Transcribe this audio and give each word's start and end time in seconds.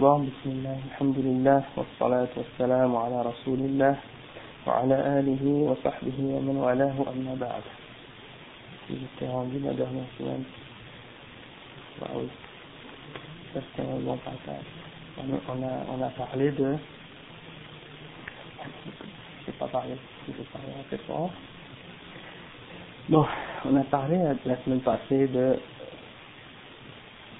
Bon, 0.00 0.24
bismillah, 0.24 0.80
alhamdulillah, 0.96 1.60
wa 1.76 1.84
salatu 2.00 2.40
wa 2.40 2.46
salam 2.56 2.96
ala 2.96 3.20
rasulillah, 3.20 4.00
wa 4.64 4.80
ala 4.80 4.96
alihi 5.20 5.68
wa 5.68 5.76
sahbihi 5.84 6.24
wa 6.24 6.40
man 6.40 6.56
walahu 6.56 7.04
amma 7.04 7.36
ba'd. 7.36 7.60
J'étais 8.88 9.28
rendu 9.28 9.58
la 9.60 9.74
dernière 9.74 10.08
semaine. 10.16 10.44
Bah 12.00 12.16
oui. 12.16 12.30
Ça 13.52 13.60
c'était 13.60 13.86
un 13.86 14.00
bon 14.00 14.16
passage. 14.24 14.64
On 15.20 15.36
a, 15.36 15.38
on 15.52 15.62
a, 15.68 15.72
on 15.92 16.00
a 16.02 16.08
parlé 16.16 16.50
de... 16.52 16.78
Je 18.64 19.52
sais 19.52 19.58
pas 19.58 19.68
parler, 19.68 19.98
je 20.26 20.32
vais 20.32 20.44
parler 20.44 20.72
un 20.80 20.88
peu 20.88 20.96
fort. 21.04 21.30
Bon, 23.10 23.26
on 23.66 23.76
a 23.76 23.84
parlé 23.84 24.16
la 24.46 24.56
semaine 24.64 24.80
passée 24.80 25.28
de 25.28 25.60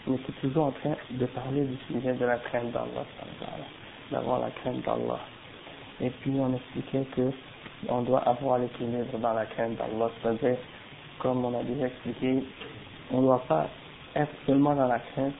on 0.06 0.14
était 0.14 0.32
toujours 0.40 0.66
en 0.66 0.70
train 0.72 0.96
de 1.10 1.26
parler 1.26 1.64
du 1.64 1.76
sujet 1.86 2.14
de 2.14 2.24
la 2.24 2.38
crainte 2.38 2.72
d'Allah, 2.72 3.04
d'avoir 4.10 4.40
la 4.40 4.50
crainte 4.50 4.82
d'Allah. 4.84 5.20
Et 6.00 6.10
puis 6.10 6.32
on 6.38 6.54
expliquait 6.54 7.04
que 7.16 7.30
on 7.88 8.02
doit 8.02 8.20
avoir 8.20 8.58
l'équilibre 8.58 9.18
dans 9.18 9.32
la 9.32 9.46
crainte 9.46 9.76
d'Allah, 9.76 10.10
c'est-à-dire, 10.22 10.58
comme 11.18 11.44
on 11.44 11.58
a 11.58 11.62
déjà 11.62 11.86
expliqué, 11.86 12.44
on 13.10 13.18
ne 13.18 13.26
doit 13.26 13.44
pas 13.48 13.68
être 14.14 14.32
seulement 14.46 14.74
dans 14.74 14.86
la 14.88 14.98
crainte 14.98 15.34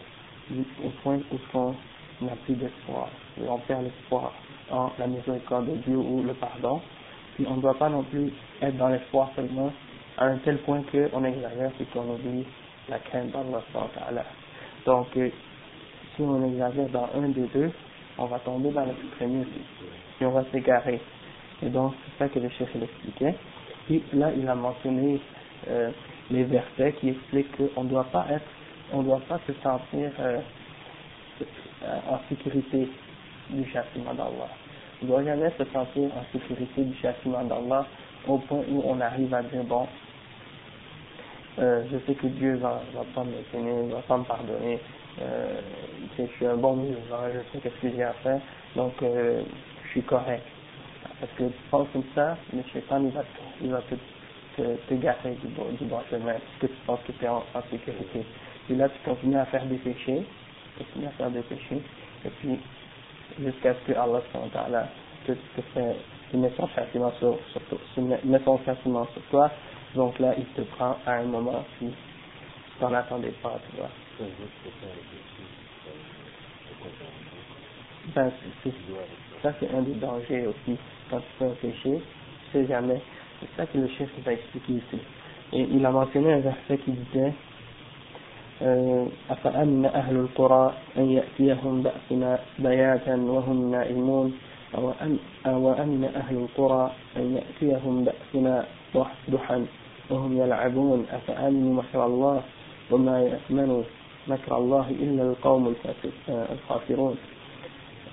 au 0.85 0.89
point 1.03 1.19
où 1.33 1.37
on 1.55 1.75
n'a 2.25 2.37
plus 2.45 2.55
d'espoir, 2.55 3.09
et 3.41 3.49
on 3.49 3.59
perd 3.59 3.85
l'espoir 3.85 4.33
en 4.71 4.91
la 4.99 5.07
miséricorde 5.07 5.67
de 5.71 5.77
Dieu 5.77 5.97
ou 5.97 6.23
le 6.23 6.35
pardon. 6.35 6.81
Puis 7.35 7.47
on 7.49 7.57
ne 7.57 7.63
doit 7.63 7.79
pas 7.79 7.89
non 7.89 8.03
plus 8.03 8.33
être 8.61 8.77
dans 8.77 8.89
l'espoir 8.89 9.31
seulement 9.35 9.73
à 10.19 10.27
un 10.27 10.37
tel 10.39 10.59
point 10.59 10.83
qu'on 10.83 11.25
exagère 11.25 11.73
et 11.81 11.85
qu'on 11.87 12.15
oublie 12.15 12.45
la 12.89 12.99
crainte 12.99 13.31
d'Allah. 13.31 14.25
Donc, 14.87 15.09
euh, 15.17 15.31
si 16.15 16.23
on 16.23 16.45
exagère 16.45 16.89
dans 16.89 17.09
un 17.15 17.29
des 17.29 17.47
deux, 17.55 17.71
on 18.19 18.27
va 18.27 18.39
tomber 18.41 18.71
dans 18.71 18.85
l'extrémisme 18.85 19.49
et 20.21 20.27
on 20.27 20.31
va 20.31 20.45
s'égarer. 20.53 21.01
Et 21.63 21.69
donc, 21.69 21.95
c'est 22.05 22.25
ça 22.25 22.29
que 22.29 22.39
le 22.39 22.49
chef 22.51 22.69
expliquait. 22.75 23.35
Puis 23.87 24.03
là, 24.13 24.31
il 24.37 24.49
a 24.49 24.55
mentionné 24.55 25.21
euh, 25.69 25.91
les 26.31 26.45
versets 26.45 26.93
qui 27.01 27.11
expliquent 27.11 27.57
qu'on 27.57 27.85
ne 27.85 27.89
doit 27.89 28.05
pas 28.05 28.27
être, 28.31 28.47
on 28.93 29.03
doit 29.03 29.21
pas 29.29 29.41
se 29.47 29.53
sentir 29.63 30.11
euh, 30.21 30.41
en 32.09 32.19
sécurité 32.29 32.89
du 33.51 33.69
châtiment 33.71 34.15
d'Allah. 34.15 34.49
On 35.03 35.07
ne 35.07 35.11
doit 35.11 35.25
jamais 35.25 35.51
se 35.59 35.65
sentir 35.73 36.11
en 36.17 36.33
sécurité 36.33 36.85
du 36.85 36.97
châtiment 36.99 37.45
d'Allah 37.45 37.87
au 38.29 38.39
point 38.39 38.63
où 38.71 38.83
on 38.85 39.01
arrive 39.01 39.33
à 39.35 39.43
dire 39.43 39.65
bon, 39.65 39.87
euh, 41.61 41.85
je 41.93 41.99
sais 42.07 42.15
que 42.15 42.27
Dieu 42.27 42.57
va, 42.57 42.81
va 42.95 43.05
pas 43.15 43.25
me 43.25 43.43
tenir, 43.53 43.95
va 43.95 44.01
pas 44.03 44.17
me 44.17 44.25
pardonner, 44.25 44.81
euh, 45.21 45.61
je 46.19 46.25
suis 46.25 46.47
un 46.47 46.57
bon 46.57 46.77
musulman, 46.77 47.29
je 47.35 47.41
sais 47.53 47.63
qu'est-ce 47.63 47.81
que 47.83 47.91
j'ai 47.95 48.03
à 48.03 48.13
faire, 48.15 48.41
donc 48.77 48.95
euh, 49.03 49.43
je 49.85 49.91
suis 49.91 50.03
correct. 50.03 50.45
Parce 51.21 51.33
que 51.33 51.45
tu 51.45 51.63
penses 51.71 51.89
comme 51.93 52.05
ça, 52.15 52.37
le 52.55 52.63
shaitan 52.73 53.05
il 53.05 53.11
va, 53.11 53.23
il 53.61 53.71
va 53.71 53.83
te, 53.83 53.95
te, 54.57 54.77
te 54.89 54.95
gâter 54.95 55.33
du 55.33 55.49
bon, 55.49 55.67
du 55.79 55.85
bon 55.85 56.01
chemin, 56.11 56.33
parce 56.33 56.59
que 56.61 56.67
tu 56.67 56.81
penses 56.87 57.01
que 57.07 57.13
tu 57.13 57.25
es 57.25 57.29
en, 57.29 57.43
sécurité. 57.71 58.25
Et 58.71 58.75
là, 58.75 58.89
tu 58.89 58.99
continues 59.05 59.37
à 59.37 59.45
faire 59.47 59.67
des 59.67 59.77
péchés, 59.77 60.25
tu 60.77 60.85
continues 60.85 61.09
à 61.09 61.11
faire 61.11 61.31
des 61.31 61.43
péchés, 61.43 61.83
et 62.25 62.31
puis 62.41 62.59
jusqu'à 63.39 63.75
ce 63.75 63.93
que 63.93 63.99
Allah 63.99 64.23
te, 65.27 65.33
te, 65.33 65.61
fait, 65.75 65.97
te 66.33 66.37
met 66.37 66.51
son 66.57 66.67
châtiment 66.69 67.13
châtiment 68.65 69.07
sur 69.13 69.23
toi, 69.31 69.51
donc 69.96 70.20
là, 70.20 70.34
il 70.38 70.46
te 70.48 70.62
prend 70.62 70.98
à 71.06 71.14
un 71.14 71.24
moment 71.24 71.64
si 71.80 71.88
tu 71.88 72.84
n'en 72.84 72.94
attendais 72.94 73.34
pas, 73.42 73.60
tu 73.70 73.78
vois. 73.78 73.90
Ben, 78.16 78.32
ça, 79.42 79.54
c'est 79.60 79.74
un 79.74 79.82
des 79.82 79.94
dangers 79.94 80.48
aussi. 80.48 80.78
Quand 81.10 81.20
tu 81.20 81.26
fais 81.40 81.46
un 81.46 81.56
péché, 81.62 82.02
tu 82.46 82.52
sais 82.52 82.68
jamais. 82.68 83.02
C'est 83.40 83.50
ça 83.58 83.66
que 83.66 83.78
le 83.78 83.88
chef 83.88 84.10
va 84.24 84.34
expliquer 84.34 84.74
ici. 84.74 85.00
Et 85.54 85.62
il 85.62 85.86
a 85.86 85.92
mentionné 85.92 86.34
un 86.34 86.40
verset 86.40 86.78
qui 86.78 86.92
disait 86.92 87.34
أفأمن 89.30 89.86
أهل 89.86 90.16
القرى 90.16 90.74
أن 90.98 91.12
يأتيهم 91.12 91.84
بأسنا 91.84 92.40
بياتا 92.60 93.16
وهم 93.16 93.72
نائمون 93.72 94.38
أو 95.46 95.74
أمن 95.74 96.12
أهل 96.16 96.36
القرى 96.36 96.92
أن 97.18 97.36
يأتيهم 97.36 98.04
بأسنا 98.04 98.66
ضحى 99.30 99.66
وهم 100.11 100.39
يلعبون 100.39 101.07
أفأمنوا 101.13 101.83
مكر 101.83 102.07
الله 102.07 102.43
وما 102.91 103.23
يأمن 103.23 103.85
مكر 104.29 104.57
الله 104.57 104.91
إلا 104.91 105.23
القوم 105.23 105.75
الخاسرون. 106.29 107.17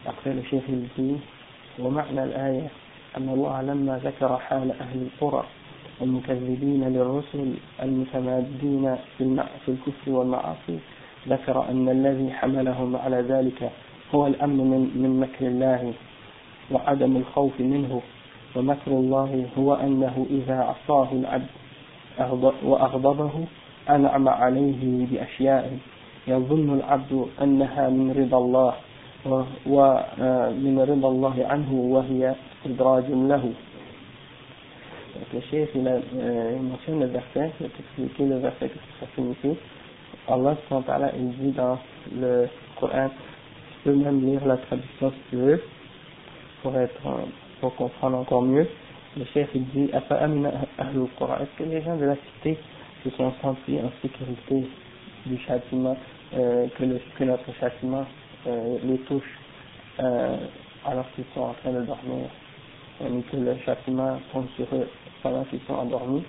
أقول 0.07 0.37
الشيخ 0.37 0.63
الدين 0.69 1.21
ومعنى 1.79 2.23
الآية 2.23 2.67
أن 3.17 3.29
الله 3.29 3.61
لما 3.61 3.97
ذكر 4.03 4.37
حال 4.37 4.71
أهل 4.71 5.07
القرى 5.07 5.43
المكذبين 6.01 6.83
للرسل 6.93 7.53
المتمادين 7.83 8.95
في 9.17 9.69
الكفر 9.69 10.11
والمعاصي 10.11 10.79
ذكر 11.27 11.69
أن 11.69 11.89
الذي 11.89 12.31
حملهم 12.31 12.95
على 12.95 13.21
ذلك 13.21 13.71
هو 14.15 14.27
الأمن 14.27 14.91
من 14.95 15.19
مكر 15.19 15.47
الله 15.47 15.93
وعدم 16.71 17.17
الخوف 17.17 17.59
منه. 17.59 18.01
ومكر 18.55 18.91
الله 18.91 19.45
هو 19.57 19.73
أنه 19.73 20.25
إذا 20.29 20.55
عصاه 20.55 21.11
العبد 21.11 21.47
وأغضبه 22.63 23.31
أنعم 23.89 24.29
عليه 24.29 25.05
بأشياء 25.05 25.77
يظن 26.27 26.73
العبد 26.79 27.25
أنها 27.41 27.89
من 27.89 28.11
رضا 28.11 28.37
الله 28.37 28.73
ومن 29.65 30.79
رضا 30.89 31.09
الله 31.09 31.45
عنه 31.49 31.73
وهي 31.73 32.35
إدراج 32.65 33.05
له 33.11 33.53
Donc 35.17 35.33
le 35.33 35.41
chef 35.49 35.69
il, 35.73 35.87
a, 35.87 35.93
euh, 35.93 36.57
il 36.57 36.61
mentionne 36.61 36.99
le 36.99 37.07
verset, 37.07 37.51
il 37.59 37.65
a 37.65 37.69
expliqué 37.69 38.23
le 38.23 38.37
verset, 38.37 38.69
qu'est-ce 38.69 38.75
que 38.75 39.05
ça 39.05 39.07
signifie. 39.15 39.57
Allah 40.27 40.55
il 41.17 41.29
dit 41.37 41.51
dans 41.53 41.79
le 42.15 42.47
Coran, 42.79 43.09
tu 43.09 43.89
peux 43.89 43.95
même 43.95 44.23
lire 44.23 44.45
la 44.45 44.57
traduction 44.57 45.09
si 45.09 45.17
tu 45.31 45.37
veux, 45.37 45.63
pour 46.61 46.75
être, 46.77 47.01
pour 47.61 47.75
comprendre 47.75 48.17
encore 48.17 48.43
mieux. 48.43 48.67
Le 49.17 49.25
chef 49.33 49.49
il 49.55 49.65
dit 49.69 49.89
Est-ce 49.93 51.57
que 51.57 51.63
les 51.63 51.81
gens 51.81 51.95
de 51.97 52.05
la 52.05 52.15
cité 52.15 52.55
se 53.03 53.09
sont 53.11 53.33
sentis 53.41 53.79
en 53.79 53.91
sécurité 54.01 54.67
du 55.25 55.37
châtiment, 55.39 55.97
euh, 56.35 56.67
que, 56.77 56.83
le, 56.83 56.99
notre 57.25 57.51
châtiment 57.59 58.05
euh, 58.45 58.77
les 58.83 58.99
touche 58.99 59.23
euh, 59.99 60.37
alors 60.85 61.09
qu'ils 61.15 61.25
sont 61.33 61.41
en 61.41 61.53
train 61.53 61.71
de 61.71 61.81
dormir 61.81 62.29
et 63.01 63.21
que 63.31 63.37
le 63.37 63.57
châtiment 63.65 64.19
tombe 64.31 64.47
sur 64.55 64.65
eux 64.73 64.87
pendant 65.23 65.43
qu'ils 65.45 65.61
sont 65.67 65.73
endormis, 65.73 66.23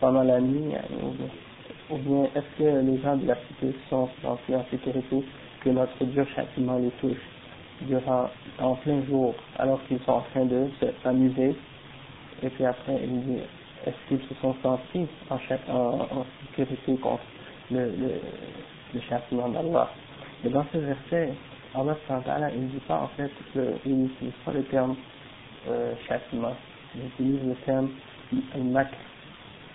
pendant 0.00 0.24
la 0.24 0.40
nuit 0.40 0.74
ou 1.90 1.96
bien 1.96 2.24
est-ce 2.34 2.58
que 2.58 2.90
les 2.90 3.00
gens 3.02 3.16
de 3.16 3.26
la 3.28 3.36
cité 3.46 3.72
sont 3.88 4.08
sentis 4.20 4.56
en 4.56 4.64
sécurité 4.70 5.22
que 5.60 5.70
notre 5.70 6.04
dur 6.06 6.26
châtiment 6.34 6.78
les 6.78 6.90
touche 7.00 7.22
durant, 7.82 8.30
en 8.58 8.74
plein 8.74 9.00
jour 9.04 9.32
alors 9.58 9.80
qu'ils 9.86 10.00
sont 10.00 10.12
en 10.12 10.22
train 10.32 10.44
de 10.44 10.66
s'amuser 11.04 11.54
et 12.42 12.50
puis 12.50 12.64
après, 12.64 13.00
il 13.02 13.20
dit, 13.22 13.38
est-ce 13.86 14.08
qu'ils 14.08 14.28
se 14.28 14.34
sont 14.40 14.54
sentis 14.62 15.06
en, 15.30 15.38
sécurité 16.46 16.96
contre 16.96 17.22
le, 17.70 17.86
le, 17.86 18.20
le 18.94 19.00
châtiment 19.08 19.48
d'Allah? 19.48 19.90
Et 20.44 20.48
dans 20.48 20.64
ce 20.72 20.78
verset, 20.78 21.32
Allah 21.74 22.50
il 22.54 22.62
ne 22.62 22.68
dit 22.68 22.80
pas 22.88 23.00
en 23.00 23.08
fait, 23.16 23.30
le, 23.54 23.74
il 23.84 24.02
n'utilise 24.02 24.32
pas 24.44 24.52
le 24.52 24.64
terme 24.64 24.96
euh, 25.68 25.92
châtiment, 26.08 26.54
il 26.94 27.06
utilise 27.06 27.42
le 27.46 27.54
terme 27.64 27.90
al-makr. 28.54 28.96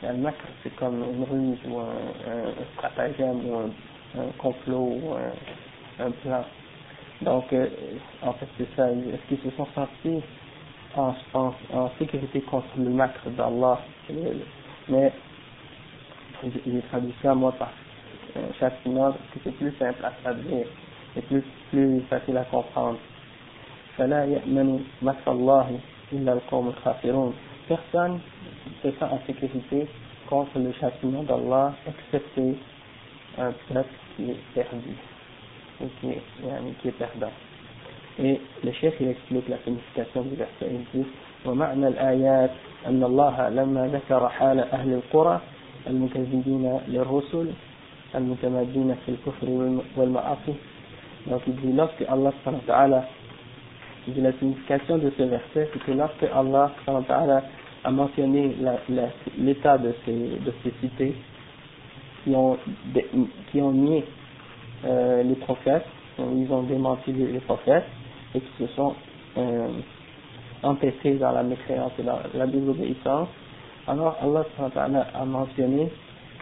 Al-makr, 0.03 0.45
c'est 0.63 0.75
comme 0.75 1.03
une 1.03 1.23
ruse 1.23 1.59
ou 1.69 1.79
un, 1.79 2.53
stratagème 2.75 3.45
ou 3.47 3.55
un, 4.19 4.25
complot 4.39 4.97
ou 5.01 5.13
un, 5.13 6.05
un 6.05 6.11
plan. 6.11 6.43
Donc, 7.21 7.53
euh, 7.53 7.67
en 8.23 8.33
fait, 8.33 8.47
c'est 8.57 8.75
ça. 8.75 8.89
Est-ce 8.89 9.27
qu'ils 9.27 9.51
se 9.51 9.55
sont 9.55 9.67
sentis 9.75 10.23
en, 10.96 11.14
en, 11.34 11.54
en 11.72 11.90
sécurité 11.98 12.40
contre 12.42 12.66
le 12.76 12.90
macre 12.90 13.28
d'Allah. 13.30 13.80
Mais 14.88 15.12
j'ai 16.42 16.82
traduit 16.90 17.14
ça 17.22 17.34
moi 17.34 17.52
par 17.52 17.70
euh, 18.36 18.40
châtiment 18.58 19.12
parce 19.12 19.30
que 19.32 19.38
c'est 19.44 19.56
plus 19.56 19.72
simple 19.78 20.04
à 20.04 20.10
traduire 20.22 20.66
et 21.16 21.20
plus, 21.22 21.42
plus 21.70 22.00
facile 22.10 22.36
à 22.38 22.44
comprendre. 22.44 22.98
فلا 23.96 24.24
يأمن 24.24 24.84
مكر 25.02 25.32
الله 25.32 25.78
إلا 26.12 26.32
القوم 26.32 26.68
الخاسرون 26.68 27.34
Personne 27.68 28.20
ne 28.84 28.90
pas 28.90 29.06
en 29.06 29.18
sécurité 29.26 29.86
contre 30.28 30.58
le 30.58 30.72
châtiment 30.72 31.22
d'Allah 31.22 31.72
excepté 31.88 32.56
un 33.38 33.52
peuple 33.68 33.88
qui 34.16 34.30
est 34.30 34.40
perdu 34.54 34.94
ou 35.80 35.86
qui 36.00 36.10
est, 36.10 36.22
qui 36.80 36.88
est 36.88 36.92
perdant. 36.92 37.32
Et 38.18 38.40
le 38.64 38.72
chef 38.72 38.94
il 39.00 39.08
explique 39.08 39.48
la 39.48 39.58
signification 39.58 40.22
du 40.22 40.36
verset. 40.36 40.70
Il 40.70 41.00
dit 41.00 41.06
ومعنى 41.46 41.88
الآيات 41.88 42.50
أن 42.86 43.04
الله 43.04 43.48
لما 43.48 43.86
ذكر 43.86 44.28
حال 44.28 44.60
أهل 44.60 44.92
القرى 44.92 45.40
المكذبين 45.86 46.78
للرسل 46.88 47.50
المتمادين 48.14 48.94
في 49.06 49.08
الكفر 49.12 49.48
والمعاصي 49.96 50.54
Donc 51.30 51.42
il 51.48 51.56
dit 51.56 51.72
lorsque 51.72 52.02
Allah 52.08 52.32
ta'ala, 52.66 53.04
il 54.06 54.14
dit 54.14 54.20
la 54.20 54.32
signification 54.34 54.98
de 54.98 55.10
ce 55.18 55.24
verset, 55.24 55.68
c'est 55.72 55.82
que 55.82 55.90
lorsque 55.90 56.22
Allah 56.34 56.70
ta'ala 57.08 57.42
a 57.82 57.90
mentionné 57.90 58.54
l'état 59.38 59.76
de 59.78 59.92
ces, 60.04 60.12
de 60.12 60.52
ces 60.62 60.72
cités 60.80 61.16
qui 62.22 62.30
ont, 62.34 62.56
qui 63.50 63.60
ont 63.60 63.72
nié 63.72 64.04
euh, 64.84 65.24
les 65.24 65.34
prophètes, 65.34 65.86
ils 66.18 66.50
ont 66.52 66.62
démenti 66.62 67.12
les, 67.12 67.40
prophètes 67.40 67.84
et 68.35 68.39
qui 68.39 68.51
se 68.59 68.67
sont 68.73 68.93
euh, 69.37 69.67
empêtrés 70.63 71.15
dans 71.15 71.31
la 71.31 71.43
mécréance 71.43 71.91
et 71.99 72.03
dans 72.03 72.19
la 72.33 72.47
désobéissance, 72.47 73.29
alors 73.87 74.17
Allah 74.21 74.45
a 75.13 75.25
mentionné 75.25 75.91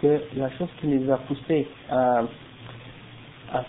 que 0.00 0.20
la 0.36 0.50
chose 0.50 0.68
qui 0.80 0.86
les 0.86 1.10
a 1.10 1.16
poussés 1.18 1.66
à, 1.90 2.22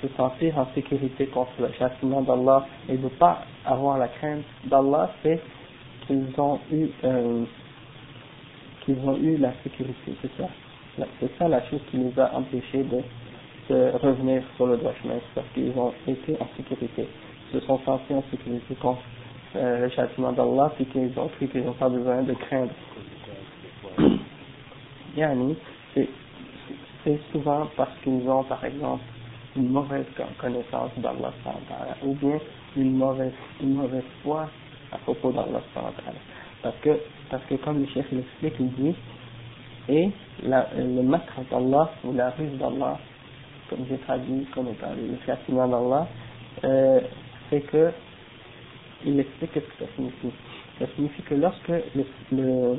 se 0.02 0.08
sentir 0.16 0.58
en 0.60 0.68
sécurité 0.76 1.26
contre 1.28 1.52
le 1.60 1.72
châtiment 1.74 2.22
d'Allah 2.22 2.66
et 2.88 2.98
de 2.98 3.04
ne 3.04 3.10
pas 3.10 3.44
avoir 3.66 3.98
la 3.98 4.08
crainte 4.10 4.44
d'Allah, 4.66 5.10
c'est 5.24 5.40
qu'ils 6.06 6.28
ont 6.38 6.60
eu 6.72 6.88
euh, 7.04 7.44
qu'ils 8.86 8.98
ont 9.00 9.18
eu 9.18 9.38
la 9.38 9.54
sécurité, 9.64 10.14
c'est 10.22 10.32
ça. 10.38 10.50
C'est 11.20 11.38
ça 11.38 11.48
la 11.48 11.62
chose 11.70 11.80
qui 11.90 11.98
les 11.98 12.20
a 12.20 12.36
empêchés 12.36 12.84
de, 12.84 13.02
revenir 14.04 14.44
sur 14.58 14.68
le 14.68 14.76
droit 14.78 14.94
chemin, 15.02 15.16
parce 15.34 15.48
qu'ils 15.54 15.72
ont 15.78 15.94
été 16.06 16.36
en 16.42 16.48
sécurité, 16.58 17.08
se 17.52 17.60
sont 17.62 17.80
sentis 17.86 18.14
en 18.14 18.24
sécurité 18.32 18.76
contre 18.76 19.02
euh, 19.56 19.82
le 19.82 19.90
châtiment 19.90 20.32
d'Allah, 20.32 20.72
et 20.80 20.86
qu'ils 20.86 21.18
ont 21.18 21.28
cru 21.30 21.48
qu'ils 21.48 21.64
n'ont 21.64 21.74
pas 21.74 21.90
besoin 21.90 22.24
de 22.24 22.34
craindre. 22.34 22.72
Yani, 25.18 25.58
c'est 27.04 27.20
souvent 27.32 27.68
parce 27.76 27.92
qu'ils 28.04 28.30
ont, 28.30 28.44
par 28.44 28.64
exemple, 28.64 29.04
une 29.56 29.70
mauvaise 29.70 30.06
connaissance 30.40 30.92
d'Allah 30.98 31.34
ou 32.04 32.14
bien 32.14 32.40
une 32.78 32.98
mauvaise, 32.98 33.34
une 33.62 33.74
mauvaise 33.74 34.04
foi 34.24 34.48
à 34.92 34.98
propos 35.00 35.32
d'Allah 35.32 35.62
parce 36.62 36.76
que, 36.82 36.90
parce 37.30 37.44
que 37.46 37.56
comme 37.56 37.82
le 37.82 37.88
chef 37.88 38.06
l'explique, 38.12 38.54
il 38.60 38.72
dit, 38.74 38.96
et 39.90 40.12
la, 40.44 40.68
le 40.78 41.02
makr 41.02 41.42
d'Allah 41.50 41.92
ou 42.04 42.14
la 42.14 42.30
ruse 42.32 42.58
d'Allah, 42.60 42.98
comme 43.70 43.86
j'ai 43.90 43.98
traduit 43.98 44.46
comme 44.54 44.68
étant 44.68 44.92
le 44.96 45.18
châtiment 45.26 45.68
d'Allah, 45.68 46.08
euh, 46.64 47.00
c'est 47.52 47.62
que, 47.62 47.92
il 49.06 49.20
explique 49.20 49.52
ce 49.54 49.60
que 49.60 49.86
ça 49.86 49.86
signifie. 49.96 50.32
Ça 50.80 50.86
signifie 50.96 51.22
que 51.24 51.36
lorsque 51.36 51.68
le, 51.68 52.78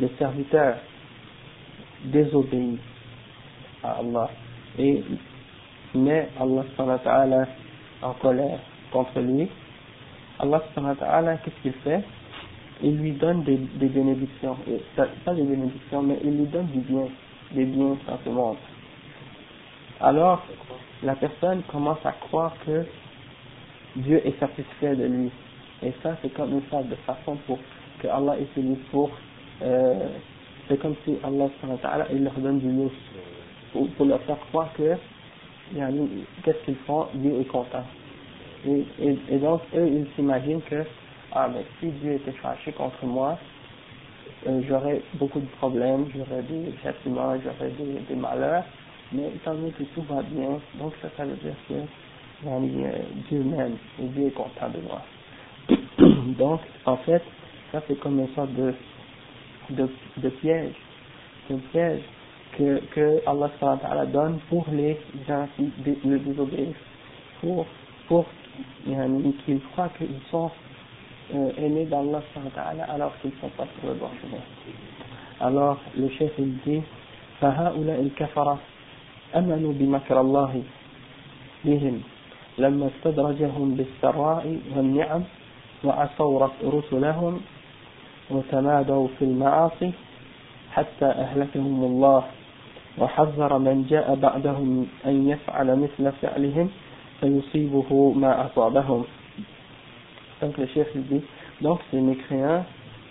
le, 0.00 0.08
serviteur 0.18 0.76
désobéit 2.06 2.80
à 3.82 3.92
Allah 3.92 4.28
et 4.78 5.02
met 5.94 6.28
Allah 6.38 6.64
en 8.02 8.12
colère 8.14 8.58
contre 8.90 9.20
lui, 9.20 9.48
Allah 10.40 10.60
qu'est-ce 11.44 11.62
qu'il 11.62 11.72
fait? 11.84 12.02
Il 12.82 12.98
lui 12.98 13.12
donne 13.12 13.44
des, 13.44 13.56
des 13.56 13.86
bénédictions, 13.86 14.56
pas 15.24 15.32
des 15.32 15.42
bénédictions, 15.42 16.02
mais 16.02 16.18
il 16.24 16.36
lui 16.38 16.46
donne 16.46 16.66
du 16.66 16.80
bien, 16.80 17.06
des 17.52 17.64
biens 17.64 17.96
dans 18.06 18.18
ce 18.24 18.28
monde. 18.30 18.56
Alors, 20.00 20.42
la 21.04 21.14
personne 21.14 21.62
commence 21.70 22.04
à 22.04 22.12
croire 22.12 22.52
que 22.66 22.84
Dieu 23.96 24.20
est 24.26 24.38
satisfait 24.38 24.96
de 24.96 25.04
lui. 25.06 25.30
Et 25.82 25.92
ça, 26.02 26.16
c'est 26.22 26.32
comme 26.34 26.52
une 26.52 26.62
sorte 26.70 26.88
de 26.88 26.96
façon 27.06 27.36
pour 27.46 27.58
que 28.00 28.08
Allah 28.08 28.36
utilise 28.40 28.78
pour 28.90 29.10
euh, 29.62 30.08
c'est 30.68 30.80
comme 30.80 30.94
si 31.04 31.16
Allah 31.22 31.48
il 32.12 32.24
leur 32.24 32.34
donne 32.34 32.58
du 32.58 32.70
lousse 32.70 32.92
pour, 33.72 34.06
leur 34.06 34.20
faire 34.22 34.38
croire 34.50 34.72
que 34.74 34.94
qu'est-ce 36.42 36.64
qu'ils 36.64 36.76
font, 36.86 37.06
Dieu 37.14 37.40
est 37.40 37.44
content. 37.44 37.84
Et, 38.66 39.38
donc 39.38 39.60
eux 39.74 39.86
ils 39.86 40.06
s'imaginent 40.14 40.62
que 40.62 40.84
ah 41.32 41.48
mais 41.52 41.64
si 41.80 41.88
Dieu 42.00 42.14
était 42.14 42.32
fâché 42.32 42.72
contre 42.72 43.04
moi, 43.04 43.38
euh, 44.46 44.62
j'aurais 44.68 45.02
beaucoup 45.14 45.40
de 45.40 45.46
problèmes, 45.58 46.06
j'aurais 46.14 46.42
des 46.42 46.72
châtiments, 46.82 47.34
j'aurais 47.42 47.70
des, 47.70 48.00
des, 48.08 48.14
malheurs, 48.14 48.64
mais 49.12 49.28
étant 49.34 49.54
donné 49.54 49.70
que 49.72 49.82
tout 49.94 50.02
va 50.02 50.22
bien, 50.22 50.60
donc 50.78 50.92
ça, 51.02 51.08
ça 51.16 51.24
veut 51.24 51.36
dire 51.36 51.54
que 51.68 51.74
Dieu 52.43 53.43
m'aime 53.43 53.77
et 54.01 54.05
Dieu 54.07 54.27
est 54.27 54.31
content 54.31 54.69
de 54.69 54.81
moi. 54.81 55.01
donc 56.37 56.61
en 56.85 56.97
fait, 56.97 57.21
ça 57.71 57.81
c'est 57.87 57.99
comme 57.99 58.19
une 58.19 58.33
sorte 58.35 58.53
de 58.53 58.73
de, 59.71 59.87
de 60.17 60.29
piège, 60.29 60.73
un 61.51 61.57
piège 61.71 62.01
que, 62.57 62.79
que 62.93 63.21
Allah 63.27 64.05
donne 64.07 64.39
pour 64.49 64.65
les 64.71 64.97
gens 65.27 65.47
qui 65.55 65.71
le 66.05 66.17
désobéissent, 66.19 66.75
pour, 67.41 67.67
pour 68.07 68.25
qu'ils 69.45 69.61
croient 69.71 69.89
qu'ils 69.97 70.07
sont 70.31 70.49
euh, 71.35 71.51
aimés 71.57 71.85
d'Allah 71.85 72.21
alors 72.87 73.13
qu'ils 73.21 73.31
ne 73.31 73.35
sont 73.41 73.49
pas 73.49 73.67
sur 73.79 73.89
le 73.89 73.95
bon 73.95 74.09
chemin. 74.21 74.41
Alors 75.39 75.77
le 75.95 76.09
chef 76.09 76.31
il 76.39 76.57
dit 76.65 76.81
فهؤلاء 77.41 78.01
الكفرة 78.01 78.59
أمنوا 79.35 79.73
بمكر 79.73 80.21
الله 80.21 80.63
بهم 81.65 82.01
لما 82.58 82.86
استدرجهم 82.96 83.74
بالسراء 83.74 84.58
والنعم 84.76 85.22
وعصوا 85.84 86.48
رسلهم 86.64 87.40
وتمادوا 88.30 89.08
في 89.18 89.24
المعاصي 89.24 89.92
حتى 90.72 91.04
أهلكهم 91.06 91.84
الله 91.84 92.24
وحذر 92.98 93.58
من 93.58 93.86
جاء 93.90 94.14
بعدهم 94.14 94.86
أن 95.06 95.28
يفعل 95.28 95.78
مثل 95.78 96.12
فعلهم 96.22 96.70
فيصيبه 97.20 98.12
ما 98.16 98.46
أصابهم 98.46 99.04
donc 100.42 100.58
le 100.58 100.66
chef 100.66 100.88
dit 100.96 101.22
donc 101.62 101.80
ces 101.90 102.00
mécréants 102.00 102.64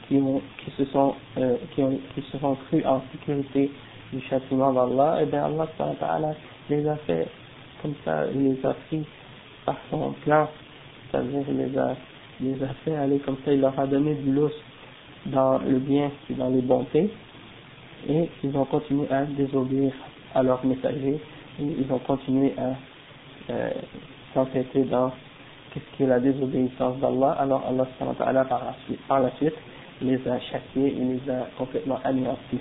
qui, 0.08 0.18
ont, 0.18 0.42
qui, 0.60 0.72
se 0.78 0.86
sont, 0.92 1.16
euh, 1.38 1.56
qui, 1.74 1.82
ont, 1.82 1.98
qui 2.14 2.22
se 2.32 2.38
sont 2.38 2.56
crus 2.68 2.86
en 2.86 3.02
sécurité 3.12 3.72
du 4.12 4.22
châtiment 4.22 4.72
d'Allah, 4.74 5.22
et 5.22 5.26
bien 5.26 5.46
Allah 5.46 6.36
les 6.70 6.88
a 6.88 6.96
fait 6.98 7.28
comme 7.82 7.96
ça, 8.06 8.26
il 8.34 8.44
les 8.44 8.66
a 8.66 8.74
pris 8.88 9.04
par 9.66 9.76
son 9.90 10.12
plan, 10.24 10.50
c'est-à-dire 11.12 11.44
il 11.48 11.58
les 11.58 11.78
a, 11.78 11.96
les 12.42 12.64
a 12.64 12.68
fait 12.86 12.96
aller 12.96 13.20
comme 13.20 13.38
ça, 13.46 13.54
il 13.54 13.62
leur 13.62 13.78
a 13.80 13.88
donné 13.88 14.16
du 14.16 14.32
lousse 14.32 14.60
dans 15.28 15.60
le 15.60 15.80
bien 15.80 16.12
et 16.30 16.34
dans 16.34 16.50
les 16.50 16.62
bontés, 16.62 17.10
et 18.08 18.30
ils 18.44 18.58
ont 18.58 18.66
continué 18.66 19.08
à 19.12 19.24
désobéir 19.26 19.94
à 20.36 20.44
leurs 20.44 20.66
messagers, 20.66 21.20
et 21.60 21.64
ils 21.64 21.92
ont 21.92 22.00
continué 22.00 22.54
à 22.58 23.52
euh, 23.52 23.72
s'entêter 24.34 24.84
dans 24.84 25.12
ce 25.74 25.80
qui 25.96 26.04
est 26.04 26.08
la 26.08 26.20
désobéissance 26.20 26.98
d'Allah, 27.00 27.32
alors 27.40 27.64
Allah 27.68 28.46
par 28.46 28.64
la 28.66 28.76
suite, 28.86 29.00
par 29.08 29.22
la 29.22 29.32
suite 29.38 29.56
les 30.02 30.20
a 30.28 30.40
châtiés 30.40 30.96
et 30.98 31.04
les 31.04 31.32
a 31.32 31.48
complètement 31.58 32.00
anéantis. 32.04 32.60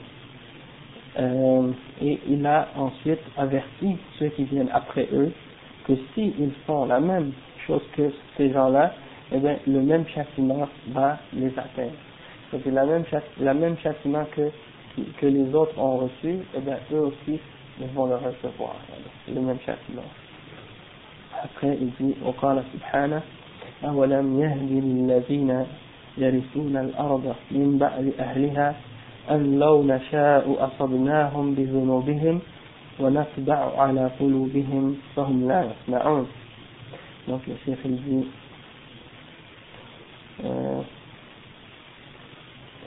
Euh, 1.18 1.70
et 2.00 2.20
il 2.28 2.46
a 2.46 2.68
ensuite 2.76 3.20
averti 3.36 3.96
ceux 4.18 4.28
qui 4.28 4.44
viennent 4.44 4.70
après 4.72 5.08
eux 5.12 5.30
que 5.85 5.93
s'ils 6.13 6.51
font 6.65 6.85
la 6.85 6.99
même 6.99 7.31
chose 7.65 7.81
que 7.95 8.11
ces 8.35 8.51
gens-là, 8.51 8.93
eh 9.31 9.39
bien, 9.39 9.57
le 9.67 9.81
même 9.81 10.05
châtiment 10.07 10.67
va 10.89 11.17
les 11.33 11.51
atteindre. 11.57 11.97
C'est 12.51 12.71
la 12.71 12.85
même, 12.85 13.03
la 13.39 13.53
même 13.53 13.77
châtiment 13.79 14.25
que, 14.35 14.49
que 15.19 15.25
les 15.25 15.53
autres 15.53 15.77
ont 15.77 15.97
reçu, 15.97 16.29
et 16.29 16.45
eh 16.57 16.59
bien 16.59 16.77
eux 16.93 17.01
aussi, 17.01 17.39
ils 17.79 17.87
vont 17.93 18.05
le 18.05 18.15
recevoir. 18.15 18.75
Le 19.27 19.41
même 19.41 19.59
châtiment. 19.65 20.03
Après, 21.43 21.77
il 21.79 21.91
dit, 21.99 22.15
وقال 22.25 22.63
سبحانه 22.73 23.21
أولم 23.85 24.39
يهد 24.41 24.71
للذين 24.71 25.65
يرثون 26.17 26.77
الأرض 26.77 27.35
من 27.51 27.77
بعد 27.77 28.13
أهلها 28.19 28.75
أن 29.31 29.59
لو 29.59 29.83
نشاء 29.83 30.55
أصبناهم 30.59 31.55
بذنوبهم 31.55 32.39
ونتبع 32.99 33.81
على 33.81 34.11
قلوبهم 34.19 34.97
فهم 35.15 35.47
لا 35.47 35.71
يسمعون. 35.71 36.27
Donc 37.27 37.41
le 37.47 37.55
chef 37.65 37.77
il 37.85 37.95
dit, 38.03 38.27
euh, 40.45 40.81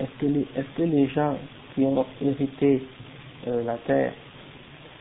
est-ce 0.00 0.18
que, 0.20 0.26
les, 0.26 0.46
est-ce 0.56 0.76
que 0.76 0.82
les 0.82 1.06
gens 1.08 1.36
qui 1.74 1.82
ont 1.84 2.06
hérité 2.22 2.82
euh, 3.46 3.62
la 3.64 3.76
terre, 3.78 4.12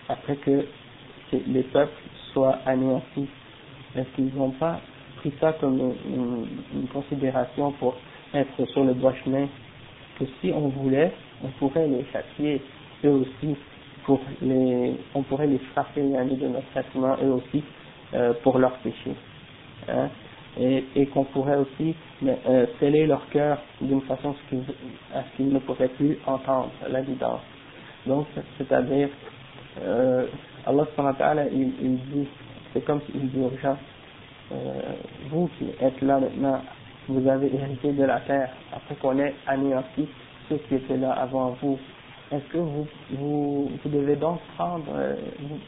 après 0.09 0.36
que 0.36 0.65
les 1.48 1.63
peuples 1.63 2.01
soient 2.33 2.59
anéantis, 2.65 3.29
est-ce 3.95 4.09
qu'ils 4.15 4.33
n'ont 4.36 4.51
pas 4.51 4.81
pris 5.17 5.31
ça 5.39 5.53
comme 5.53 5.79
une, 5.79 6.48
une, 6.74 6.88
considération 6.88 7.71
pour 7.74 7.95
être 8.33 8.65
sur 8.71 8.83
le 8.83 8.93
droit 8.93 9.13
chemin 9.24 9.48
Que 10.19 10.25
si 10.41 10.51
on 10.53 10.67
voulait, 10.69 11.13
on 11.43 11.48
pourrait 11.59 11.88
les 11.88 12.05
châtier 12.12 12.62
eux 13.05 13.09
aussi, 13.09 13.55
pour 14.04 14.20
les, 14.42 14.94
on 15.14 15.23
pourrait 15.23 15.46
les 15.46 15.58
frapper 15.73 16.02
de 16.02 16.49
notre 16.49 16.73
châtiment 16.73 17.16
eux 17.23 17.32
aussi 17.32 17.62
euh, 18.14 18.32
pour 18.42 18.58
leurs 18.58 18.76
péchés. 18.78 19.14
Hein 19.88 20.08
et, 20.58 20.84
et 20.94 21.06
qu'on 21.06 21.25
pourrait 21.25 21.56
aussi 21.56 21.94
euh, 22.25 22.66
sceller 22.78 23.06
leur 23.06 23.28
cœur 23.30 23.58
d'une 23.80 24.02
façon 24.02 24.34
à 25.14 25.23
ce 25.23 25.37
qu'ils 25.37 25.52
ne 25.52 25.58
pourraient 25.61 25.88
plus 25.88 26.18
entendre 26.26 26.70
la 26.88 27.00
l'évidence. 27.00 27.40
Donc, 28.06 28.26
c'est-à-dire, 28.58 29.08
euh, 29.82 30.26
Allah 30.66 30.87
il, 31.52 31.73
il 31.82 31.96
dit 32.12 32.28
c'est 32.73 32.84
comme 32.84 33.00
s'il 33.02 33.30
dit 33.30 33.40
aux 33.40 33.56
gens, 33.62 33.76
euh, 34.52 34.56
vous 35.30 35.49
qui 35.58 35.66
êtes 35.80 36.00
là 36.02 36.20
maintenant, 36.20 36.61
vous 37.08 37.28
avez 37.28 37.54
hérité 37.54 37.92
de 37.92 38.04
la 38.04 38.20
terre, 38.20 38.50
après 38.73 38.94
qu'on 38.96 39.18
ait 39.18 39.34
anéanti 39.46 40.08
ceux 40.49 40.56
qui 40.68 40.76
étaient 40.76 40.96
là 40.96 41.12
avant 41.12 41.56
vous. 41.62 41.78
Est-ce 42.34 42.52
que 42.52 42.58
vous, 42.58 42.86
vous, 43.12 43.70
vous 43.82 43.88
devez 43.90 44.16
donc 44.16 44.40
prendre, 44.56 44.84
euh, 44.92 45.14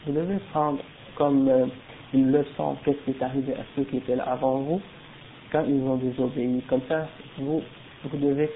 vous, 0.06 0.12
devez 0.12 0.38
prendre 0.52 0.80
comme 1.14 1.48
euh, 1.48 1.66
une 2.12 2.32
leçon 2.32 2.76
qu'est-ce 2.84 2.98
qui 3.04 3.10
est 3.12 3.22
arrivé 3.22 3.54
à 3.54 3.62
ceux 3.76 3.84
qui 3.84 3.98
étaient 3.98 4.16
là 4.16 4.24
avant 4.24 4.58
vous 4.58 4.80
quand 5.52 5.64
ils 5.68 5.80
ont 5.82 5.96
désobéi. 5.96 6.62
Comme 6.68 6.80
ça, 6.88 7.06
vous, 7.38 7.62
vous 8.04 8.18
devez 8.18 8.50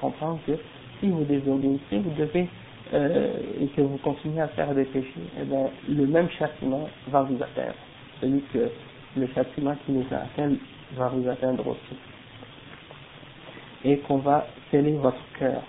comprendre 0.00 0.40
que 0.46 0.52
si 1.00 1.10
vous 1.10 1.24
désobéissez, 1.24 1.98
vous 1.98 2.14
devez 2.18 2.48
et 2.92 3.68
que 3.68 3.82
vous 3.82 3.98
continuez 3.98 4.40
à 4.40 4.48
faire 4.48 4.74
des 4.74 4.84
péchés, 4.86 5.14
eh 5.40 5.44
bien, 5.44 5.68
le 5.88 6.06
même 6.06 6.28
châtiment 6.30 6.88
va 7.08 7.22
vous 7.22 7.36
atteindre. 7.42 7.74
Celui 8.20 8.40
que 8.52 8.68
le 9.16 9.26
châtiment 9.28 9.76
qui 9.86 9.92
nous 9.92 10.04
a 10.10 10.16
atteint 10.16 10.54
va 10.94 11.08
vous 11.08 11.28
atteindre 11.28 11.66
aussi. 11.66 11.96
Et 13.84 13.98
qu'on 13.98 14.18
va 14.18 14.46
sceller 14.70 14.94
votre 14.94 15.22
cœur. 15.38 15.62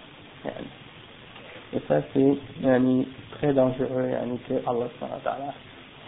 Et 1.74 1.80
ça, 1.88 2.02
c'est 2.14 2.38
très 3.38 3.54
dangereux 3.54 4.10
que 4.48 4.54
Allah 4.68 5.54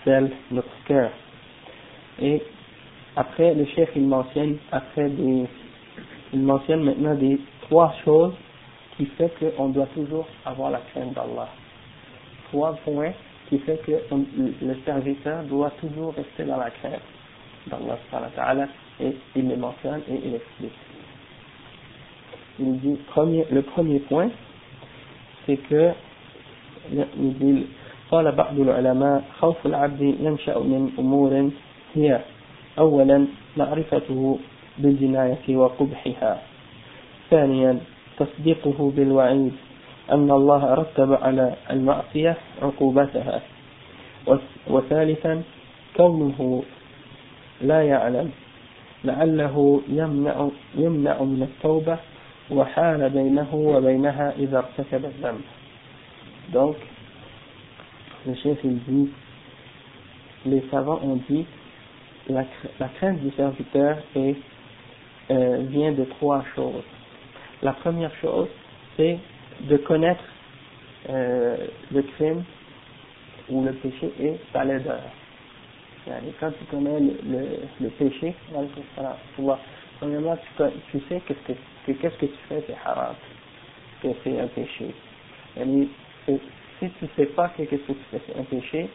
scelle 0.03 0.31
notre 0.51 0.83
cœur. 0.85 1.09
Et 2.21 2.41
après, 3.15 3.53
le 3.53 3.65
chef, 3.65 3.89
il 3.95 4.07
mentionne, 4.07 4.57
après 4.71 5.09
des, 5.09 5.45
il 6.33 6.41
mentionne 6.41 6.83
maintenant 6.83 7.15
des 7.15 7.39
trois 7.61 7.93
choses 8.03 8.33
qui 8.97 9.05
fait 9.05 9.31
qu'on 9.39 9.69
doit 9.69 9.87
toujours 9.87 10.27
avoir 10.45 10.71
la 10.71 10.79
crainte 10.91 11.13
d'Allah. 11.13 11.47
Trois 12.49 12.73
points 12.83 13.13
qui 13.49 13.59
fait 13.59 13.77
que 13.85 13.91
le 14.11 14.75
serviteur 14.85 15.43
doit 15.43 15.71
toujours 15.79 16.13
rester 16.13 16.43
dans 16.43 16.57
la 16.57 16.69
crainte 16.69 17.01
d'Allah 17.67 18.67
et 18.99 19.15
il 19.35 19.47
les 19.47 19.55
mentionne 19.55 20.01
et 20.09 20.19
il 20.25 20.35
explique. 20.35 20.73
Il 22.59 22.79
dit, 22.79 22.97
premier, 23.07 23.45
le 23.51 23.63
premier 23.63 23.99
point, 23.99 24.29
c'est 25.45 25.57
que, 25.69 25.93
قال 28.11 28.31
بعض 28.31 28.59
العلماء 28.59 29.23
خوف 29.39 29.65
العبد 29.65 30.01
ينشأ 30.01 30.59
من 30.59 30.91
أمور 30.99 31.49
هي 31.95 32.19
أولا 32.79 33.27
معرفته 33.57 34.39
بالجناية 34.77 35.45
وقبحها. 35.49 36.41
ثانيا 37.29 37.79
تصديقه 38.17 38.91
بالوعيد 38.95 39.53
أن 40.11 40.31
الله 40.31 40.73
رتب 40.73 41.13
على 41.13 41.55
المعصية 41.71 42.37
عقوبتها. 42.61 43.41
وثالثا 44.67 45.41
كونه 45.97 46.63
لا 47.61 47.81
يعلم 47.81 48.31
لعله 49.03 49.81
يمنع, 49.89 50.47
يمنع 50.75 51.21
من 51.23 51.41
التوبة 51.43 51.97
وحال 52.50 53.10
بينه 53.10 53.54
وبينها 53.54 54.32
إذا 54.38 54.58
ارتكب 54.58 55.04
الذنب 55.04 55.40
donc 56.52 56.76
le 58.26 58.34
chef 58.34 58.58
il 58.64 58.78
dit 58.84 59.10
les 60.46 60.62
savants 60.70 61.00
ont 61.02 61.20
dit 61.28 61.44
la, 62.28 62.44
la 62.80 62.88
crainte 62.88 63.20
du 63.20 63.30
serviteur 63.32 63.98
est, 64.16 64.36
euh, 65.30 65.58
vient 65.68 65.92
de 65.92 66.04
trois 66.04 66.44
choses 66.54 66.84
La 67.62 67.72
première 67.72 68.14
chose, 68.20 68.48
c'est 68.96 69.18
de 69.62 69.76
connaître 69.78 70.22
euh, 71.08 71.56
le 71.90 72.02
crime 72.02 72.44
ou 73.48 73.64
le 73.64 73.72
péché 73.72 74.12
et 74.20 74.34
sa 74.52 74.62
laideur. 74.64 75.00
Quand 76.38 76.50
tu 76.52 76.64
connais 76.70 77.00
le, 77.00 77.18
le, 77.26 77.46
le 77.80 77.88
péché, 77.90 78.34
premièrement, 79.98 80.36
tu, 80.36 80.64
tu 80.92 81.00
sais 81.08 81.20
qu'est-ce 81.26 81.52
que, 81.52 81.58
qu'est-ce 81.91 82.17
que 82.17 82.25
tu 82.25 82.37
fais, 82.47 82.63
c'est 82.65 82.77
haram, 82.85 83.15
que 84.01 84.07
c'est 84.23 84.39
un 84.39 84.47
péché. 84.47 84.93
Et 85.57 85.87
si 86.79 86.89
tu 86.89 87.05
ne 87.05 87.09
sais 87.15 87.25
pas 87.27 87.49
que 87.49 87.63
qu'est-ce 87.63 87.83
que 87.83 87.93
tu 87.93 88.03
fais, 88.11 88.21
c'est 88.25 88.39
un 88.39 88.43
péché, 88.43 88.89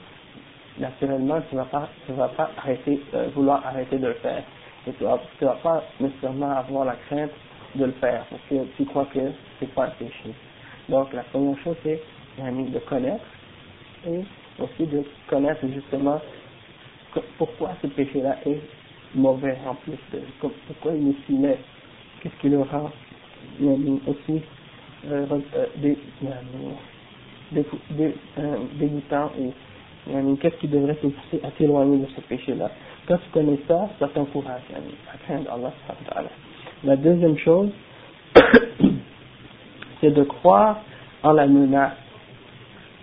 naturellement, 0.78 1.40
tu 1.49 1.54
ne 1.54 1.61
vas 1.61 1.66
pas, 1.66 1.88
tu 2.07 2.12
vas 2.12 2.28
pas 2.28 2.50
arrêter, 2.59 3.00
euh, 3.14 3.28
vouloir 3.35 3.64
arrêter 3.66 3.99
de 3.99 4.07
le 4.09 4.14
faire. 4.14 4.42
Et 4.87 4.92
tu 4.92 5.04
ne 5.04 5.09
vas, 5.09 5.21
vas 5.40 5.57
pas 5.62 5.85
nécessairement 6.00 6.50
avoir 6.50 6.85
la 6.85 6.97
crainte 7.09 7.33
de 7.75 7.85
le 7.85 7.92
faire, 7.92 8.25
parce 8.30 8.42
que 8.49 8.64
tu 8.76 8.85
crois 8.87 9.07
que 9.07 9.21
c'est 9.61 9.73
pas 9.75 9.87
un 9.87 9.90
péché. 9.90 10.33
Donc 10.88 11.12
la 11.12 11.23
première 11.25 11.59
chose 11.62 11.76
c'est 11.85 12.00
de 12.38 12.78
connaître 12.80 13.25
et 14.07 14.21
aussi 14.59 14.87
de 14.87 15.04
connaître 15.28 15.66
justement 15.68 16.21
pourquoi 17.37 17.73
ce 17.83 17.88
péché-là 17.88 18.38
est 18.47 18.61
mauvais 19.14 19.59
en 19.66 19.75
plus 19.75 19.99
pourquoi 20.40 20.92
il 20.95 21.14
si 21.26 21.33
laid, 21.33 21.59
qu'est-ce 22.21 22.41
qui 22.41 22.49
le 22.49 22.63
rend 22.63 22.91
aussi 24.07 24.43
euh, 25.07 25.27
euh, 25.31 25.67
des, 25.77 25.97
des, 27.53 27.65
des, 27.91 28.15
euh, 28.39 28.57
dégoûtant 28.75 29.31
et 29.39 29.53
qu'est-ce 30.41 30.57
qui 30.57 30.69
devrait 30.69 30.95
te 30.97 31.07
pousser 31.07 31.41
à 31.45 31.51
t'éloigner 31.53 31.99
de 31.99 32.07
ce 32.17 32.21
péché-là. 32.23 32.71
Quand 33.07 33.17
tu 33.19 33.31
connais 33.33 33.59
ça, 33.69 33.89
ça 33.99 34.09
t'encourage 34.09 34.63
à 34.75 35.19
craindre 35.19 35.51
Allah. 35.53 35.73
La 36.85 36.97
deuxième 36.97 37.39
chose, 37.39 37.71
c'est 40.01 40.11
de 40.11 40.23
croire 40.25 40.81
en 41.23 41.33
la 41.33 41.47
menace. 41.47 41.93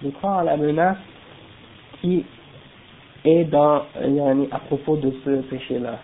De 0.04 0.10
croire 0.12 0.40
en 0.40 0.44
la 0.44 0.58
menace 0.58 0.98
qui 2.02 2.26
est 3.24 3.46
dans, 3.46 3.84
à 4.52 4.60
propos 4.60 4.98
de 4.98 5.12
ce 5.24 5.42
péché-là. 5.44 6.00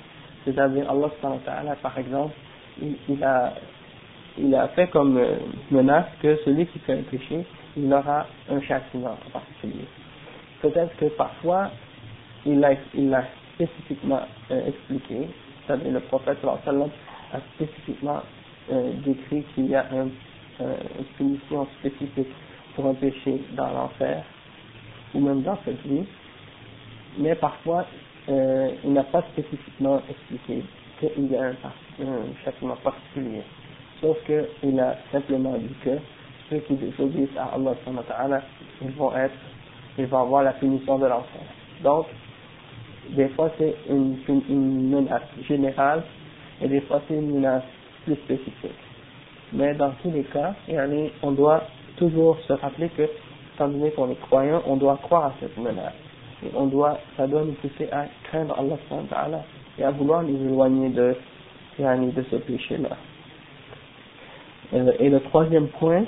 C'est-à-dire, 0.46 0.90
Allah, 0.90 1.76
par 1.82 1.98
exemple, 1.98 2.34
il, 2.82 3.24
a, 3.24 3.54
il 4.38 4.54
a 4.56 4.68
fait 4.70 4.88
comme 4.90 5.18
euh, 5.18 5.36
menace 5.70 6.08
que 6.22 6.38
celui 6.46 6.66
qui 6.68 6.80
fait 6.80 6.94
un 6.94 7.04
péché, 7.04 7.46
il 7.78 7.92
aura 7.94 8.28
un 8.50 8.62
châtiment 8.62 9.18
en 9.28 9.30
particulier. 9.32 9.86
Peut-être 10.62 10.96
que 10.98 11.06
parfois, 11.06 11.72
il 12.46 12.60
l'a 12.60 12.74
il 12.94 13.14
a 13.14 13.24
spécifiquement 13.56 14.22
euh, 14.52 14.68
expliqué, 14.68 15.28
c'est-à-dire 15.66 15.92
le 15.92 16.00
prophète 16.02 16.38
a 16.44 17.40
spécifiquement 17.56 18.22
euh, 18.72 18.94
décrit 19.06 19.44
qu'il 19.56 19.68
y 19.68 19.76
a 19.76 19.86
un, 19.92 20.10
euh, 20.62 20.76
une 21.00 21.06
punition 21.18 21.68
spécifique 21.80 22.28
pour 22.76 22.88
un 22.88 22.94
péché 22.94 23.42
dans 23.54 23.70
l'enfer, 23.72 24.24
ou 25.14 25.20
même 25.20 25.42
dans 25.42 25.58
cette 25.66 25.82
vie, 25.86 26.06
mais 27.18 27.36
parfois 27.36 27.86
euh, 28.30 28.72
il 28.84 28.94
n'a 28.94 29.04
pas 29.04 29.24
spécifiquement 29.34 30.02
expliqué 30.10 30.64
qu'il 31.00 31.32
y 31.32 31.36
a 31.36 31.44
un, 31.48 31.56
un 32.08 32.44
châtiment 32.44 32.76
particulier, 32.84 33.42
sauf 34.02 34.18
qu'il 34.26 34.80
a 34.80 34.96
simplement 35.12 35.58
dit 35.58 35.76
que 35.84 35.98
ceux 36.50 36.60
qui 36.60 36.74
désobéissent 36.76 37.38
à 37.38 37.56
Allah 37.56 38.42
ils 38.82 38.92
vont 38.92 39.16
être, 39.16 39.34
ils 39.98 40.06
vont 40.06 40.20
avoir 40.20 40.44
la 40.44 40.54
punition 40.54 40.98
de 41.00 41.06
l'enfer. 41.06 41.42
Donc, 41.84 42.08
des 43.10 43.30
fois 43.30 43.52
c'est 43.58 43.76
une, 43.90 44.18
menace 44.90 45.22
générale 45.48 46.04
et 46.62 46.68
des 46.68 46.82
fois 46.82 47.02
c'est 47.08 47.16
une 47.16 47.36
menace 47.36 47.64
plus 48.06 48.16
spécifique. 48.16 48.72
Mais 49.54 49.74
dans 49.74 49.92
tous 50.02 50.12
les 50.12 50.24
cas, 50.24 50.56
on 51.24 51.32
doit 51.32 51.64
toujours 51.98 52.38
se 52.48 52.54
rappeler 52.54 52.90
que, 52.90 53.04
étant 53.54 53.68
donné 53.68 53.92
qu'on 53.92 54.10
est 54.10 54.22
croyant, 54.22 54.62
on 54.66 54.78
doit 54.78 54.98
croire 55.04 55.26
à 55.26 55.34
cette 55.40 55.58
menace. 55.58 55.94
Et 56.44 56.50
on 56.56 56.68
doit, 56.68 56.98
ça 57.18 57.28
doit 57.28 57.44
nous 57.44 57.54
pousser 57.54 57.90
à 57.92 58.06
craindre 58.24 58.56
Allah 58.58 59.44
et 59.78 59.84
à 59.84 59.92
vouloir 59.92 60.24
nous 60.24 60.38
éloigner 60.48 60.90
de, 60.90 61.16
de 61.80 62.24
ce 62.30 62.36
péché-là. 62.36 62.98
Euh, 64.74 64.92
et 65.00 65.10
le 65.10 65.20
troisième 65.22 65.68
point, 65.68 66.04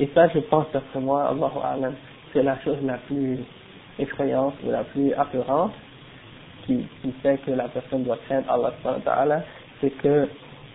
et 0.00 0.08
ça 0.14 0.28
je 0.28 0.38
pense 0.40 0.66
d'après 0.72 1.00
moi, 1.00 1.34
c'est 2.32 2.42
la 2.42 2.58
chose 2.60 2.78
la 2.82 2.98
plus 2.98 3.38
effrayante 3.98 4.54
ou 4.64 4.70
la 4.70 4.84
plus 4.84 5.12
apparente 5.12 5.72
qui, 6.66 6.86
qui 7.02 7.12
fait 7.22 7.38
que 7.44 7.52
la 7.52 7.68
personne 7.68 8.04
doit 8.04 8.18
craindre 8.26 8.46
Allah 9.06 9.44
c'est 9.80 9.90
que 9.90 10.28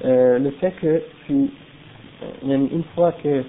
euh, 0.06 0.40
le 0.40 0.52
fait 0.52 0.72
que 0.72 1.02
tu, 1.26 1.34
euh, 1.34 2.68
une 2.72 2.84
fois 2.96 3.12
que, 3.12 3.44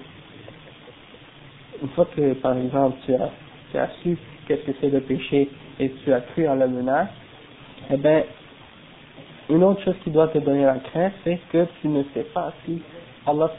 une 1.81 1.89
fois 1.89 2.07
que 2.15 2.33
par 2.33 2.57
exemple 2.57 2.97
tu 3.05 3.13
as, 3.13 3.29
tu 3.71 3.77
as 3.77 3.89
su 4.03 4.17
qu'est-ce 4.47 4.65
que 4.65 4.71
c'est 4.81 4.89
le 4.89 5.01
péché 5.01 5.49
et 5.79 5.89
tu 6.03 6.11
as 6.11 6.21
cru 6.21 6.47
en 6.47 6.55
la 6.55 6.67
menace, 6.67 7.09
eh 7.89 7.97
ben, 7.97 8.23
une 9.51 9.63
autre 9.65 9.83
chose 9.83 9.95
qui 10.03 10.11
doit 10.11 10.29
te 10.29 10.37
donner 10.37 10.63
la 10.63 10.79
crainte, 10.79 11.13
c'est 11.25 11.39
que 11.51 11.67
tu 11.81 11.89
ne 11.89 12.03
sais 12.13 12.23
pas 12.33 12.53
si 12.65 12.81
Allah 13.27 13.51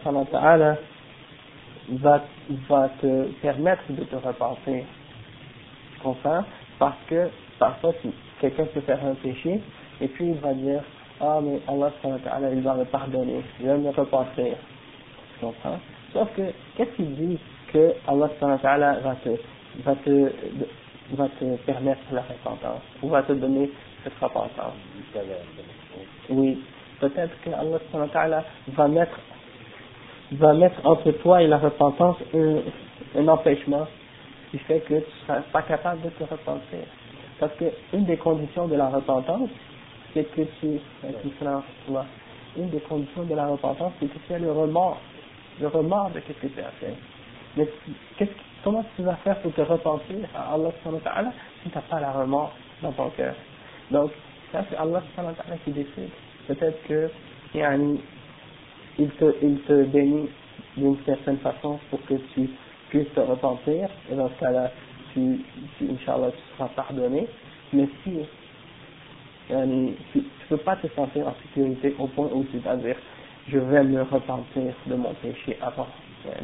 va, 1.90 2.22
va 2.68 2.88
te 3.00 3.24
permettre 3.42 3.82
de 3.90 4.02
te 4.04 4.16
repentir. 4.16 4.84
Tu? 6.02 6.44
Parce 6.78 6.96
que 7.06 7.28
parfois 7.58 7.92
quelqu'un 8.40 8.64
peut 8.64 8.80
faire 8.80 9.04
un 9.04 9.14
péché 9.14 9.60
et 10.00 10.08
puis 10.08 10.28
il 10.30 10.38
va 10.38 10.54
dire 10.54 10.82
ah 11.20 11.40
mais 11.42 11.60
Allah 11.68 11.92
il 12.52 12.62
va 12.62 12.74
me 12.74 12.84
pardonner, 12.84 13.42
il 13.60 13.66
va 13.66 13.76
me 13.76 13.90
repentir. 13.90 14.56
Tu 15.34 15.44
comprends? 15.44 15.78
Sauf 16.12 16.28
que, 16.34 16.42
qu'est-ce 16.76 16.90
qu'il 16.96 17.14
dit 17.14 17.38
que 17.72 17.94
Allah 18.08 18.30
va 18.40 19.14
te, 19.16 19.30
va 19.84 19.94
te 19.96 20.30
va 21.14 21.28
te 21.28 21.56
permettre 21.66 22.00
la 22.12 22.22
repentance, 22.22 22.82
ou 23.02 23.08
va 23.08 23.22
te 23.22 23.32
donner 23.32 23.70
cette 24.02 24.18
repentance? 24.20 24.72
Oui, 26.30 26.62
peut-être 27.00 27.32
que 27.42 27.50
Allah 27.50 28.44
va 28.68 28.88
mettre, 28.88 29.18
va 30.32 30.54
mettre 30.54 30.86
entre 30.86 31.10
toi 31.12 31.42
et 31.42 31.46
la 31.46 31.58
repentance 31.58 32.16
un, 32.34 32.60
un 33.18 33.28
empêchement 33.28 33.86
qui 34.50 34.58
fait 34.58 34.80
que 34.80 34.94
tu 34.94 34.94
ne 34.94 35.26
seras 35.26 35.40
pas 35.52 35.62
capable 35.62 36.02
de 36.02 36.10
te 36.10 36.24
repentir. 36.24 36.84
Parce 37.40 37.52
qu'une 37.56 38.04
des 38.04 38.16
conditions 38.18 38.68
de 38.68 38.76
la 38.76 38.88
repentance, 38.88 39.50
c'est 40.14 40.24
que 40.34 40.42
tu, 40.60 40.78
une 42.56 42.70
des 42.70 42.80
conditions 42.80 43.24
de 43.24 43.34
la 43.34 43.46
repentance, 43.46 43.92
c'est 43.98 44.06
que 44.06 44.18
tu 44.26 44.34
as 44.34 44.38
le 44.38 44.52
remords, 44.52 45.00
le 45.60 45.68
remords 45.68 46.10
de 46.10 46.20
ce 46.20 46.32
que 46.34 46.46
tu 46.46 46.60
as 46.60 46.70
fait. 46.78 46.94
Mais 47.56 47.66
comment 48.62 48.84
tu 48.94 49.02
vas 49.02 49.16
faire 49.16 49.40
pour 49.40 49.52
te 49.54 49.62
repentir 49.62 50.16
à 50.36 50.54
Allah 50.54 50.70
si 51.62 51.70
tu 51.70 51.74
n'as 51.74 51.82
pas 51.82 52.00
la 52.00 52.12
remords 52.12 52.52
dans 52.82 52.92
ton 52.92 53.10
cœur? 53.10 53.34
Donc, 53.90 54.10
ça 54.52 54.64
c'est 54.70 54.76
Allah 54.76 55.02
qui 55.64 55.70
décide. 55.72 56.10
Peut-être 56.46 56.82
que 56.86 57.10
il 57.54 59.08
te, 59.10 59.24
il 59.42 59.60
te 59.60 59.84
bénit 59.84 60.28
d'une 60.76 60.96
certaine 61.04 61.38
façon 61.38 61.78
pour 61.90 62.04
que 62.06 62.14
tu 62.34 62.48
puisses 62.88 63.12
te 63.14 63.20
repentir, 63.20 63.88
et 64.10 64.14
dans 64.14 64.28
ce 64.28 64.40
cas-là, 64.40 64.70
tu, 65.12 65.40
tu, 65.78 65.90
Inch'Allah, 65.90 66.30
tu 66.30 66.56
seras 66.56 66.68
pardonné. 66.68 67.26
Mais 67.72 67.88
si 68.04 68.18
tu 69.48 69.54
ne 69.54 69.92
peux 70.48 70.56
pas 70.58 70.76
te 70.76 70.86
sentir 70.88 71.26
en 71.26 71.34
sécurité 71.42 71.94
au 71.98 72.06
point 72.06 72.28
où 72.32 72.44
tu 72.50 72.58
vas 72.58 72.76
dire 72.76 72.96
je 73.48 73.58
vais 73.58 73.82
me 73.82 74.02
repentir 74.02 74.72
de 74.86 74.94
mon 74.94 75.14
péché 75.14 75.58
avant 75.60 75.88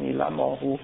la 0.01 0.29
mort 0.29 0.57
ou 0.63 0.77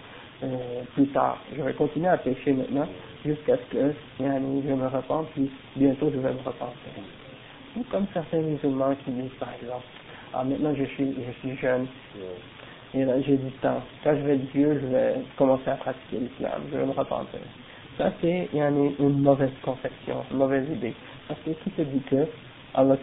euh, 0.44 0.84
plus 0.94 1.08
tard. 1.08 1.38
Je 1.56 1.62
vais 1.62 1.74
continuer 1.74 2.08
à 2.08 2.18
pécher 2.18 2.54
maintenant 2.54 2.88
jusqu'à 3.26 3.58
ce 3.58 3.64
que 3.72 3.94
je 4.20 4.24
me 4.24 4.88
repente, 4.88 5.28
puis 5.34 5.50
bientôt 5.76 6.12
je 6.14 6.20
vais 6.20 6.34
me 6.34 6.40
repentir. 6.40 6.92
Ou 7.78 7.84
comme 7.92 8.06
certains 8.14 8.42
musulmans 8.42 8.96
qui 9.04 9.12
disent 9.12 9.38
par 9.40 9.50
exemple, 9.62 9.86
ah 10.34 10.44
maintenant 10.44 10.74
je 10.76 10.84
suis, 10.86 11.16
je 11.26 11.32
suis 11.40 11.58
jeune, 11.58 11.88
et 12.94 13.06
là 13.06 13.22
j'ai 13.22 13.38
du 13.38 13.52
temps. 13.62 13.82
Quand 14.04 14.16
je 14.16 14.22
vais 14.22 14.36
être 14.36 14.52
vieux, 14.54 14.80
je 14.82 14.88
vais 14.88 15.16
commencer 15.38 15.70
à 15.70 15.76
pratiquer 15.76 16.18
l'islam, 16.18 16.62
je 16.72 16.78
vais 16.78 16.86
me 16.86 16.92
repentir. 16.92 17.40
Ça 17.98 18.12
c'est 18.22 18.50
une 18.54 19.22
mauvaise 19.22 19.54
conception, 19.64 20.24
une 20.32 20.38
mauvaise 20.38 20.70
idée. 20.70 20.94
Parce 21.28 21.40
que 21.42 21.52
qui 21.52 21.70
te 21.72 21.82
dit 21.82 22.02
que 22.02 22.28
Allah 22.74 22.98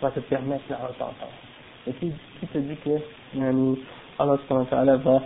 va 0.00 0.10
te 0.10 0.20
permettre 0.20 0.64
la 0.70 0.76
repentance? 0.76 1.34
Et 1.88 1.92
qui, 1.92 2.12
qui 2.40 2.46
te 2.46 2.58
dit 2.58 2.76
que 2.76 2.98
Allah 4.18 4.96
va 4.96 5.22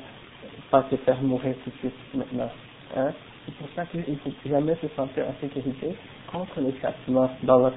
pas 0.72 0.84
te 0.84 0.96
faire 0.98 1.22
mourir 1.22 1.56
tout 1.64 1.70
de 1.70 1.78
suite 1.78 1.94
maintenant 2.14 2.50
hein 2.96 3.12
C'est 3.46 3.56
pour 3.56 3.68
ça 3.76 3.86
qu'il 3.86 4.02
ne 4.02 4.16
faut 4.18 4.32
jamais 4.46 4.76
se 4.82 4.88
sentir 4.96 5.26
en 5.28 5.34
sécurité 5.42 5.96
contre 6.32 6.60
les 6.62 6.74
châtiments 6.82 7.30
d'Allah 7.44 7.72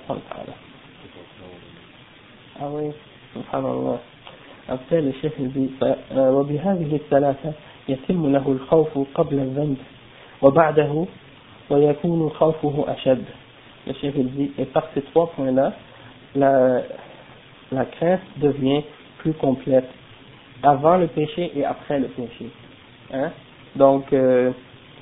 Ah 2.61 2.69
oui, 2.71 2.91
subhanallah. 3.35 4.01
Après 4.69 5.01
le 5.01 5.13
chef 5.21 5.33
dit 5.41 5.71
وبهذه 6.13 6.97
الثلاثة 6.97 7.53
يتم 7.89 8.33
له 8.33 8.53
الخوف 8.53 8.99
قبل 9.15 9.39
الذنب 9.39 9.77
وبعده 10.43 11.07
ويكون 11.71 12.31
خوفه 12.31 12.85
أشد 12.89 13.25
le 13.87 13.95
chef 13.95 14.15
dit, 14.15 14.53
et 14.59 14.67
par 14.67 14.85
ces 14.93 15.01
trois 15.03 15.31
points-là, 15.31 15.73
la, 16.35 16.83
la 17.73 17.85
crainte 17.87 18.21
devient 18.37 18.83
plus 19.19 19.33
complète 19.33 19.89
avant 20.63 20.99
le 20.99 21.07
péché 21.07 21.53
et 21.57 21.65
après 21.65 21.99
le 21.99 22.09
péché. 22.09 22.51
Hein? 23.14 23.32
Donc, 23.76 24.12
euh, 24.12 24.52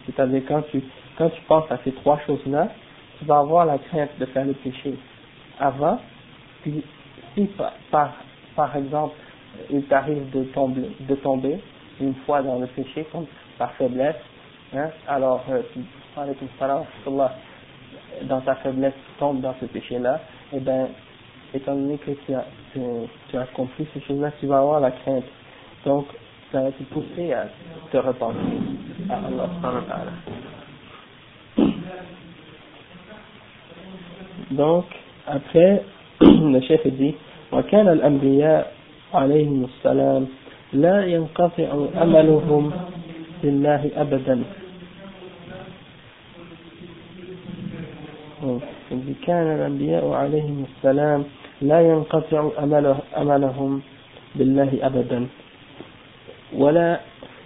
c'est-à-dire 0.06 0.44
quand 0.48 0.62
tu, 0.72 0.84
quand 1.18 1.30
tu 1.30 1.41
penses 1.44 1.70
à 1.72 1.77
ces 1.84 1.91
trois 1.94 2.20
choses-là, 2.25 2.70
tu 3.20 3.25
vas 3.25 3.39
avoir 3.39 3.65
la 3.65 3.77
crainte 3.77 4.12
de 4.20 4.25
faire 4.25 4.46
le 4.46 4.53
péché 4.53 4.96
avant, 5.60 6.00
si 6.63 6.84
par, 7.91 8.13
par, 8.56 8.75
exemple, 8.75 9.15
il 9.70 9.83
t'arrive 9.86 10.29
de 10.31 10.44
tomber, 10.46 10.90
de 11.00 11.16
tomber 11.16 11.59
une 12.00 12.16
fois 12.25 12.42
dans 12.42 12.59
le 12.59 12.68
péché, 12.68 13.05
comme 13.12 13.25
par 13.57 13.72
faiblesse, 13.74 14.16
hein, 14.74 14.90
alors, 15.07 15.44
euh, 15.50 15.62
tu, 15.74 15.79
dans 18.24 18.42
ta 18.42 18.55
faiblesse, 18.55 18.94
tu 18.94 19.20
tombes 19.20 19.42
dans 19.42 19.55
ce 19.59 19.66
péché-là, 19.66 20.22
et 20.51 20.57
eh 20.57 20.59
bien, 20.59 20.90
étant 21.53 21.75
donné 21.75 21.98
que 21.98 22.12
tu 22.12 22.33
as, 22.33 22.46
tu, 22.74 23.38
as 23.38 23.46
compris 23.48 23.88
ces 23.94 24.01
choses-là, 24.01 24.31
tu 24.40 24.48
vas 24.48 24.59
avoir 24.59 24.79
la 24.79 24.92
crainte. 24.92 25.25
Donc, 25.86 26.07
ça 26.51 26.61
va 26.61 26.72
te 26.72 26.83
pousser 26.83 27.33
à 27.33 27.48
te 27.92 27.98
repentir. 27.98 28.42
À 29.09 29.16
Allah. 29.16 29.50
Donc, 34.51 34.85
après, 35.27 35.83
le 36.22 36.59
chef 36.61 36.85
dit, 36.87 37.16
وكان 37.51 37.87
الأنبياء 37.87 38.74
عليهم 39.14 39.68
السلام 39.68 40.27
لا 40.74 41.05
ينقطع 41.05 41.70
أملهم 42.01 42.72
بالله 43.44 43.92
أبدا 43.96 44.44
كان 49.25 49.48
الأنبياء 49.55 50.11
عليهم 50.11 50.66
السلام 50.70 51.24
لا 51.61 51.79
ينقطع 51.81 52.50
أمله 52.64 52.98
أملهم 53.18 53.81
بالله 54.35 54.72
أبدا 54.81 55.27
ولا 56.52 57.00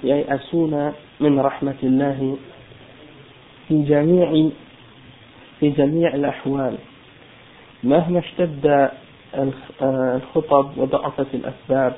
ييأسون 0.05 0.93
من 1.21 1.41
رحمة 1.41 1.81
الله 1.83 2.37
في 3.69 3.83
جميع 3.83 4.51
في 5.61 5.71
جميع 5.71 6.15
الأحوال 6.15 6.75
مهما 7.85 8.19
اشتد 8.19 8.91
الخطب 9.83 10.79
وضعفت 10.79 11.35
الأسباب 11.35 11.95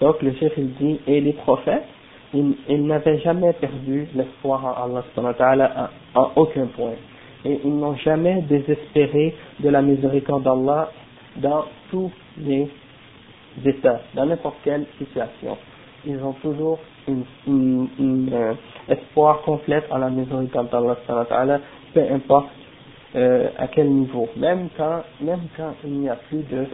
Donc 0.00 0.22
le 0.22 0.32
chef 0.32 0.52
il 0.56 0.72
dit, 0.76 0.98
et 1.06 1.20
les 1.20 1.34
prophètes 1.34 1.84
ils, 2.32 2.86
n'avaient 2.86 3.18
jamais 3.18 3.52
perdu 3.52 4.06
l'espoir 4.14 4.64
en 4.64 4.96
Allah 5.44 5.90
à, 6.14 6.18
à 6.18 6.30
aucun 6.36 6.66
point. 6.66 6.94
Et 7.44 7.60
ils 7.64 7.76
n'ont 7.76 7.96
jamais 7.96 8.42
désespéré 8.42 9.34
de 9.58 9.68
la 9.68 9.82
miséricorde 9.82 10.44
d'Allah 10.44 10.90
dans 11.36 11.64
tous 11.90 12.10
les 12.38 12.68
états, 13.63 14.01
dans 14.13 14.25
n'importe 14.25 14.57
quelle 14.63 14.85
situation. 14.97 15.57
Ils 16.05 16.21
ont 16.23 16.33
toujours 16.33 16.79
un 17.07 17.21
euh, 18.31 18.53
espoir 18.87 19.41
complet 19.41 19.83
en 19.89 19.97
la 19.97 20.09
miséricorde 20.09 20.69
d'Allah, 20.69 21.59
peu 21.93 22.01
importe 22.11 22.49
euh, 23.15 23.49
à 23.57 23.67
quel 23.67 23.89
niveau. 23.89 24.27
Même 24.37 24.69
quand, 24.77 25.03
même 25.21 25.41
quand 25.57 25.73
il 25.83 25.91
n'y 25.91 26.09
a 26.09 26.15
plus 26.15 26.43
de 26.43 26.65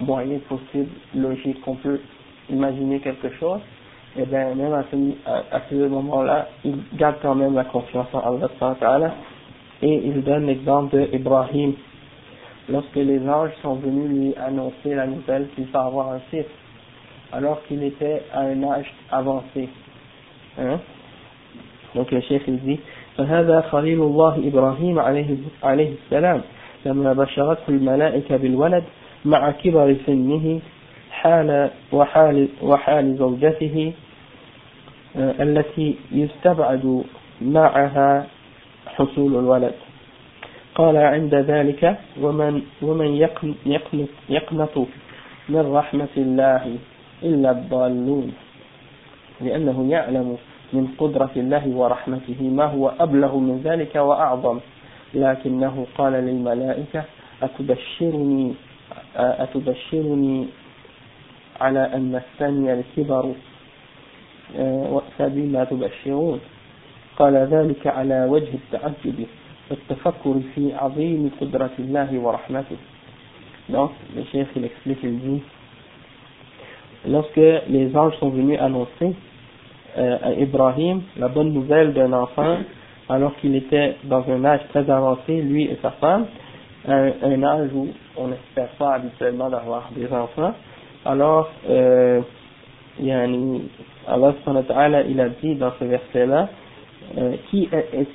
moyens 0.00 0.42
possibles, 0.42 0.90
logiques, 1.14 1.60
qu'on 1.62 1.76
peut 1.76 2.00
imaginer 2.50 3.00
quelque 3.00 3.30
chose, 3.40 3.60
et 4.16 4.22
eh 4.22 4.26
bien 4.26 4.54
même 4.54 4.72
à 4.72 4.84
ce, 4.90 4.96
à, 5.26 5.60
ce 5.68 5.74
moment-là, 5.74 6.48
il 6.64 6.76
garde 6.94 7.16
quand 7.20 7.34
même 7.34 7.54
la 7.54 7.64
confiance 7.64 8.06
en 8.14 8.38
Allah 8.38 9.14
et 9.82 10.02
il 10.06 10.22
donne 10.22 10.46
l'exemple 10.46 10.96
d'Ibrahim 11.10 11.74
lorsque 12.69 12.95
les 12.95 13.19
anges 13.27 13.51
sont 13.61 13.75
venus 13.75 14.09
lui 14.09 14.35
annoncer 14.35 14.95
la 14.95 15.07
nouvelle 15.07 15.47
qu'il 15.55 15.65
va 15.65 15.85
avoir 15.85 16.11
un 16.13 16.19
fils 16.31 16.45
alors 17.31 17.61
qu'il 17.67 17.83
était 17.83 18.23
à 18.33 18.41
un 18.41 18.63
âge 18.63 18.93
avancé 19.11 19.69
hein? 20.59 20.79
donc 21.95 22.11
le 22.11 22.21
chef 22.21 22.41
il 22.47 22.59
dit 22.59 22.79
فهذا 23.17 23.61
خليل 23.61 24.01
الله 24.01 24.47
إبراهيم 24.47 24.99
عليه, 24.99 25.37
عليه 25.63 25.93
السلام 26.05 26.41
لما 26.85 27.13
بشرته 27.13 27.69
الملائكة 27.69 28.37
بالولد 28.37 28.83
مع 29.25 29.51
كبر 29.51 29.95
سنه 30.05 30.59
حال 31.11 31.69
وحال, 31.91 32.47
وحال 32.61 33.15
زوجته 33.17 33.93
التي 35.15 35.95
يستبعد 36.11 37.03
معها 37.41 38.27
حصول 38.87 39.35
الولد 39.35 39.73
قال 40.76 40.96
عند 40.96 41.34
ذلك 41.34 41.98
ومن, 42.20 42.62
ومن 42.82 43.10
يقنط, 43.66 44.08
يقنط 44.28 44.76
من 45.48 45.72
رحمة 45.72 46.14
الله 46.16 46.76
إلا 47.22 47.50
الضالون 47.50 48.32
لأنه 49.40 49.90
يعلم 49.90 50.36
من 50.72 50.88
قدرة 50.98 51.30
الله 51.36 51.68
ورحمته 51.68 52.40
ما 52.42 52.64
هو 52.64 52.92
أبلغ 53.00 53.36
من 53.36 53.60
ذلك 53.64 53.96
وأعظم. 53.96 54.58
لكنه 55.14 55.86
قال 55.98 56.12
للملائكة 56.12 57.04
أتبشرني 57.42 58.54
أتبشرني 59.16 60.46
على 61.60 61.82
أن 61.94 62.14
الثاني 62.14 62.72
الكبر 62.72 63.32
فبما 65.18 65.64
تبشرون. 65.64 66.40
قال 67.18 67.34
ذلك 67.34 67.86
على 67.86 68.24
وجه 68.24 68.52
التعجب. 68.54 69.26
والتفكر 69.71 70.35
في 70.55 70.73
عظيم 70.75 71.31
قدرة 71.41 71.71
الله 71.79 72.19
ورحمته 72.19 72.77
donc 73.69 73.91
le 74.15 74.23
chef 74.31 74.47
il 74.55 74.65
explique 74.65 74.99
il 75.03 75.19
dit 75.19 75.41
lorsque 77.07 77.35
les 77.69 77.95
anges 77.95 78.17
sont 78.19 78.29
venus 78.29 78.59
annoncer 78.59 79.15
euh, 79.97 80.17
à 80.21 80.33
Ibrahim 80.33 81.01
la 81.17 81.29
bonne 81.29 81.53
nouvelle 81.53 81.93
d'un 81.93 82.11
enfant 82.13 82.57
alors 83.11 83.35
qu'il 83.37 83.55
était 83.55 83.97
dans 84.05 84.23
un 84.29 84.45
âge 84.45 84.61
très 84.69 84.89
avancé, 84.89 85.41
lui 85.41 85.65
et 85.65 85.77
sa 85.81 85.91
femme, 85.91 86.27
un, 86.87 87.11
un 87.23 87.43
âge 87.43 87.69
où 87.73 87.89
on 88.15 88.27
n'espère 88.29 88.69
pas 88.79 88.93
habituellement 88.93 89.49
d'avoir 89.49 89.89
des 89.95 90.07
enfants. 90.13 90.53
Alors, 91.05 91.49
euh, 91.69 92.21
yani, 92.99 93.69
Allah 94.07 94.33
il 95.09 95.19
a 95.19 95.29
dit 95.29 95.55
dans 95.55 95.73
ce 95.77 95.83
verset-là, 95.83 96.49
euh, 97.17 97.35
qui 97.49 97.67
est, 97.71 97.99
est, 97.99 98.07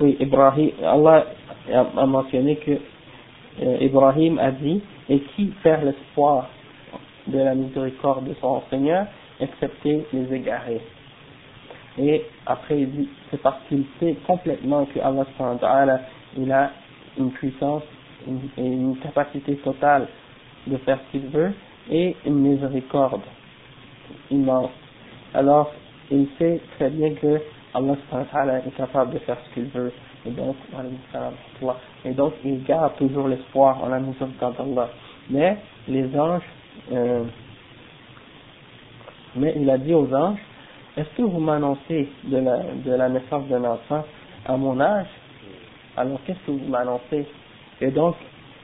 oui, 0.00 0.16
Ibrahim, 0.18 0.70
Allah 0.82 1.26
a 1.72 2.06
mentionné 2.06 2.56
que 2.56 2.72
euh, 3.62 3.76
Ibrahim 3.80 4.38
a 4.38 4.50
dit, 4.50 4.80
et 5.08 5.20
qui 5.20 5.46
perd 5.62 5.84
l'espoir 5.84 6.48
de 7.26 7.38
la 7.38 7.54
miséricorde 7.54 8.26
de 8.28 8.34
son 8.40 8.62
Seigneur, 8.70 9.06
excepté 9.40 10.06
les 10.12 10.34
égarés? 10.34 10.80
Et 11.98 12.22
après, 12.46 12.80
il 12.80 12.90
dit, 12.90 13.08
c'est 13.30 13.42
parce 13.42 13.58
qu'il 13.68 13.84
sait 13.98 14.16
complètement 14.26 14.86
que 14.86 15.00
Allah 15.00 16.00
il 16.36 16.50
a 16.50 16.70
une 17.18 17.30
puissance 17.32 17.82
et 18.56 18.62
une 18.62 18.96
capacité 18.98 19.56
totale 19.56 20.06
de 20.66 20.76
faire 20.78 20.98
ce 20.98 21.18
qu'il 21.18 21.28
veut 21.28 21.52
et 21.90 22.16
une 22.24 22.36
miséricorde 22.36 23.22
immense. 24.30 24.70
Alors, 25.34 25.72
il 26.10 26.26
sait 26.38 26.60
très 26.76 26.90
bien 26.90 27.14
que 27.14 27.40
Allah 27.74 28.58
est 28.66 28.76
capable 28.76 29.14
de 29.14 29.18
faire 29.20 29.36
ce 29.46 29.54
qu'il 29.54 29.66
veut. 29.66 29.92
Et 30.26 30.30
donc, 30.30 30.56
et 32.04 32.10
donc, 32.12 32.34
il 32.44 32.62
garde 32.64 32.96
toujours 32.96 33.28
l'espoir 33.28 33.82
en 33.82 33.88
la 33.88 34.00
miséricorde 34.00 34.56
d'Allah. 34.56 34.90
Mais 35.30 35.56
les 35.88 36.18
anges, 36.18 36.42
euh, 36.92 37.24
mais 39.36 39.54
il 39.56 39.70
a 39.70 39.78
dit 39.78 39.94
aux 39.94 40.12
anges, 40.12 40.40
est-ce 40.96 41.08
que 41.16 41.22
vous 41.22 41.40
m'annoncez 41.40 42.08
de 42.24 42.38
la, 42.38 42.58
de 42.58 42.92
la 42.92 43.08
naissance 43.08 43.46
d'un 43.46 43.64
enfant 43.64 44.04
à 44.44 44.56
mon 44.56 44.80
âge? 44.80 45.06
Alors 45.96 46.18
qu'est-ce 46.26 46.40
que 46.46 46.50
vous 46.50 46.68
m'annoncez? 46.68 47.26
Et 47.80 47.90
donc, 47.90 48.16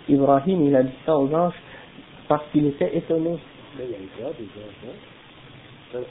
Ibrahim, 0.09 0.66
il 0.66 0.77
a 0.77 0.83
dit 0.83 0.92
ça 1.05 1.16
aux 1.16 1.33
anges 1.33 1.55
parce 2.29 2.45
qu'il 2.51 2.66
était 2.66 2.97
étonné. 2.97 3.38
Mais 3.79 3.85
il 3.85 3.90
y 4.21 4.25
a 4.25 4.31
des 4.33 4.45
anges, 4.45 4.85
hein? 4.85 6.05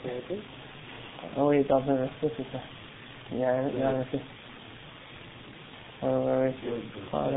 Ah 1.36 1.44
oui, 1.44 1.62
dans 1.64 1.76
un 1.76 1.94
verset, 1.94 2.32
c'est 2.36 2.52
ça. 2.52 2.58
Il 3.31 3.39
y 3.39 3.43
a 3.43 3.49
un, 3.49 3.69
il 3.69 3.79
y 3.79 3.83
a 3.83 3.89
un 3.89 3.93
verset. 3.93 4.19
Oui, 6.03 6.09
oui, 6.63 7.31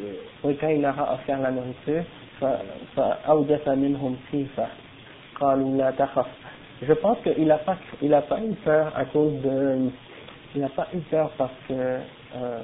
oui. 0.00 0.08
Oui, 0.44 0.56
quand 0.60 0.68
il 0.68 0.84
a 0.84 1.12
offert 1.14 1.38
la 1.40 1.50
nourriture, 1.50 2.04
فأوجس 2.96 3.68
منهم 3.68 4.16
خيفة 4.32 4.66
قالوا 5.40 5.76
لا 5.76 5.90
تخف 5.90 6.26
je 6.82 6.92
pense 6.94 7.18
qu'il 7.22 7.46
n'a 7.46 7.58
pas, 7.58 7.76
il 8.02 8.12
a 8.12 8.22
pas 8.22 8.40
eu 8.40 8.54
peur 8.54 8.92
à 8.96 9.04
cause 9.04 9.40
de, 9.40 9.88
il 10.52 10.60
n'a 10.60 10.68
pas 10.68 10.88
eu 10.92 10.98
peur 10.98 11.30
parce 11.38 11.52
que, 11.68 11.74
euh, 11.74 12.60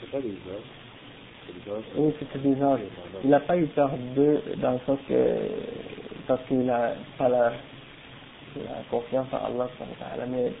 c'est 0.00 0.10
pas 0.12 0.20
des 0.20 0.28
anges. 0.28 1.82
Oui, 1.96 2.14
c'était 2.20 2.38
des 2.38 2.62
anges. 2.62 2.82
Il 3.24 3.30
n'a 3.30 3.40
pas 3.40 3.56
eu 3.56 3.66
peur 3.66 3.90
d'eux 4.14 4.40
dans 4.58 4.70
le 4.72 4.78
sens 4.86 5.00
que, 5.08 5.38
parce 6.28 6.40
qu'il 6.44 6.60
n'a 6.60 6.92
pas 7.18 7.28
la, 7.28 7.50
la 8.54 8.82
confiance 8.88 9.26
en 9.32 9.44
Allah, 9.44 9.68
mais 10.28 10.52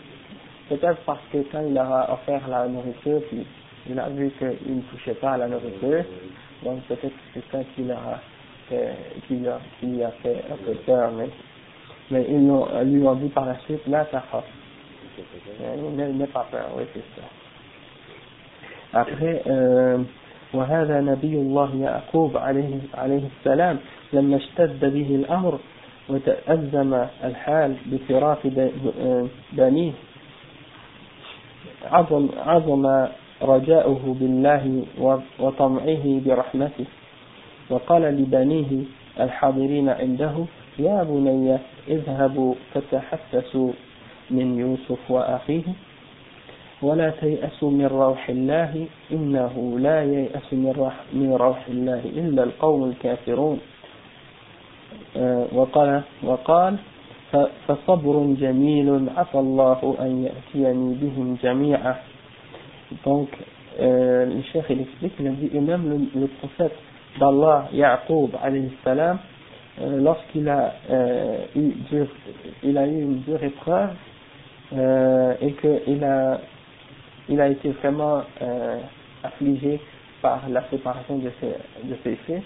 peut-être 0.68 1.00
parce 1.06 1.20
que 1.32 1.38
quand 1.50 1.62
il 1.68 1.76
a 1.78 2.12
offert 2.12 2.46
la 2.48 2.66
nourriture, 2.68 3.20
puis 3.28 3.46
il 3.88 3.98
a 3.98 4.08
vu 4.08 4.30
qu'il 4.38 4.76
ne 4.76 4.82
touchait 4.82 5.14
pas 5.14 5.32
à 5.32 5.36
la 5.38 5.48
nourriture, 5.48 6.04
donc 6.64 6.82
peut-être 6.84 7.08
que 7.08 7.22
c'est 7.34 7.44
ça 7.50 7.58
qui, 7.74 7.90
a, 7.90 8.20
qui, 9.26 9.46
a, 9.46 9.58
qui 9.80 10.02
a 10.02 10.10
fait 10.22 10.44
un 10.50 10.56
peu 10.56 10.74
peur, 10.86 11.12
mais 11.12 11.28
mais 12.10 12.24
ils 12.28 12.38
lui 12.38 13.06
ont 13.06 13.14
dit 13.16 13.28
par 13.28 13.44
la 13.44 13.58
suite, 13.60 13.86
là, 13.86 14.06
ça 14.10 14.22
N'aie 15.96 16.26
pas 16.28 16.46
peur, 16.50 16.70
oui, 16.76 16.84
c'est 16.94 17.00
ça. 17.20 17.26
Après, 18.94 19.42
euh, 19.46 19.98
وهذا 20.54 21.00
نبي 21.00 21.34
الله 21.34 21.76
يعقوب 21.76 22.36
عليه, 22.36 22.78
عليه 22.94 23.22
السلام 23.38 23.78
لما 24.12 24.36
اشتد 24.36 24.80
به 24.80 25.14
الأمر 25.14 25.58
وتأزم 26.08 27.04
الحال 27.24 27.76
بفراق 27.86 28.38
بنيه 29.52 29.92
عظم, 31.91 32.29
عظم 32.45 33.07
رجاؤه 33.41 34.15
بالله 34.19 34.83
وطمعه 35.39 36.21
برحمته. 36.25 36.85
وقال 37.69 38.01
لبنيه 38.01 38.83
الحاضرين 39.19 39.89
عنده 39.89 40.45
يا 40.79 41.03
بني 41.03 41.57
اذهبوا 41.87 42.55
فتحسسوا 42.73 43.71
من 44.31 44.59
يوسف 44.59 45.11
وأخيه. 45.11 45.63
ولا 46.81 47.09
تيأسوا 47.09 47.71
من 47.71 47.85
روح 47.85 48.29
الله 48.29 48.87
إنه 49.11 49.79
لا 49.79 50.03
ييأس 50.03 50.53
من 50.53 51.35
روح, 51.37 51.67
الله 51.69 52.01
إلا 52.05 52.43
القوم 52.43 52.89
الكافرون. 52.89 53.59
آه، 55.17 55.47
وقال 55.53 56.01
وقال 56.23 56.77
فصبر 57.68 58.34
جميل 58.40 59.08
عسى 59.16 59.38
الله 59.38 59.96
أن 60.00 60.24
يأتيني 60.24 60.94
بهم 60.94 61.36
جميعا 61.42 61.94
donc 63.04 63.28
euh, 63.80 64.24
le 64.26 64.42
cheikh 64.52 64.64
il 64.70 64.80
explique 64.80 65.12
il 65.20 65.26
a 65.26 65.30
dit 65.30 65.50
et 65.52 65.60
même 65.60 65.84
le, 66.14 66.20
le 66.20 66.26
prophète 66.26 66.72
d'Allah 67.20 67.68
Ya'qub 67.72 68.30
alayhi 68.42 68.70
salam 68.82 69.18
Euh, 69.80 70.00
lorsqu'il 70.00 70.48
a, 70.48 70.74
euh, 70.90 71.44
eu 71.54 71.72
il 72.64 72.76
a 72.78 72.86
eu 72.86 73.00
une 73.00 73.20
dure 73.20 73.42
épreuve 73.44 73.90
euh, 74.72 75.34
et 75.40 75.52
qu'il 75.52 76.02
a, 76.02 76.40
il 77.28 77.40
a 77.40 77.48
été 77.48 77.70
vraiment 77.70 78.22
euh, 78.42 78.78
affligé 79.22 79.80
par 80.20 80.48
la 80.48 80.64
séparation 80.70 81.18
de 81.18 81.30
ses, 81.40 81.86
de 81.88 81.96
ses 82.02 82.16
fils, 82.26 82.42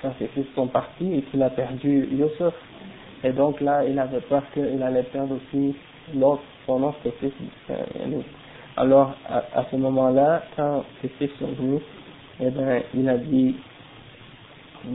quand 0.00 0.14
ses 0.18 0.28
fils 0.28 0.46
sont 0.54 0.68
partis 0.68 1.16
et 1.18 1.22
qu'il 1.22 1.42
a 1.42 1.50
perdu 1.50 2.08
Yusuf. 2.12 2.54
Et 3.25 3.31
donc 3.31 3.59
là, 3.59 3.83
il 3.83 3.97
avait 3.97 4.21
peur 4.21 4.43
qu'il 4.53 4.83
allait 4.83 5.01
perdre 5.01 5.35
aussi 5.35 5.75
l'autre, 6.13 6.43
son 6.67 6.83
autre 6.83 6.99
fils. 7.19 7.33
Alors, 8.77 9.15
à, 9.27 9.65
ce 9.71 9.75
moment-là, 9.77 10.43
quand 10.55 10.83
ses 11.01 11.07
fils 11.07 11.31
sont 11.39 11.47
venus, 11.53 11.81
eh 12.39 12.51
ben, 12.51 12.83
il 12.93 13.09
a 13.09 13.17
dit, 13.17 13.55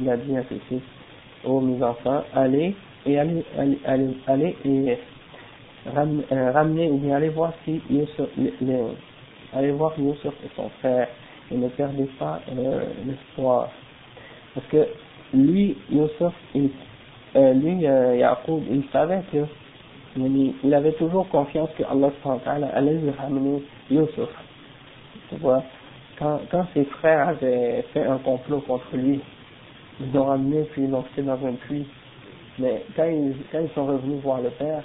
il 0.00 0.08
a 0.08 0.16
dit 0.16 0.36
à 0.36 0.44
ses 0.44 0.60
fils, 0.68 0.82
ô 1.44 1.60
mes 1.60 1.82
enfants, 1.82 2.22
allez 2.32 2.76
et 3.04 3.18
allez, 3.18 3.44
allez, 3.56 4.16
allez, 4.28 4.56
et 4.64 4.98
euh, 5.96 6.52
ramenez, 6.52 6.88
ou 6.88 6.98
bien 6.98 7.16
allez 7.16 7.30
voir 7.30 7.52
si 7.64 7.80
Yusuf, 7.90 8.28
les, 8.36 8.52
allez 9.52 9.72
voir 9.72 9.92
son 10.54 10.68
frère 10.78 11.08
et 11.50 11.56
ne 11.56 11.68
perdez 11.70 12.08
pas 12.16 12.40
euh, 12.56 12.84
l'espoir. 13.04 13.70
Parce 14.54 14.66
que 14.68 14.86
lui, 15.34 15.76
Yusuf, 15.90 16.34
il, 16.54 16.70
euh, 17.36 17.52
lui, 17.54 17.86
euh, 17.86 18.16
Yaqub, 18.16 18.62
il 18.70 18.84
savait 18.92 19.22
que 19.32 19.44
il 20.16 20.74
avait 20.74 20.92
toujours 20.92 21.28
confiance 21.28 21.70
que 21.78 21.84
Allah 21.84 22.10
allait 22.74 22.94
lui 22.94 23.10
ramener 23.10 23.62
Yusuf. 23.90 24.28
Tu 25.28 25.36
vois, 25.36 25.62
quand, 26.18 26.40
quand 26.50 26.66
ses 26.74 26.84
frères 26.84 27.28
avaient 27.28 27.84
fait 27.92 28.04
un 28.04 28.18
complot 28.18 28.60
contre 28.60 28.96
lui, 28.96 29.20
ils 30.00 30.12
l'ont 30.12 30.24
ramené 30.24 30.64
puis 30.72 30.82
ils 30.82 30.90
l'ont 30.90 31.04
fait 31.14 31.22
dans 31.22 31.38
un 31.46 31.52
puits. 31.52 31.86
Mais 32.58 32.84
quand 32.96 33.04
ils, 33.04 33.36
quand 33.52 33.60
ils 33.60 33.70
sont 33.70 33.86
revenus 33.86 34.20
voir 34.20 34.40
le 34.40 34.50
père, 34.50 34.82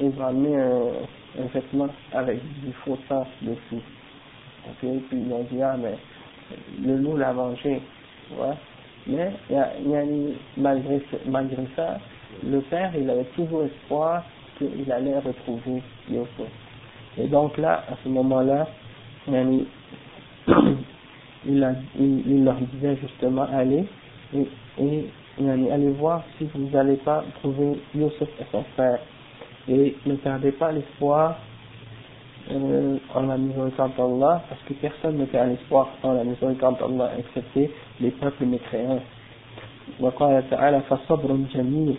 ils 0.00 0.12
ont 0.20 0.26
amené 0.26 0.54
un, 0.54 1.42
un 1.42 1.46
vêtement 1.54 1.88
avec 2.12 2.38
du 2.60 2.72
faux 2.84 2.98
sang 3.08 3.26
dessus. 3.40 3.82
Okay? 4.68 5.00
Puis 5.08 5.18
ils 5.26 5.32
ont 5.32 5.46
dit, 5.50 5.62
ah 5.62 5.76
mais 5.78 5.96
le 6.84 6.96
loup 6.96 7.16
l'a 7.16 7.32
mangé. 7.32 7.80
Ouais. 8.38 8.54
Mais 9.08 9.32
y 9.50 9.54
a, 9.54 9.72
y 9.78 9.94
a, 9.94 10.04
malgré, 10.56 11.00
malgré 11.26 11.62
ça, 11.76 11.98
le 12.44 12.60
père, 12.62 12.92
il 12.98 13.08
avait 13.08 13.24
toujours 13.36 13.64
espoir 13.64 14.24
qu'il 14.58 14.90
allait 14.90 15.18
retrouver 15.18 15.82
Yosef. 16.10 16.50
Et 17.18 17.26
donc 17.28 17.56
là, 17.56 17.84
à 17.88 17.94
ce 18.02 18.08
moment-là, 18.08 18.66
il, 19.28 19.66
il, 21.46 21.76
il 21.98 22.44
leur 22.44 22.56
disait 22.56 22.96
justement, 22.96 23.46
allez, 23.52 23.84
et, 24.34 24.48
et 24.78 25.10
allez 25.70 25.90
voir 25.90 26.24
si 26.38 26.48
vous 26.54 26.68
n'allez 26.70 26.96
pas 26.96 27.24
trouver 27.40 27.78
Youssef 27.94 28.28
et 28.40 28.44
son 28.50 28.64
frère. 28.74 28.98
Et 29.68 29.96
ne 30.06 30.14
perdez 30.16 30.52
pas 30.52 30.72
l'espoir 30.72 31.36
euh, 32.50 32.98
en 33.14 33.22
la 33.22 33.36
miséricorde 33.36 33.92
d'Allah, 33.96 34.42
parce 34.48 34.60
que 34.62 34.74
personne 34.74 35.18
ne 35.18 35.24
perd 35.24 35.48
l'espoir 35.48 35.88
en 36.02 36.12
la 36.12 36.24
miséricorde 36.24 36.78
d'Allah, 36.78 37.12
excepté 37.18 37.70
les 37.99 38.11
peuples 38.11 38.45
mécréants. 38.45 39.01
وقال 39.99 40.49
تعالى 40.49 40.81
فصبر 40.89 41.37
جميل 41.53 41.95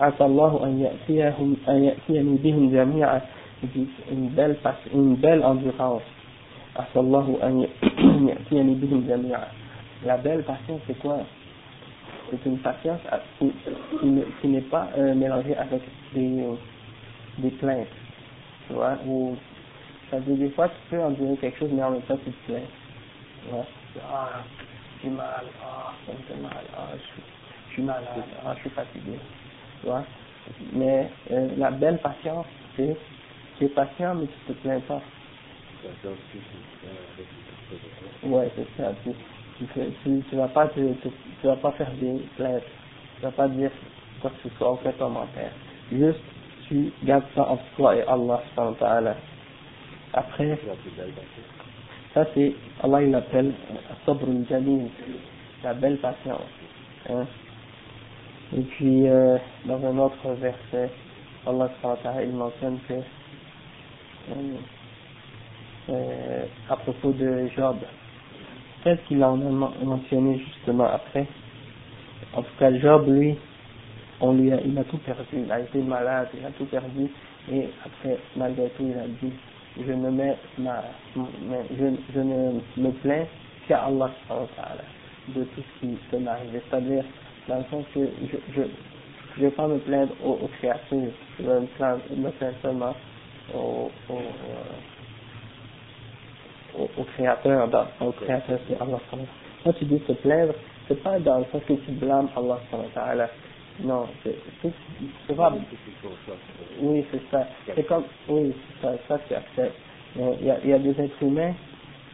عسى 0.00 0.24
الله 0.24 0.64
أن 0.64 0.80
يأتيهم 0.80 1.56
أن 1.68 1.84
يأتيني 1.84 2.36
بهم 2.42 2.70
جميعا 2.72 3.20
une 4.10 4.28
belle, 4.30 4.56
une 4.94 5.16
belle 5.16 5.44
endurance 5.44 6.02
عسى 6.76 7.00
الله 7.00 7.38
أن 7.42 7.66
يأتيني 8.28 8.74
بهم 8.74 9.06
جميعا 9.08 9.48
la 10.04 10.18
belle 10.18 10.42
patience, 10.42 10.80
c'est 10.86 10.98
quoi 10.98 11.18
c'est 12.30 12.46
une 12.46 12.58
patience 12.58 13.00
qui, 13.38 13.52
qui, 14.40 14.48
n'est 14.48 14.60
pas 14.62 14.88
euh, 14.98 15.14
mélangée 15.14 15.56
avec 15.56 15.82
des, 16.14 16.42
des 17.38 17.50
plaintes. 17.50 17.86
Tu 18.66 18.74
vois, 18.74 18.98
ou, 19.06 19.36
ça 20.10 20.18
veut 20.18 20.34
dire, 20.34 20.48
des 20.48 20.54
fois, 20.54 20.68
tu 20.68 20.74
peux 20.90 21.02
en 21.02 21.10
dire 21.10 21.38
quelque 21.40 21.58
chose, 21.58 21.70
mais 21.72 21.82
en 21.82 21.90
même 21.92 22.02
temps, 22.02 22.18
tu 22.24 22.30
te 22.32 22.46
plains. 22.46 22.60
Tu 23.44 23.50
vois, 23.50 23.64
ah, 24.03 24.43
j'ai 25.01 25.09
mal, 25.09 25.45
ah, 25.63 25.93
ça 26.05 26.11
me 26.13 26.17
fait 26.19 26.41
mal, 26.41 26.63
ah, 26.77 26.89
je 26.97 27.73
suis, 27.73 27.81
malade, 27.81 28.23
ah, 28.45 28.53
je 28.55 28.59
suis 28.61 28.69
fatigué. 28.69 29.17
Tu 29.81 29.87
vois, 29.87 30.03
mais 30.73 31.09
euh, 31.31 31.49
la 31.57 31.71
belle 31.71 31.99
patience, 31.99 32.45
c'est, 32.75 32.95
tu 33.57 33.65
es 33.65 33.69
patient, 33.69 34.15
mais 34.15 34.27
tu 34.27 34.53
te 34.53 34.59
plains 34.59 34.79
pas. 34.81 35.01
Ouais, 38.23 38.51
c'est 38.55 38.67
ça. 38.77 38.91
Tu, 39.03 39.65
tu, 40.03 40.23
tu, 40.29 40.35
vas 40.35 40.47
pas 40.47 40.67
te, 40.67 40.79
tu, 40.79 41.09
vas 41.47 41.55
pas 41.55 41.71
faire 41.73 41.91
des 41.93 42.19
plaintes. 42.35 42.63
Tu 43.15 43.21
vas 43.21 43.31
pas 43.31 43.47
dire 43.47 43.71
quoi 44.21 44.31
que 44.31 44.49
ce 44.49 44.55
soit, 44.55 44.71
aucun 44.71 44.91
commentaire. 44.93 45.51
Juste, 45.91 46.19
tu 46.67 46.91
gardes 47.03 47.23
ça 47.35 47.43
entre 47.49 47.63
toi 47.75 47.95
et 47.95 48.03
Allah, 48.03 48.41
Après, 50.13 50.59
ça 52.13 52.25
c'est, 52.33 52.53
Allah 52.83 53.03
il 53.03 53.11
l'appelle 53.11 53.53
Sabr 54.05 54.25
Jalil, 54.49 54.89
la 55.63 55.73
belle 55.73 55.97
patience. 55.97 56.41
Hein. 57.09 57.25
Et 58.57 58.61
puis, 58.61 59.07
euh, 59.07 59.37
dans 59.65 59.83
un 59.85 59.97
autre 59.99 60.27
verset, 60.33 60.89
Allah 61.45 61.69
il 62.23 62.31
mentionne 62.31 62.79
que, 62.87 62.93
euh, 62.93 64.55
euh, 65.89 66.45
à 66.69 66.75
propos 66.77 67.11
de 67.11 67.47
Job, 67.55 67.77
peut-être 68.83 69.05
qu'il 69.05 69.23
en 69.23 69.39
a 69.39 69.69
mentionné 69.83 70.39
justement 70.39 70.85
après? 70.85 71.27
En 72.33 72.41
tout 72.41 72.55
cas, 72.57 72.73
Job, 72.79 73.07
lui, 73.07 73.37
on 74.19 74.33
lui 74.33 74.51
a, 74.51 74.59
il 74.61 74.77
a 74.79 74.83
tout 74.83 74.97
perdu, 74.97 75.25
il 75.33 75.51
a 75.51 75.59
été 75.59 75.79
malade, 75.81 76.29
il 76.37 76.45
a 76.45 76.49
tout 76.51 76.65
perdu, 76.65 77.07
et 77.51 77.69
après, 77.85 78.17
malgré 78.35 78.69
tout, 78.69 78.83
il 78.83 78.97
a 78.97 79.07
dit, 79.07 79.33
je 79.77 79.91
ne 79.91 80.09
mets 80.09 80.35
ma, 80.57 80.83
je, 81.15 81.85
je 82.13 82.19
ne 82.19 82.59
me 82.77 82.91
plains 83.01 83.25
qu'à 83.67 83.83
Allah 83.85 84.09
de 85.35 85.43
tout 85.43 85.61
ce 85.61 85.79
qui 85.79 85.97
peut 86.09 86.17
m'arriver. 86.19 86.61
C'est-à-dire, 86.69 87.03
dans 87.47 87.57
le 87.57 87.63
sens 87.71 87.85
que 87.93 87.99
je 88.23 88.37
je, 88.55 88.61
je 89.37 89.41
vais 89.41 89.51
pas 89.51 89.67
me 89.67 89.77
plaindre 89.79 90.13
aux, 90.23 90.39
aux 90.43 90.49
créatures, 90.59 91.11
je 91.39 91.45
vais 91.45 91.59
me 91.61 91.67
plaindre, 91.77 92.01
me 92.15 92.29
plaindre 92.31 92.55
seulement 92.61 92.95
aux, 93.53 93.91
aux, 94.09 94.13
euh, 96.79 96.85
au, 96.97 97.03
créateur, 97.15 97.67
dans, 97.67 97.85
au 98.01 98.11
créateur 98.11 98.59
c'est 98.67 98.79
Allah 98.81 98.99
Quand 99.63 99.73
tu 99.73 99.85
dis 99.85 99.99
te 99.99 100.11
plaindre, 100.13 100.53
c'est 100.87 101.01
pas 101.03 101.19
dans 101.19 101.39
le 101.39 101.45
sens 101.51 101.61
que 101.67 101.73
tu 101.73 101.91
blâmes 101.91 102.29
Allah 102.35 103.29
non, 103.83 104.07
c'est 104.23 105.35
pas. 105.35 105.53
Oui, 106.81 107.05
c'est 107.11 107.21
ça. 107.31 107.47
C'est 107.75 107.83
comme, 107.87 108.05
oui, 108.29 108.53
c'est 108.81 108.87
ça, 108.87 108.93
ça 109.07 109.19
tu 109.27 109.35
acceptes. 109.35 109.77
Il 110.15 110.45
y, 110.45 110.51
a, 110.51 110.57
il 110.63 110.69
y 110.69 110.73
a 110.73 110.79
des 110.79 110.99
êtres 111.01 111.21
humains, 111.23 111.53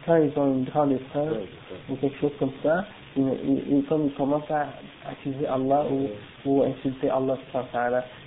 quand 0.04 0.16
ils 0.16 0.38
ont 0.38 0.46
une 0.58 0.64
grande 0.64 0.92
épreuve, 0.92 1.46
ou 1.88 1.96
quelque 1.96 2.18
chose 2.20 2.32
comme 2.38 2.52
ça, 2.62 2.84
ils, 3.16 3.84
comme 3.88 4.06
ils 4.06 4.12
commencent 4.14 4.50
à 4.50 4.68
accuser 5.08 5.46
Allah 5.46 5.84
ou, 5.90 6.08
ou 6.44 6.62
insulter 6.64 7.10
Allah, 7.10 7.38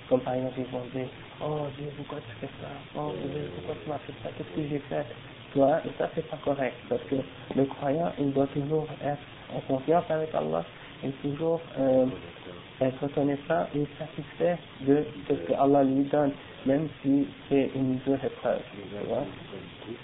comme 0.08 0.20
par 0.20 0.34
exemple 0.34 0.54
ils 0.58 0.72
vont 0.72 0.84
dire 0.94 1.08
Oh 1.42 1.66
Dieu, 1.78 1.86
pourquoi 1.96 2.18
tu 2.20 2.34
fais 2.40 2.50
ça? 2.60 2.68
Oh 2.98 3.12
Dieu, 3.32 3.50
pourquoi 3.54 3.74
tu 3.82 3.88
m'as 3.90 3.98
fait 3.98 4.12
ça? 4.22 4.30
Qu'est-ce 4.36 4.56
que 4.56 4.68
j'ai 4.68 4.78
fait 4.80 5.06
Tu 5.52 5.58
vois, 5.58 5.78
et 5.86 5.90
ça 5.98 6.10
c'est 6.14 6.28
pas 6.28 6.38
correct 6.44 6.76
parce 6.88 7.02
que 7.04 7.16
le 7.56 7.64
croyant 7.66 8.12
il 8.18 8.32
doit 8.32 8.48
toujours 8.48 8.86
être 9.04 9.22
en 9.54 9.60
confiance 9.60 10.04
avec 10.10 10.34
Allah 10.34 10.64
et 11.04 11.10
toujours 11.22 11.60
euh, 11.78 12.06
être 12.80 13.02
reconnaissant 13.02 13.66
et 13.74 13.86
satisfait 13.98 14.58
de 14.86 15.04
ce 15.28 15.34
que 15.34 15.52
Allah 15.52 15.84
lui 15.84 16.04
donne, 16.04 16.32
même 16.66 16.88
si 17.02 17.26
c'est 17.48 17.70
une 17.74 17.96
dure 17.98 18.22
épreuve. 18.24 18.60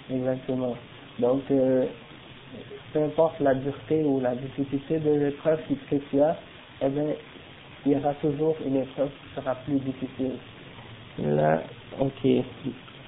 Exactement. 0.09 0.75
Donc, 1.19 1.41
euh, 1.51 1.85
peu 2.93 3.03
importe 3.03 3.39
la 3.39 3.55
dureté 3.55 4.03
ou 4.03 4.19
la 4.19 4.35
difficulté 4.35 4.99
de 4.99 5.11
l'épreuve 5.11 5.59
que 5.89 5.95
tu 5.95 6.21
as, 6.21 6.37
eh 6.81 6.89
bien, 6.89 7.05
il 7.85 7.91
y 7.91 7.95
aura 7.95 8.13
toujours 8.15 8.55
une 8.65 8.77
épreuve 8.77 9.09
qui 9.09 9.35
sera 9.35 9.55
plus 9.55 9.79
difficile. 9.79 10.35
Là, 11.19 11.63
ok. 11.99 12.27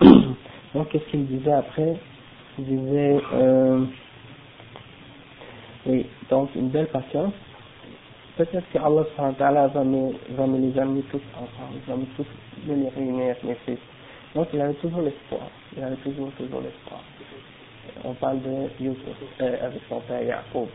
Donc, 0.73 0.89
qu'est-ce 0.89 1.05
qu'il 1.10 1.25
disait 1.27 1.53
après? 1.53 1.93
Il 2.58 2.65
disait, 2.65 3.17
euh, 3.34 3.86
oui, 5.86 6.05
donc 6.29 6.53
une 6.55 6.69
belle 6.69 6.88
patience. 6.88 7.34
Peut-être 8.39 8.71
que 8.71 8.78
Allah 8.80 9.67
va 9.67 9.84
me, 9.84 10.13
va 10.36 10.47
me 10.47 10.58
les 10.58 10.80
amener 10.80 11.04
tous 11.12 11.21
ensemble, 11.36 11.80
va 11.88 11.95
me 11.95 12.06
tous 12.15 12.25
les 12.67 12.89
réunir, 12.89 13.36
mes 13.43 13.56
fils. 13.65 13.80
Donc, 14.34 14.47
il 14.54 14.62
avait 14.62 14.73
toujours 14.75 15.02
l'espoir. 15.02 15.41
Il 15.75 15.84
avait 15.84 15.97
toujours, 15.97 16.32
toujours 16.38 16.62
l'espoir 16.62 17.02
on 18.04 18.13
parle 18.13 18.41
de 18.41 18.69
Yusuf 18.80 19.15
euh, 19.41 19.65
avec 19.65 19.82
son 19.88 19.99
père 20.02 20.23
Yacoub. 20.23 20.67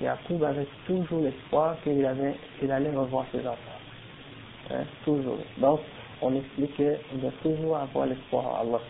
Yacoub 0.00 0.42
avait 0.44 0.66
toujours 0.86 1.20
l'espoir 1.20 1.76
qu'il 1.82 2.04
avait, 2.04 2.34
allait 2.70 2.90
revoir 2.90 3.24
ses 3.32 3.40
enfants. 3.40 3.80
Hein, 4.70 4.84
toujours. 5.04 5.38
Donc, 5.58 5.80
on 6.22 6.34
explique 6.34 6.76
qu'on 6.76 7.18
doit 7.18 7.32
toujours 7.42 7.76
avoir 7.76 8.06
l'espoir 8.06 8.46
en 8.46 8.60
Allah. 8.62 8.80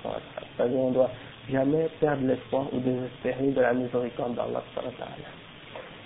C'est-à-dire 0.57 0.79
on 0.79 0.91
doit 0.93 1.11
jamais 1.51 1.89
perdre 2.01 2.27
l'espoir 2.27 2.67
ou 2.73 2.79
désespérer 2.79 3.51
de 3.51 3.61
la 3.61 3.75
miséricorde 3.75 4.35
d'Allah. 4.35 4.63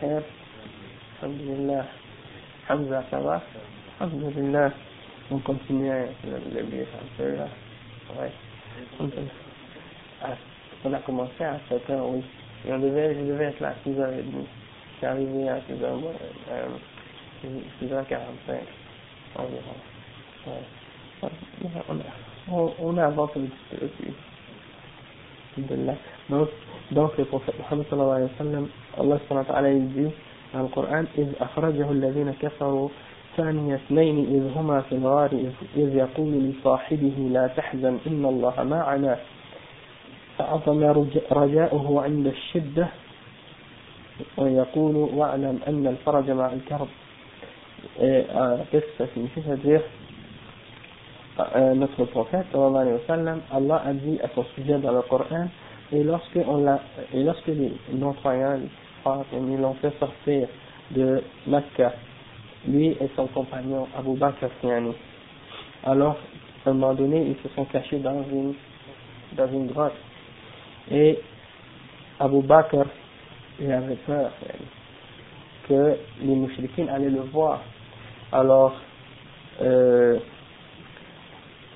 خير 0.00 0.22
الحمد 1.16 1.40
لله 1.40 1.84
حمزة 2.68 3.04
سوا 3.10 3.38
الحمد 4.00 4.24
لله 4.36 4.72
on 5.30 5.38
continue 5.38 5.90
le 6.24 6.60
livre 6.62 6.94
un 7.00 7.08
peu 7.16 7.36
là 7.36 7.48
ouais 8.18 8.32
On 10.84 10.92
a 10.92 10.98
commencé 10.98 11.44
à 11.44 11.60
7 11.68 11.90
heures, 11.90 12.08
oui. 12.08 12.22
Et 12.66 12.72
on 12.72 12.78
devait, 12.78 13.14
je 13.14 13.20
devais 13.20 13.44
être 13.44 13.60
là 13.60 13.68
à 13.68 13.88
6h30. 13.88 14.24
Je 14.92 14.96
suis 14.96 15.06
arrivé 15.06 15.48
à 15.48 15.58
6h, 15.58 15.84
euh, 16.50 16.68
6h45 17.80 18.18
environ. 19.36 19.76
Ouais. 20.46 21.30
On, 21.88 22.00
a, 22.00 22.72
on, 22.80 22.98
a 22.98 23.04
avancé 23.06 23.38
un 23.38 23.44
petit 23.44 23.76
peu 23.76 23.86
puis. 23.86 24.12
Donc, 26.29 26.49
donc 26.91 27.17
le 27.17 27.25
prophète 27.25 27.55
Muhammad 27.59 27.85
sallallahu 27.89 28.15
alayhi 28.15 28.31
wa 28.31 28.37
sallam, 28.37 28.67
Allah 28.99 29.17
subhanahu 29.19 29.47
wa 29.47 29.53
ta'ala 29.53 29.73
dit 29.73 30.11
dans 30.53 30.61
le 30.63 30.67
Coran, 30.69 31.05
إذ 31.17 31.27
أخرجه 31.41 31.91
الذين 31.91 32.33
كفروا 32.41 32.89
ثاني 33.37 33.75
اثنين 33.75 34.17
إذ 34.25 34.57
هما 34.57 34.81
في 34.81 34.95
الغار 34.95 35.31
إذ 35.75 35.95
يقول 35.95 36.31
لصاحبه 36.33 37.29
لا 37.31 37.47
تحزن 37.47 37.97
إن 38.07 38.25
الله 38.25 38.63
معنا 38.63 39.17
فعظم 40.37 40.83
رجاؤه 41.31 42.01
عند 42.01 42.27
الشدة 42.27 42.87
ويقول 44.37 44.95
واعلم 44.95 45.59
أن 45.67 45.87
الفرج 45.87 46.31
مع 46.31 46.53
الكرب 46.53 46.87
signifie 49.13 49.41
C'est-à-dire, 49.45 49.81
notre 51.75 52.05
prophète, 52.05 52.45
sallallahu 52.51 52.81
alayhi 52.81 52.97
wa 52.97 53.07
sallam, 53.07 53.41
Allah 53.51 53.81
a 53.85 53.93
dit 53.93 54.19
à 54.23 54.27
son 54.33 54.43
sujet 54.55 54.77
dans 54.79 54.91
le 54.91 55.01
Coran, 55.03 55.47
et 55.91 56.03
lorsque, 56.03 56.39
on 56.47 56.57
l'a, 56.57 56.81
et 57.13 57.23
lorsque 57.23 57.47
les 57.47 57.71
non-croyants, 57.93 58.59
ils 59.33 59.57
l'ont 59.57 59.75
fait 59.75 59.93
sortir 59.99 60.47
de 60.91 61.21
Mecca, 61.47 61.93
lui 62.67 62.89
et 62.89 63.09
son 63.15 63.27
compagnon 63.27 63.87
Abu 63.97 64.17
Bakr 64.17 64.47
alors, 65.83 66.17
à 66.65 66.69
un 66.69 66.73
moment 66.73 66.93
donné, 66.93 67.27
ils 67.27 67.37
se 67.41 67.55
sont 67.55 67.65
cachés 67.65 67.99
dans 67.99 68.23
une, 68.29 68.53
dans 69.37 69.47
une 69.47 69.67
grotte. 69.67 69.93
Et 70.91 71.19
Abu 72.19 72.41
Bakr, 72.41 72.85
il 73.59 73.71
avait 73.71 73.95
peur 73.95 74.31
que 75.69 75.97
les 76.21 76.35
mouchriquins 76.35 76.87
allaient 76.87 77.09
le 77.09 77.21
voir. 77.21 77.61
Alors, 78.31 78.73
euh, 79.61 80.19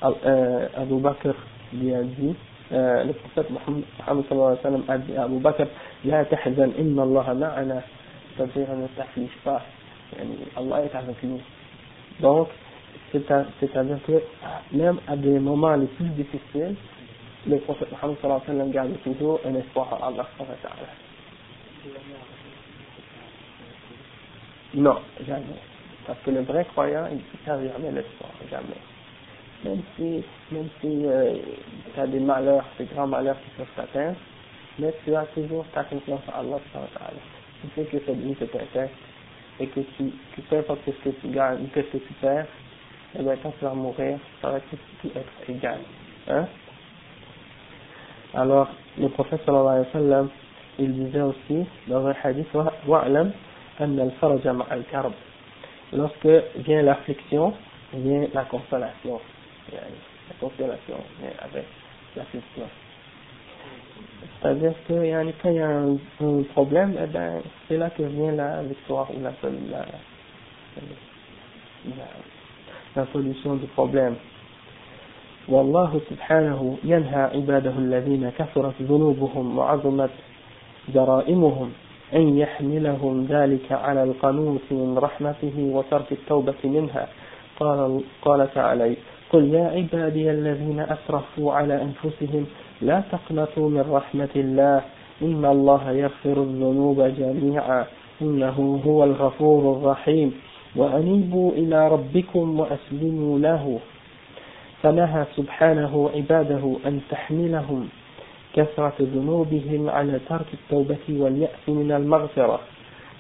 euh, 0.04 0.68
Abu 0.76 1.00
Bakr 1.00 1.36
lui 1.74 1.94
a 1.94 2.04
dit, 2.04 2.36
euh, 2.74 3.04
le 3.04 3.14
prophète 3.14 3.50
Muhammad 3.50 4.26
sallallahu 4.30 4.32
alayhi 4.32 4.58
wa 4.58 4.62
sallam 4.64 4.84
a 4.88 4.98
dit 4.98 5.18
à 5.18 5.24
Abu 5.24 5.40
Bakr, 5.40 5.66
La 6.06 6.26
tahzan 6.26 6.72
inna 6.78 7.04
Allah 7.04 7.34
ma'ana, 7.34 7.84
c'est-à-dire 8.36 8.76
ne 8.76 8.88
t'afflige 8.88 9.38
pas, 9.44 9.62
Allah 10.56 10.84
est 10.86 10.96
avec 10.96 11.24
nous. 11.24 11.42
Donc, 12.22 12.48
c'est-à-dire 13.12 13.98
que 14.08 14.22
même 14.72 15.00
à 15.08 15.16
des 15.16 15.40
moments 15.40 15.76
les 15.76 15.88
plus 15.88 16.10
difficiles, 16.10 16.76
le 17.48 17.58
prophète 17.58 17.90
Mohammed 17.92 18.18
sallallahu 18.22 18.42
alayhi 18.48 18.58
wa 18.58 18.60
sallam 18.60 18.72
garde 18.72 19.04
toujours 19.04 19.40
un 19.46 19.56
espoir 19.56 20.00
à 20.02 20.08
Allah 20.08 20.28
Non, 24.74 24.98
jamais. 25.28 25.44
Parce 26.08 26.20
que 26.26 26.32
le 26.32 26.42
vrai 26.42 26.66
croyant, 26.66 27.06
il 27.12 27.18
ne 27.18 27.46
perd 27.46 27.62
jamais 27.62 27.92
l'espoir, 27.92 28.32
jamais. 28.50 28.80
Même 29.64 29.82
si, 29.96 30.24
même 30.52 30.68
si 30.80 31.06
euh, 31.06 31.36
tu 31.94 32.00
as 32.00 32.08
des 32.08 32.20
malheurs, 32.20 32.66
des 32.80 32.86
grands 32.86 33.08
malheurs 33.08 33.38
qui 33.42 33.50
peuvent 33.58 33.68
t'atteindre, 33.76 34.18
mais 34.80 34.94
tu 35.06 35.16
as 35.16 35.26
toujours 35.28 35.66
ta 35.74 35.84
confiance 35.84 36.22
en 36.34 36.40
Allah. 36.40 36.58
Tu 37.62 37.68
sais 37.76 37.86
que 37.86 37.98
cette 38.06 38.18
vie 38.18 38.36
te 38.36 38.46
protège 38.46 38.90
et 39.60 39.68
que, 39.68 39.82
tu, 39.82 40.12
que 40.36 40.42
peu 40.50 40.58
importe 40.58 40.80
ce 40.86 41.10
que 41.10 41.16
tu 41.22 41.28
gagnes 41.28 41.64
ou 41.64 41.68
ce 41.76 41.80
que 41.82 41.98
tu 41.98 42.14
perds, 42.20 42.48
et 43.14 43.18
eh 43.20 43.24
bien 43.24 43.36
quand 43.44 43.54
tu 43.60 43.66
vas 43.66 43.74
mourir, 43.74 44.18
ça 44.42 44.50
va 44.52 44.60
tout 44.62 44.78
être 45.16 45.50
égal. 45.50 45.80
Hein? 46.28 46.48
Alors, 48.34 48.70
le 48.98 49.10
prophète 49.10 49.42
sallallahu 49.46 49.68
alayhi 49.68 49.88
wa 49.88 49.94
sallam, 49.94 50.30
il 50.80 50.94
disait 50.94 51.22
aussi 51.22 51.66
dans 51.88 52.08
un 52.08 52.16
hadith, 52.24 52.48
wa'alam 52.88 53.32
anna 53.80 54.04
al-faraj 54.04 54.48
al-karb. 54.70 55.12
Lorsque 55.94 56.30
vient 56.56 56.82
l'affliction, 56.82 57.54
vient 57.94 58.28
la 58.34 58.46
consolation. 58.46 59.20
La 59.72 60.36
consolation 60.40 60.98
vient 61.20 61.32
avec 61.42 61.66
l'affliction. 62.16 62.64
C'est-à-dire 64.42 64.74
que 64.88 64.94
quand 65.42 65.50
il 65.50 65.56
y 65.56 65.60
a 65.60 65.70
un, 65.70 65.94
un 66.22 66.44
problème, 66.54 66.96
eh 67.02 67.06
ben, 67.08 67.42
c'est 67.68 67.78
là 67.78 67.90
que 67.90 68.04
vient 68.04 68.32
la 68.32 68.64
victoire 68.64 69.10
ou 69.12 69.22
la, 69.22 69.32
la, 69.44 69.86
la, 71.86 72.06
la 72.96 73.06
solution 73.14 73.56
du 73.56 73.68
problème. 73.68 74.16
والله 75.50 76.02
سبحانه 76.10 76.78
ينهى 76.84 77.22
عباده 77.36 77.74
الذين 77.78 78.30
كثرت 78.30 78.74
ذنوبهم 78.82 79.58
وعظمت 79.58 80.10
جرائمهم 80.90 81.72
أن 82.14 82.38
يحملهم 82.38 83.26
ذلك 83.26 83.72
على 83.72 84.04
القنوط 84.04 84.62
من 84.72 84.98
رحمته 84.98 85.54
وترك 85.58 86.12
التوبة 86.12 86.62
منها 86.64 87.08
قال, 87.60 88.02
قال 88.22 88.54
تعالى 88.54 88.96
قل 89.32 89.54
يا 89.54 89.68
عبادي 89.68 90.32
الذين 90.32 90.80
أسرفوا 90.80 91.54
على 91.54 91.82
أنفسهم 91.82 92.46
لا 92.82 93.04
تقنطوا 93.12 93.70
من 93.70 93.86
رحمة 93.92 94.30
الله. 94.36 94.82
إن 95.22 95.46
الله 95.46 95.92
يغفر 95.92 96.38
الذنوب 96.44 97.02
جميعا. 97.02 97.86
إنه 98.22 98.82
هو 98.86 99.04
الغفور 99.04 99.78
الرحيم. 99.78 100.34
وأنيبوا 100.76 101.52
إلى 101.52 101.88
ربكم 101.88 102.60
وأسلموا 102.60 103.40
له. 103.40 103.80
فنهى 104.84 105.26
سبحانه 105.36 106.10
عباده 106.16 106.78
أن 106.86 107.02
تحملهم. 107.10 107.90
كثرة 108.54 108.94
ذنوبهم 109.00 109.90
على 109.90 110.20
ترك 110.30 110.50
التوبة 110.54 111.06
واليأس 111.10 111.70
من 111.70 111.92
المغفرة. 111.92 112.60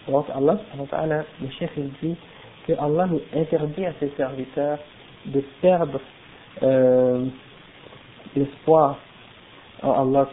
Donc 0.07 0.25
Allah, 0.33 1.23
le 1.41 1.49
chef 1.59 1.71
il 1.77 1.89
dit 2.01 2.15
que 2.67 2.73
Allah 2.73 3.07
nous 3.07 3.21
interdit 3.33 3.85
à 3.85 3.93
ses 3.99 4.11
serviteurs 4.17 4.79
de 5.25 5.43
perdre 5.61 5.99
euh, 6.63 7.25
l'espoir 8.35 8.97
en 9.81 10.13
Allah. 10.13 10.27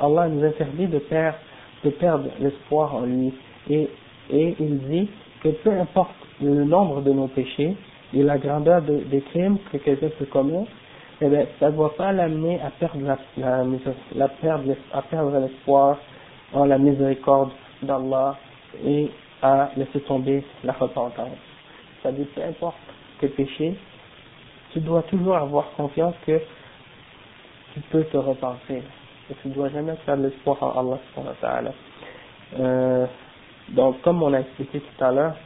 Allah 0.00 0.28
nous 0.28 0.44
interdit 0.44 0.86
de 0.86 0.98
perdre, 0.98 1.38
de 1.84 1.90
perdre 1.90 2.28
l'espoir 2.40 2.94
en 2.94 3.02
lui. 3.02 3.32
Et, 3.68 3.88
et 4.30 4.56
il 4.58 4.78
dit 4.88 5.08
que 5.42 5.48
peu 5.48 5.72
importe 5.72 6.14
le 6.40 6.64
nombre 6.64 7.00
de 7.02 7.12
nos 7.12 7.28
péchés 7.28 7.76
et 8.14 8.22
la 8.22 8.38
grandeur 8.38 8.82
de, 8.82 8.98
des 8.98 9.20
crimes 9.22 9.58
que 9.72 9.78
quelqu'un 9.78 10.08
peut 10.18 10.26
commettre, 10.26 10.70
eh 11.20 11.28
bien, 11.28 11.46
ça 11.58 11.70
ne 11.70 11.76
doit 11.76 11.96
pas 11.96 12.12
l'amener 12.12 12.60
à 12.60 12.70
perdre 12.70 13.00
la, 13.02 13.18
la, 13.38 13.64
la 14.14 14.28
perdre, 14.28 14.74
à 14.92 15.02
perdre 15.02 15.38
l'espoir 15.38 15.98
en 16.52 16.64
la 16.66 16.78
miséricorde 16.78 17.50
d'Allah 17.82 18.36
et 18.84 19.10
à 19.42 19.70
laisser 19.76 20.00
tomber 20.00 20.44
la 20.62 20.72
repentance. 20.72 21.38
C'est-à-dire, 22.02 22.26
peu 22.34 22.42
importe 22.42 22.76
tes 23.20 23.28
péchés, 23.28 23.74
tu 24.72 24.80
dois 24.80 25.02
toujours 25.02 25.36
avoir 25.36 25.72
confiance 25.72 26.14
que 26.26 26.40
tu 27.74 27.80
peux 27.90 28.04
te 28.04 28.16
repenser. 28.16 28.82
Et 29.30 29.34
tu 29.42 29.48
ne 29.48 29.54
dois 29.54 29.68
jamais 29.70 29.94
perdre 30.04 30.22
l'espoir 30.22 30.62
en 30.62 30.98
Allah. 31.42 31.72
Euh, 32.58 33.06
donc, 33.70 34.00
comme 34.02 34.22
on 34.22 34.32
a 34.32 34.40
expliqué 34.40 34.80
tout 34.80 35.04
à 35.04 35.10
l'heure, 35.10 35.36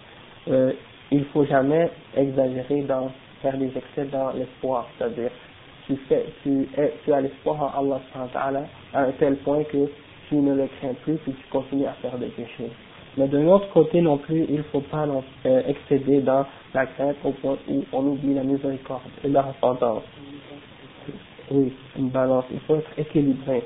euh, 0.48 0.72
il 1.10 1.24
faut 1.26 1.44
jamais 1.46 1.90
exagérer 2.14 2.82
dans 2.82 3.10
faire 3.42 3.56
des 3.56 3.72
excès 3.76 4.04
dans 4.12 4.30
l'espoir, 4.32 4.86
c'est-à-dire 4.98 5.30
tu 5.86 5.96
fais, 6.08 6.26
tu, 6.42 6.68
tu 7.04 7.12
as 7.12 7.20
l'espoir 7.20 7.74
en 7.74 7.88
Allah 7.88 8.66
à 8.92 9.02
un 9.02 9.12
tel 9.12 9.36
point 9.36 9.64
que 9.64 9.88
tu 10.28 10.36
ne 10.36 10.54
le 10.54 10.68
crains 10.78 10.94
plus 11.02 11.16
puis 11.16 11.32
tu 11.32 11.48
continues 11.50 11.86
à 11.86 11.92
faire 11.94 12.16
des 12.18 12.28
péchés. 12.28 12.70
Mais 13.16 13.26
de 13.26 13.38
l'autre 13.38 13.68
côté 13.72 14.00
non 14.00 14.18
plus, 14.18 14.46
il 14.48 14.58
ne 14.58 14.62
faut 14.64 14.80
pas 14.80 15.06
euh, 15.46 15.62
excéder 15.66 16.20
dans 16.20 16.46
la 16.74 16.86
crainte 16.86 17.16
au 17.24 17.32
point 17.32 17.56
où 17.68 17.84
on 17.92 18.06
oublie 18.06 18.34
la 18.34 18.44
miséricorde 18.44 19.02
et 19.24 19.28
la 19.28 19.42
repentance. 19.42 20.04
Oui, 21.50 21.72
une 21.98 22.10
balance, 22.10 22.44
il 22.52 22.60
faut 22.60 22.76
être 22.76 22.90
équilibré. 22.96 23.64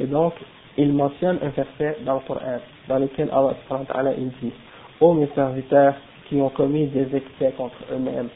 Et 0.00 0.06
donc, 0.06 0.34
il 0.78 0.92
mentionne 0.92 1.38
un 1.42 1.48
verset 1.48 1.98
dans 2.06 2.14
le 2.14 2.20
Coran, 2.20 2.58
dans 2.88 2.98
lequel 2.98 3.28
Allah 3.30 4.12
il 4.16 4.30
dit, 4.40 4.52
ô 5.00 5.12
mes 5.12 5.28
serviteurs 5.34 5.94
qui 6.28 6.36
ont 6.36 6.48
commis 6.50 6.86
des 6.86 7.14
excès 7.14 7.52
contre 7.56 7.76
eux-mêmes, 7.92 8.28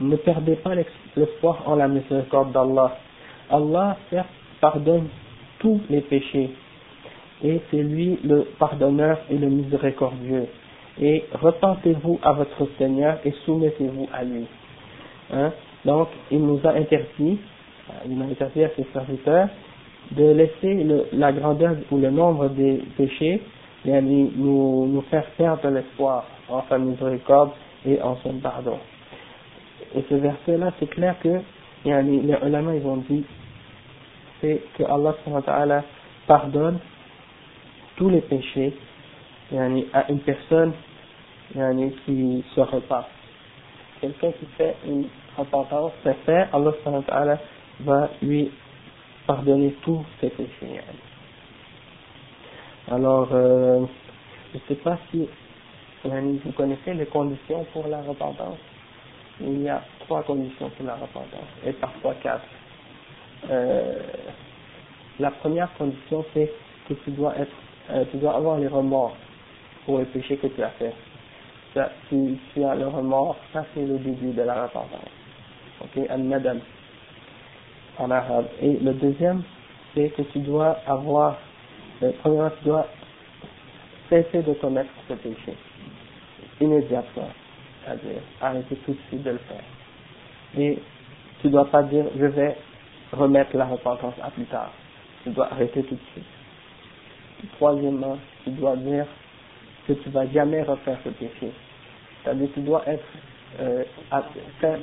ne 0.00 0.16
perdez 0.16 0.56
pas 0.56 0.74
l'espoir 1.16 1.62
en 1.66 1.76
la 1.76 1.88
miséricorde 1.88 2.52
d'Allah. 2.52 2.96
Allah, 3.50 3.96
certes, 4.10 4.28
pardonne 4.60 5.08
tous 5.58 5.80
les 5.88 6.02
péchés, 6.02 6.50
et 7.42 7.60
c'est 7.70 7.82
lui 7.82 8.18
le 8.24 8.46
pardonneur 8.58 9.18
et 9.30 9.36
le 9.36 9.48
miséricordieux. 9.48 10.46
Et 11.00 11.24
repentez-vous 11.34 12.18
à 12.22 12.32
votre 12.32 12.66
Seigneur 12.78 13.18
et 13.24 13.32
soumettez-vous 13.44 14.08
à 14.12 14.24
lui. 14.24 14.46
Hein? 15.32 15.52
Donc, 15.84 16.08
il 16.30 16.40
nous 16.40 16.60
a 16.64 16.70
interdit, 16.70 17.38
il 18.08 18.22
a 18.22 18.24
interdit 18.24 18.64
à 18.64 18.70
ses 18.70 18.86
serviteurs 18.92 19.48
de 20.12 20.24
laisser 20.32 20.86
la 21.12 21.32
grandeur 21.32 21.76
ou 21.90 21.98
le 21.98 22.10
nombre 22.10 22.48
des 22.48 22.82
péchés 22.96 23.42
et 23.84 24.00
nous, 24.00 24.86
nous 24.86 25.02
faire 25.10 25.26
perdre 25.36 25.68
l'espoir 25.68 26.24
en 26.48 26.62
sa 26.68 26.78
miséricorde 26.78 27.50
et 27.84 28.00
en 28.00 28.16
son 28.16 28.34
pardon. 28.34 28.78
Et 29.94 30.04
ce 30.08 30.14
verset-là, 30.14 30.72
c'est 30.78 30.88
clair 30.90 31.16
que 31.22 31.40
les 31.84 32.36
ulama, 32.44 32.74
ils 32.74 32.86
ont 32.86 33.02
dit 33.08 33.24
c'est 34.40 34.60
que 34.76 34.84
Allah 34.84 35.82
pardonne 36.26 36.78
tous 37.96 38.10
les 38.10 38.20
péchés 38.22 38.74
à 39.52 40.10
une 40.10 40.20
personne 40.20 40.72
qui 42.04 42.44
se 42.54 42.60
repasse. 42.60 43.06
Quelqu'un 44.00 44.32
qui 44.32 44.46
fait 44.56 44.76
une 44.86 45.06
repentance 45.36 45.92
sincère, 46.02 46.48
Allah 46.52 47.38
va 47.80 48.10
lui 48.22 48.50
pardonner 49.26 49.74
tous 49.82 50.04
ses 50.20 50.30
péchés. 50.30 50.80
Alors, 52.90 53.28
euh, 53.32 53.84
je 54.52 54.58
ne 54.58 54.62
sais 54.68 54.82
pas 54.82 54.98
si 55.10 55.28
vous 56.04 56.52
connaissez 56.52 56.94
les 56.94 57.06
conditions 57.06 57.64
pour 57.72 57.88
la 57.88 58.02
repentance. 58.02 58.58
Il 59.40 59.62
y 59.62 59.68
a 59.68 59.82
trois 60.00 60.22
conditions 60.22 60.70
pour 60.70 60.86
la 60.86 60.94
repentance, 60.94 61.48
et 61.64 61.72
parfois 61.72 62.14
quatre. 62.22 62.44
Euh, 63.50 63.98
la 65.18 65.30
première 65.30 65.72
condition, 65.74 66.24
c'est 66.32 66.50
que 66.88 66.94
tu 66.94 67.10
dois 67.10 67.36
être 67.36 67.52
euh, 67.90 68.04
tu 68.10 68.16
dois 68.18 68.36
avoir 68.36 68.58
les 68.58 68.68
remords 68.68 69.16
pour 69.84 69.98
les 69.98 70.04
péchés 70.06 70.36
que 70.36 70.46
tu 70.48 70.62
as 70.62 70.70
fait. 70.70 70.92
Si 72.08 72.38
tu 72.54 72.64
as 72.64 72.74
le 72.74 72.88
remords, 72.88 73.36
ça 73.52 73.64
c'est 73.74 73.84
le 73.84 73.98
début 73.98 74.32
de 74.32 74.42
la 74.42 74.62
repentance. 74.64 75.10
Ok, 75.82 76.02
al-nadam 76.08 76.60
en 77.98 78.10
arabe. 78.10 78.46
Et 78.62 78.78
le 78.78 78.94
deuxième, 78.94 79.42
c'est 79.94 80.08
que 80.10 80.22
tu 80.22 80.38
dois 80.40 80.78
avoir, 80.86 81.36
euh, 82.02 82.12
premièrement, 82.20 82.50
tu 82.58 82.64
dois 82.64 82.86
cesser 84.08 84.42
de 84.42 84.54
commettre 84.54 84.90
ce 85.08 85.14
péché 85.14 85.54
immédiatement, 86.60 87.28
c'est-à-dire 87.84 88.22
arrêter 88.40 88.76
tout 88.76 88.92
de 88.92 88.98
suite 89.08 89.22
de 89.22 89.30
le 89.30 89.38
faire. 89.38 89.64
Et 90.58 90.78
tu 91.40 91.48
ne 91.48 91.52
dois 91.52 91.66
pas 91.66 91.82
dire 91.82 92.06
je 92.18 92.26
vais 92.26 92.56
remettre 93.12 93.56
la 93.56 93.66
repentance 93.66 94.14
à 94.22 94.30
plus 94.30 94.46
tard. 94.46 94.70
Tu 95.24 95.30
dois 95.30 95.52
arrêter 95.52 95.82
tout 95.82 95.94
de 95.94 96.00
suite. 96.12 96.24
Troisièmement, 97.56 98.18
tu 98.44 98.50
dois 98.50 98.76
dire 98.76 99.06
que 99.86 99.92
tu 99.92 100.08
vas 100.10 100.26
jamais 100.26 100.62
refaire 100.62 100.98
ce 101.04 101.10
péché. 101.10 101.52
C'est-à-dire 102.22 102.48
tu 102.54 102.60
dois 102.60 102.82
être 102.86 103.04
euh, 103.60 103.84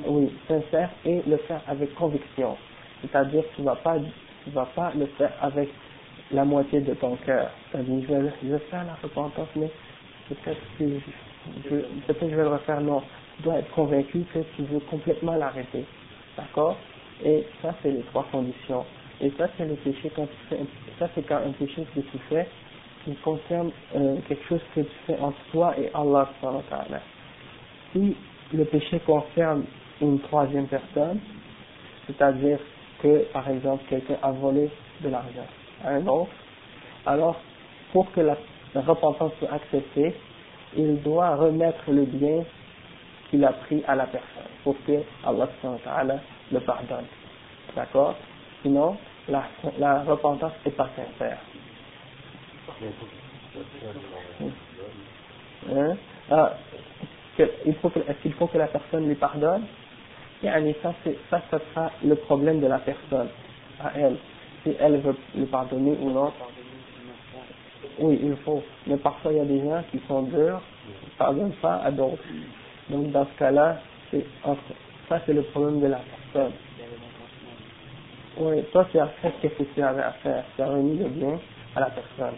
oui, 0.08 0.32
sincère 0.48 0.90
et 1.06 1.22
le 1.28 1.38
faire 1.38 1.62
avec 1.68 1.94
conviction. 1.96 2.58
C'est-à-dire 3.02 3.44
tu 3.56 3.62
ne 3.62 3.66
vas, 3.66 3.76
pas, 3.76 3.98
tu 4.44 4.50
vas 4.52 4.66
pas 4.68 4.92
le 4.96 5.06
faire 5.18 5.32
avec 5.42 5.70
la 6.32 6.46
moitié 6.46 6.82
de 6.82 6.94
ton 6.94 7.16
cœur. 7.18 7.50
C'est-à-dire 7.72 8.04
je 8.08 8.14
vais, 8.14 8.32
je 8.44 8.48
vais 8.50 8.60
faire 8.60 8.86
la 8.86 8.96
repentance, 9.02 9.50
mais 9.56 9.70
peut-être 10.30 10.62
que 10.80 10.84
peut-être 11.68 12.20
que 12.20 12.30
je 12.30 12.36
vais 12.36 12.44
le 12.44 12.50
refaire, 12.50 12.82
non. 12.82 13.02
Tu 13.38 13.44
dois 13.44 13.58
être 13.58 13.72
convaincu 13.72 14.24
que 14.34 14.40
tu 14.56 14.64
veux 14.64 14.80
complètement 14.82 15.36
l'arrêter. 15.36 15.86
D'accord? 16.38 16.78
Et 17.24 17.46
ça, 17.62 17.74
c'est 17.82 17.92
les 17.92 18.04
trois 18.04 18.26
conditions. 18.32 18.86
Et 19.22 19.32
ça, 19.38 19.48
c'est 19.58 19.66
le 19.66 19.76
péché 19.76 20.12
quand 20.16 20.26
tu 20.26 20.38
fais, 20.50 20.60
c'est 21.14 21.24
quand 21.24 21.38
un 21.38 21.52
péché 21.52 21.86
que 21.94 22.00
tu 22.00 22.18
fais 22.30 22.48
qui 23.04 23.16
concerne 23.16 23.72
euh, 23.96 24.18
quelque 24.28 24.46
chose 24.48 24.62
que 24.74 24.82
tu 24.82 24.96
fais 25.06 25.18
entre 25.20 25.38
toi 25.52 25.74
et 25.78 25.90
Allah. 25.94 26.30
Si 27.92 28.16
le 28.54 28.66
péché 28.66 29.00
concerne 29.06 29.66
une 30.02 30.20
troisième 30.22 30.68
personne, 30.68 31.20
c'est-à-dire 32.08 32.60
que, 33.02 33.26
par 33.34 33.50
exemple, 33.50 33.84
quelqu'un 33.90 34.18
a 34.22 34.32
volé 34.32 34.70
de 35.02 35.10
l'argent 35.10 35.48
à 35.84 35.90
un 35.92 36.08
autre, 36.08 36.32
alors, 37.06 37.36
pour 37.92 38.10
que 38.12 38.22
la, 38.22 38.38
repentance 38.76 39.34
soit 39.40 39.52
acceptée, 39.52 40.16
il 40.76 41.02
doit 41.02 41.36
remettre 41.36 41.92
le 41.92 42.06
bien 42.06 42.44
qu'il 43.30 43.44
a 43.46 43.52
pris 43.54 43.84
à 43.88 43.96
la 43.96 44.06
personne, 44.06 44.50
pour 44.64 44.76
que 44.86 45.04
Allah 45.26 46.20
le 46.52 46.60
pardonne. 46.62 47.06
D'accord? 47.76 48.16
Sinon, 48.62 48.98
la, 49.30 49.44
la 49.80 50.04
repentance 50.04 50.54
n'est 50.66 50.72
pas 50.72 50.90
sincère. 50.96 51.40
Hein? 55.70 55.98
Ah, 56.30 56.54
il 57.66 57.76
faut 57.76 57.92
est-ce 57.96 58.22
qu'il 58.22 58.34
faut 58.34 58.48
que 58.48 58.58
la 58.58 58.68
personne 58.68 59.08
lui 59.08 59.16
pardonne 59.16 59.66
et 60.44 60.76
ça, 60.82 60.94
ça, 61.30 61.42
ça 61.50 61.60
sera 61.74 61.92
le 62.04 62.16
problème 62.16 62.60
de 62.60 62.68
la 62.68 62.80
personne, 62.80 63.30
à 63.82 63.92
elle. 63.96 64.18
Si 64.64 64.76
elle 64.78 64.98
veut 64.98 65.16
lui 65.36 65.46
pardonner 65.46 65.96
ou 66.02 66.12
non. 66.12 66.34
Oui, 68.00 68.20
il 68.22 68.36
faut. 68.38 68.62
Mais 68.88 68.98
parfois, 68.98 69.32
il 69.32 69.38
y 69.38 69.42
a 69.42 69.46
des 69.46 69.62
gens 69.62 69.82
qui 69.90 70.02
sont 70.08 70.24
durs, 70.24 70.62
qui 70.86 71.06
ne 71.06 71.18
pardonnent 71.18 71.56
pas 71.62 71.78
à 71.78 71.92
d'autres. 71.92 72.24
Donc, 72.90 73.12
dans 73.12 73.26
ce 73.26 73.40
cas-là, 73.40 73.80
ça, 75.08 75.22
c'est 75.26 75.34
le 75.34 75.44
problème 75.44 75.80
de 75.80 75.88
la 75.88 76.00
personne. 76.34 76.52
Oui, 78.38 78.64
toi, 78.72 78.86
tu 78.92 79.00
as 79.00 79.08
fait 79.08 79.34
ce 79.44 79.48
que 79.48 79.64
tu 79.64 79.84
avais 79.84 80.04
à 80.04 80.12
faire. 80.14 80.44
Tu 80.56 80.62
as 80.62 80.68
remis 80.68 80.98
le 80.98 81.10
bien 81.10 81.40
à 81.76 81.82
la 81.82 81.90
personne. 81.92 82.36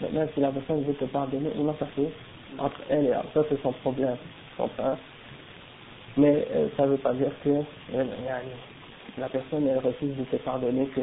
Maintenant, 0.00 0.26
si 0.34 0.40
la 0.40 0.52
personne 0.52 0.84
veut 0.84 0.94
te 0.94 1.04
pardonner 1.06 1.50
ou 1.56 1.64
non, 1.64 1.74
ça 1.78 1.86
c'est 1.96 2.10
entre 2.58 2.80
elle 2.88 3.06
et 3.06 3.08
elle. 3.08 3.22
Ça, 3.34 3.40
c'est 3.48 3.62
son 3.62 3.72
problème. 3.72 4.16
Mais 6.16 6.46
euh, 6.52 6.68
ça 6.76 6.84
ne 6.84 6.90
veut 6.90 6.98
pas 6.98 7.14
dire 7.14 7.32
que 7.42 7.50
euh, 7.50 8.04
la 9.18 9.28
personne 9.28 9.66
elle 9.66 9.78
refuse 9.78 10.16
de 10.16 10.24
te 10.24 10.36
pardonner 10.36 10.86
que 10.88 11.00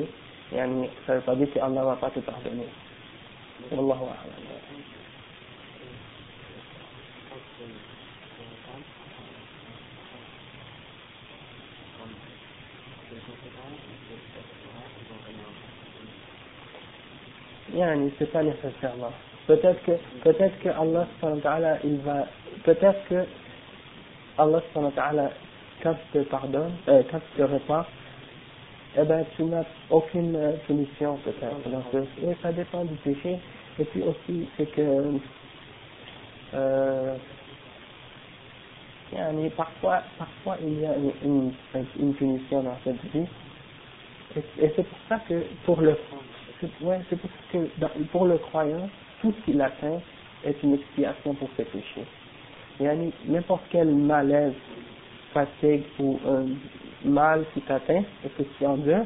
ça 0.52 0.66
ne 0.68 0.86
veut 1.20 1.26
pas 1.26 1.36
dire 1.36 1.52
qu'Allah 1.54 1.82
ne 1.82 1.86
va 1.86 1.96
pas 1.96 2.12
te 2.12 2.20
pardonner. 2.20 2.68
Yani, 17.74 18.12
c'est 18.18 18.32
pas 18.32 18.44
nécessairement. 18.44 19.12
Peut-être 19.48 19.82
que, 19.84 19.92
peut-être 20.24 20.60
que 20.60 20.70
Allah, 20.70 21.78
il 21.84 21.98
va, 21.98 22.26
peut-être 22.64 23.04
que 23.08 23.26
Allah 24.38 24.62
quand 25.82 25.96
il 26.14 26.20
te 26.24 26.30
pardonne, 26.30 26.74
euh, 26.88 27.04
quand 27.10 27.20
il 27.34 27.38
te 27.38 27.44
répand, 27.44 27.86
eh 28.98 29.04
ben, 29.04 29.26
tu 29.36 29.44
n'as 29.44 29.64
aucune 29.90 30.36
euh, 30.36 30.54
punition 30.68 31.18
peut-être. 31.24 31.70
Donc, 31.70 31.86
euh, 31.94 32.34
ça 32.42 32.52
dépend 32.52 32.84
du 32.84 32.96
péché. 32.96 33.40
Et 33.80 33.86
puis 33.86 34.02
aussi, 34.02 34.50
c'est 34.58 34.66
que 34.72 34.82
euh, 36.54 37.16
parfois, 39.56 40.04
parfois 40.18 40.58
il 40.62 40.82
y 40.82 40.86
a 40.86 40.96
une, 41.24 41.54
une, 42.00 42.14
punition 42.16 42.64
dans 42.64 42.78
cette 42.84 43.02
vie. 43.14 43.28
Et, 44.36 44.72
c'est 44.76 44.84
pour 44.84 45.00
ça 45.08 45.20
que 45.28 45.44
pour 45.66 45.82
le 45.82 45.96
ouais, 46.82 47.00
c'est 47.10 47.20
pour 47.20 47.30
ça 47.30 47.60
que 47.60 48.04
pour 48.12 48.26
le 48.26 48.38
croyant, 48.38 48.90
tout 49.22 49.34
ce 49.34 49.46
qu'il 49.46 49.62
atteint 49.62 50.00
est 50.46 50.62
une 50.64 50.76
expiation 50.76 51.34
pour 51.34 51.50
ses 51.58 51.66
péchés 51.66 52.06
n'importe 53.28 53.64
quel 53.70 53.88
malaise, 53.88 54.54
fatigue 55.34 55.84
ou 56.00 56.20
un 56.28 56.46
mal 57.06 57.46
qui 57.54 57.62
t'atteint 57.62 58.04
et 58.26 58.30
que 58.30 58.44
tu 58.58 58.66
endures, 58.66 59.06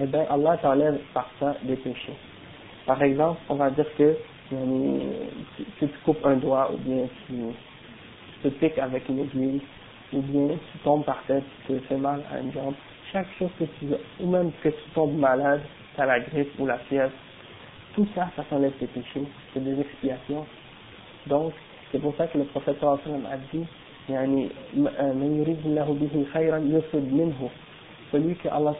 eh 0.00 0.06
bien 0.06 0.24
Allah 0.30 0.56
t'enlève 0.58 0.98
par 1.12 1.28
ça 1.38 1.56
des 1.62 1.76
péchés. 1.76 2.16
Par 2.86 3.02
exemple, 3.02 3.40
on 3.48 3.56
va 3.56 3.70
dire 3.70 3.86
que 3.96 4.16
si 4.50 5.86
tu 5.86 5.98
coupes 6.04 6.24
un 6.24 6.36
doigt 6.36 6.70
ou 6.72 6.78
bien 6.78 7.06
tu, 7.26 7.34
te 8.42 8.48
piques 8.48 8.78
avec 8.78 9.08
une 9.08 9.20
aiguille 9.20 9.60
ou 10.12 10.22
bien 10.22 10.56
tu 10.72 10.78
tombes 10.84 11.04
par 11.04 11.22
terre, 11.26 11.42
tu 11.66 11.74
te 11.74 11.78
fais 11.80 11.96
mal 11.96 12.22
à 12.32 12.38
une 12.38 12.52
jambe, 12.52 12.74
chaque 13.12 13.26
chose 13.38 13.50
que 13.58 13.64
tu 13.64 13.86
ou 14.20 14.30
même 14.30 14.52
que 14.62 14.68
tu 14.68 14.90
tombes 14.94 15.18
malade, 15.18 15.60
tu 15.97 16.01
as 16.01 16.05
la 16.05 16.19
grippe 16.19 16.59
ou 16.59 16.65
la 16.65 16.77
fièvre, 16.79 17.11
tout 17.93 18.07
ça, 18.15 18.29
ça 18.35 18.43
t'enlève 18.49 18.71
tes 18.73 18.87
péchés, 18.87 19.23
c'est 19.53 19.63
des 19.63 19.79
expiations. 19.79 20.45
Donc, 21.27 21.53
c'est 21.91 21.99
pour 21.99 22.15
ça 22.15 22.27
que 22.27 22.37
le 22.37 22.45
prophète 22.45 22.83
a 22.83 23.37
dit 23.51 23.65
يعني 24.09 24.49
من 24.97 25.39
يريد 25.39 25.65
الله 25.65 25.93
به 26.01 26.25
خيرا 26.33 26.57
يصب 26.57 27.13
منه 27.13 27.49
celui 28.11 28.35
que 28.35 28.47
Allah 28.49 28.75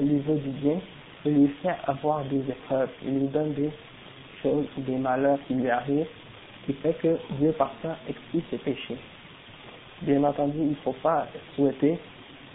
lui 0.00 0.18
veut 0.20 0.38
du 0.38 0.50
bien 0.50 0.80
il 1.24 1.34
lui 1.34 1.48
fait 1.62 1.76
avoir 1.86 2.24
des 2.24 2.40
épreuves 2.48 2.90
il 3.04 3.18
lui 3.20 3.28
donne 3.28 3.52
des 3.52 3.70
choses 4.42 4.66
des 4.78 4.96
malheurs 4.96 5.38
qui 5.46 5.54
lui 5.54 5.68
arrivent 5.68 6.06
qui 6.66 6.72
fait 6.74 6.94
que 6.94 7.18
Dieu 7.38 7.52
par 7.52 7.72
ça 7.82 7.96
expie 8.08 8.42
ses 8.50 8.56
péchés 8.58 8.96
bien 10.02 10.24
entendu 10.24 10.58
il 10.58 10.70
ne 10.70 10.74
faut 10.76 10.96
pas 11.02 11.26
souhaiter 11.54 11.98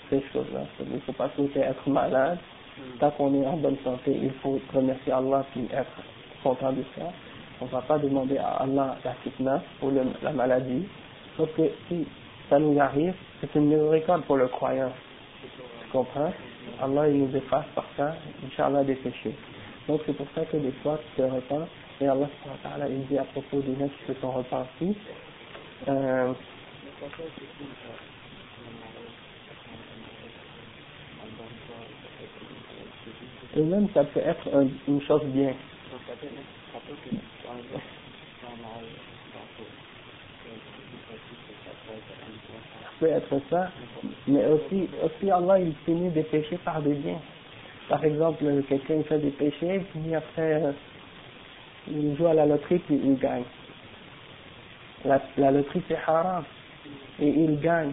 ces 0.10 0.22
choses-là 0.34 0.66
il 0.80 0.96
ne 0.96 1.00
faut 1.02 1.14
pas 1.14 1.30
souhaiter 1.36 1.60
être 1.60 1.88
malade 1.88 2.40
tant 2.99 3.11
qu'on 3.13 3.35
est 3.35 3.47
en 3.47 3.57
bonne 3.57 3.79
santé 3.85 4.19
il 4.23 4.33
faut 4.43 4.61
remercier 4.73 5.13
Allah 5.13 5.45
et 5.57 5.75
être 5.75 6.03
content 6.43 6.73
de 6.73 6.85
ça 6.97 7.13
on 7.63 7.67
ne 7.67 7.71
va 7.71 7.83
pas 7.83 7.99
demander 7.99 8.39
à 8.39 8.63
Allah 8.63 8.97
la 9.05 9.15
fitna 9.23 9.63
ou 9.83 9.91
la 10.21 10.33
maladie, 10.33 10.85
sauf 11.37 11.49
que 11.55 11.63
si 11.87 12.07
ça 12.51 12.59
nous 12.59 12.79
arrive, 12.81 13.15
c'est 13.41 13.55
une 13.55 13.67
miséricorde 13.67 14.25
pour 14.25 14.37
le 14.37 14.49
croyant. 14.49 14.91
Tu 15.85 15.91
comprends? 15.93 16.33
Allah 16.81 17.09
il 17.09 17.19
nous 17.19 17.37
efface 17.37 17.67
par 17.75 17.85
ça, 17.97 18.17
Inch'Allah, 18.45 18.83
des 18.83 18.97
péchés. 18.97 19.37
Donc 19.87 20.01
c'est 20.07 20.17
pour 20.17 20.27
ça 20.35 20.45
que 20.45 20.57
des 20.57 20.73
fois 20.83 20.99
tu 20.99 21.23
te 21.23 21.29
repens, 21.29 21.69
et 22.01 22.09
Allah 22.09 22.27
il 22.89 23.07
dit 23.07 23.19
à 23.19 23.25
propos 23.25 23.61
des 23.61 23.77
gens 23.79 23.89
qui 23.89 24.13
se 24.13 24.21
sont 24.21 24.33
repentis, 24.33 24.97
euh, 25.87 26.33
et 33.57 33.61
même 33.63 33.89
ça 33.93 34.05
peut 34.05 34.21
être 34.21 34.49
une 34.89 35.03
chose 35.03 35.25
bien. 35.27 35.53
Ça 35.93 36.15
peut 43.01 43.09
être 43.09 43.41
ça, 43.51 43.71
mais 44.29 44.47
aussi, 44.47 44.89
aussi 45.03 45.31
Allah 45.31 45.59
il 45.59 45.75
finit 45.85 46.11
des 46.11 46.23
péchés 46.23 46.59
par 46.65 46.81
des 46.83 46.95
biens. 46.95 47.21
Par 47.89 48.05
exemple, 48.05 48.45
quelqu'un 48.69 49.03
fait 49.03 49.19
des 49.19 49.31
péchés, 49.31 49.85
puis 49.93 50.15
après 50.15 50.63
euh, 50.63 50.73
il 51.91 52.17
joue 52.17 52.27
à 52.27 52.35
la 52.35 52.47
loterie 52.47 52.79
puis 52.79 53.01
il 53.03 53.19
gagne. 53.19 53.45
La, 55.05 55.21
la 55.37 55.51
loterie 55.51 55.83
c'est 55.89 55.99
haram 56.07 56.45
et 57.21 57.29
il 57.29 57.59
gagne. 57.61 57.93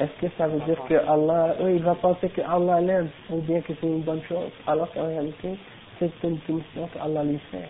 Est-ce 0.00 0.26
que 0.26 0.32
ça 0.36 0.46
veut 0.46 0.60
dire 0.60 0.78
que 0.88 0.94
Allah, 0.94 1.56
oui, 1.60 1.76
il 1.76 1.82
va 1.82 1.94
penser 1.96 2.28
que 2.28 2.40
Allah 2.40 2.80
l'aime 2.80 3.10
ou 3.30 3.40
bien 3.40 3.60
que 3.60 3.72
c'est 3.80 3.86
une 3.86 4.02
bonne 4.02 4.22
chose, 4.22 4.50
alors 4.66 4.92
qu'en 4.92 5.06
réalité 5.06 5.56
c'est 5.98 6.12
une 6.22 6.38
punition 6.38 6.88
qu'Allah 6.92 7.24
lui 7.24 7.38
fait. 7.50 7.68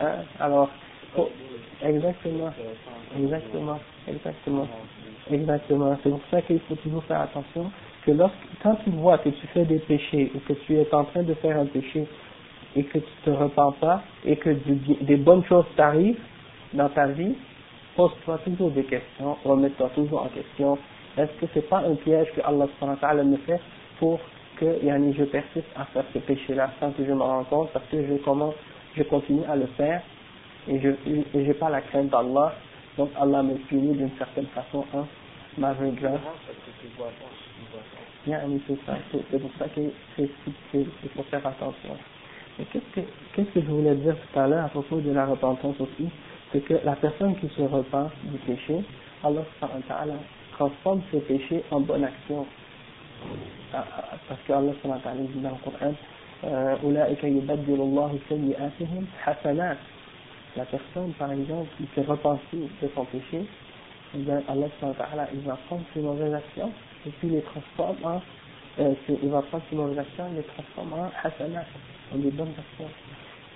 Hein, 0.00 0.24
alors, 0.38 0.68
exactement, 1.82 2.52
exactement, 3.16 3.78
exactement, 4.08 4.68
exactement. 5.30 5.96
C'est 6.02 6.10
pour 6.10 6.20
ça 6.30 6.42
qu'il 6.42 6.60
faut 6.60 6.74
toujours 6.76 7.04
faire 7.04 7.20
attention 7.20 7.70
que 8.04 8.10
lorsque, 8.10 8.34
quand 8.62 8.74
tu 8.84 8.90
vois 8.90 9.18
que 9.18 9.28
tu 9.30 9.46
fais 9.48 9.64
des 9.64 9.78
péchés 9.78 10.32
ou 10.34 10.40
que 10.40 10.52
tu 10.64 10.76
es 10.76 10.94
en 10.94 11.04
train 11.04 11.22
de 11.22 11.34
faire 11.34 11.58
un 11.58 11.66
péché 11.66 12.06
et 12.76 12.84
que 12.84 12.98
tu 12.98 13.12
te 13.24 13.30
repens 13.30 13.72
pas 13.80 14.02
et 14.24 14.36
que 14.36 14.50
des 14.50 15.16
bonnes 15.16 15.44
choses 15.44 15.66
t'arrivent 15.76 16.20
dans 16.74 16.88
ta 16.88 17.06
vie, 17.08 17.34
pose-toi 17.96 18.38
toujours 18.38 18.70
des 18.70 18.84
questions, 18.84 19.36
remets-toi 19.44 19.90
toujours 19.94 20.24
en 20.24 20.28
question. 20.28 20.78
Est-ce 21.16 21.32
que 21.40 21.46
c'est 21.54 21.68
pas 21.68 21.78
un 21.78 21.94
piège 21.96 22.28
que 22.34 22.40
Allah 22.42 23.22
me 23.24 23.36
fait 23.38 23.60
pour 23.98 24.20
que 24.56 24.84
yani, 24.84 25.14
je 25.18 25.24
persiste 25.24 25.66
à 25.76 25.84
faire 25.86 26.04
ce 26.12 26.18
péché-là 26.18 26.70
sans 26.78 26.92
que 26.92 27.04
je 27.04 27.12
me 27.12 27.22
rende 27.22 27.48
compte 27.48 27.70
parce 27.72 27.86
que 27.86 28.06
je 28.06 28.14
commence 28.22 28.54
je 28.96 29.02
continue 29.04 29.44
à 29.48 29.56
le 29.56 29.66
faire 29.76 30.02
et 30.68 30.80
je 30.80 31.38
n'ai 31.38 31.54
pas 31.54 31.70
la 31.70 31.80
crainte 31.80 32.08
d'Allah, 32.08 32.52
donc 32.98 33.10
Allah 33.18 33.42
me 33.42 33.54
punit 33.54 33.94
d'une 33.94 34.10
certaine 34.18 34.46
façon 34.46 34.84
en 34.92 35.06
ma 35.58 35.74
grâce. 35.74 36.20
c'est 38.24 38.86
ça, 38.86 38.96
c'est 39.10 39.38
pour 39.38 39.50
ça 39.58 39.66
qu'il 39.68 39.90
faut 41.14 41.22
faire 41.24 41.46
attention. 41.46 41.96
qu'est-ce 42.58 43.00
que, 43.00 43.06
qu'est-ce 43.34 43.50
que 43.50 43.60
je 43.60 43.66
voulais 43.66 43.94
dire 43.94 44.16
tout 44.16 44.38
à 44.38 44.46
l'heure 44.46 44.64
à 44.66 44.68
propos 44.68 45.00
de 45.00 45.12
la 45.12 45.26
repentance 45.26 45.80
aussi? 45.80 46.08
C'est 46.52 46.60
que 46.60 46.74
la 46.84 46.96
personne 46.96 47.36
qui 47.36 47.48
se 47.48 47.62
repent 47.62 48.10
du 48.24 48.38
péché, 48.38 48.82
Allah 49.22 49.42
transforme 50.60 51.00
ses 51.10 51.20
péchés 51.20 51.64
en 51.70 51.80
bonne 51.80 52.04
action. 52.04 52.46
Ah, 53.72 53.84
ah, 53.96 54.16
parce 54.28 54.40
que 54.42 54.52
Allah 54.52 54.72
dit 54.74 55.40
dans 55.40 55.50
le 55.50 55.56
Coran, 55.64 55.94
euh, 56.44 56.76
la 60.56 60.64
personne, 60.64 61.12
par 61.18 61.32
exemple, 61.32 61.68
qui 61.78 61.88
s'est 61.94 62.02
repentie 62.02 62.68
de 62.82 62.88
son 62.94 63.04
péché, 63.06 63.46
eh 64.14 64.18
bien, 64.18 64.42
Allah 64.48 64.66
il 65.32 65.40
va 65.40 65.56
prendre 65.66 65.82
ses 65.94 66.00
mauvaises 66.00 66.34
actions 66.34 66.72
et 67.06 67.10
puis 67.10 67.28
les 67.30 67.42
transforme 67.42 67.96
en, 68.04 68.20
euh, 68.80 68.94
il 69.22 69.28
va 69.30 69.40
prendre 69.42 69.64
ses 69.70 69.76
mauvaises 69.76 69.98
actions 69.98 70.24
les 70.34 70.42
transforme 70.42 70.92
en 70.92 71.10
hasanat, 71.22 71.64
en 72.12 72.18
des 72.18 72.30
bonnes 72.32 72.52
actions. 72.58 72.90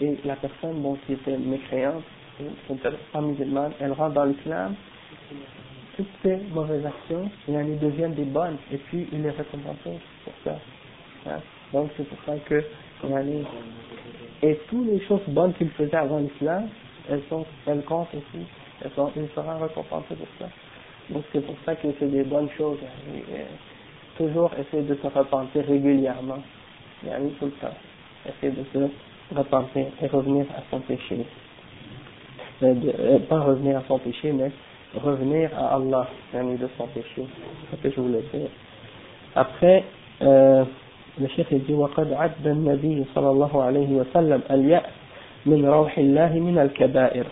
Et 0.00 0.16
la 0.24 0.36
personne, 0.36 0.80
bon, 0.80 0.96
qui 1.06 1.12
était 1.12 1.36
mécréante, 1.36 2.04
qui 2.38 2.72
n'était 2.72 2.90
pas 3.12 3.20
musulmane, 3.20 3.72
elle 3.80 3.92
rentre 3.92 4.14
dans 4.14 4.24
l'islam, 4.24 4.74
toutes 5.96 6.08
ces 6.22 6.36
mauvaises 6.52 6.84
actions, 6.84 7.30
et 7.48 7.52
elles 7.52 7.78
deviennent 7.78 8.14
des 8.14 8.24
bonnes, 8.24 8.56
et 8.72 8.76
puis 8.76 9.06
il 9.12 9.22
les 9.22 9.30
récompense 9.30 9.76
pour 10.24 10.32
ça. 10.44 10.58
Hein. 11.26 11.40
Donc 11.72 11.90
c'est 11.96 12.08
pour 12.08 12.18
ça 12.26 12.34
que, 12.46 12.62
et 14.42 14.60
toutes 14.68 14.86
les 14.86 15.00
choses 15.06 15.26
bonnes 15.28 15.52
qu'il 15.54 15.70
faisait 15.70 15.96
avant 15.96 16.18
l'islam, 16.18 16.68
elles 17.10 17.22
sont, 17.28 17.44
elles 17.66 17.82
comptent 17.82 18.14
aussi, 18.14 18.44
elles 18.82 18.90
sont, 18.96 19.10
il 19.16 19.28
sera 19.34 19.58
récompensé 19.58 20.14
pour 20.14 20.28
ça. 20.38 20.48
Donc 21.10 21.24
c'est 21.32 21.44
pour 21.44 21.56
ça 21.64 21.74
que 21.76 21.88
c'est 21.98 22.10
des 22.10 22.24
bonnes 22.24 22.48
choses. 22.56 22.78
toujours 24.16 24.50
essayer 24.58 24.82
de 24.82 24.94
se 24.94 25.06
repentir 25.06 25.64
régulièrement. 25.66 26.38
Il 27.02 27.08
y 27.10 27.12
a 27.12 27.18
tout 27.18 27.46
le 27.46 27.50
temps. 27.52 27.74
Essayer 28.26 28.52
de 28.52 28.64
se 28.72 29.36
repentir 29.36 29.86
et 30.00 30.06
revenir 30.06 30.46
à 30.56 30.62
son 30.70 30.80
péché. 30.80 31.26
Euh, 32.62 32.74
euh, 32.98 33.18
pas 33.20 33.40
revenir 33.40 33.78
à 33.78 33.82
son 33.88 33.98
péché, 33.98 34.32
mais 34.32 34.50
revenir 35.02 35.50
à 35.58 35.74
Allah, 35.74 36.06
de 36.32 36.68
son 36.78 36.86
péché. 36.88 37.22
C'est 37.70 37.76
ce 37.76 37.82
que 37.82 37.90
je 37.90 38.00
voulais 38.00 38.22
dire. 38.32 38.48
Après, 39.34 39.84
euh, 40.22 40.64
le 41.20 41.28
chef 41.28 41.52
dit 41.52 41.72
وقد 41.72 42.12
عد 42.12 42.46
النبي 42.46 43.04
صلى 43.14 43.30
الله 43.30 43.62
عليه 43.62 43.88
وسلم 43.88 44.40
اليأس 44.50 44.90
من 45.46 45.66
روح 45.66 45.98
الله 45.98 46.32
من 46.38 46.58
الكبائر 46.58 47.26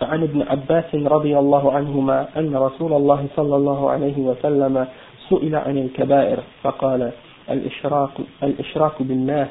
فعن 0.00 0.22
ابن 0.22 0.42
عباس 0.42 0.94
رضي 0.94 1.38
الله 1.38 1.72
عنهما 1.72 2.28
أن 2.36 2.56
رسول 2.56 2.92
الله 2.92 3.26
صلى 3.36 3.56
الله 3.56 3.90
عليه 3.90 4.18
وسلم 4.18 4.86
سئل 5.28 5.56
عن 5.56 5.78
الكبائر 5.78 6.38
فقال 6.62 7.12
الإشراك, 7.50 8.10
الإشراك 8.42 9.02
بالله 9.02 9.48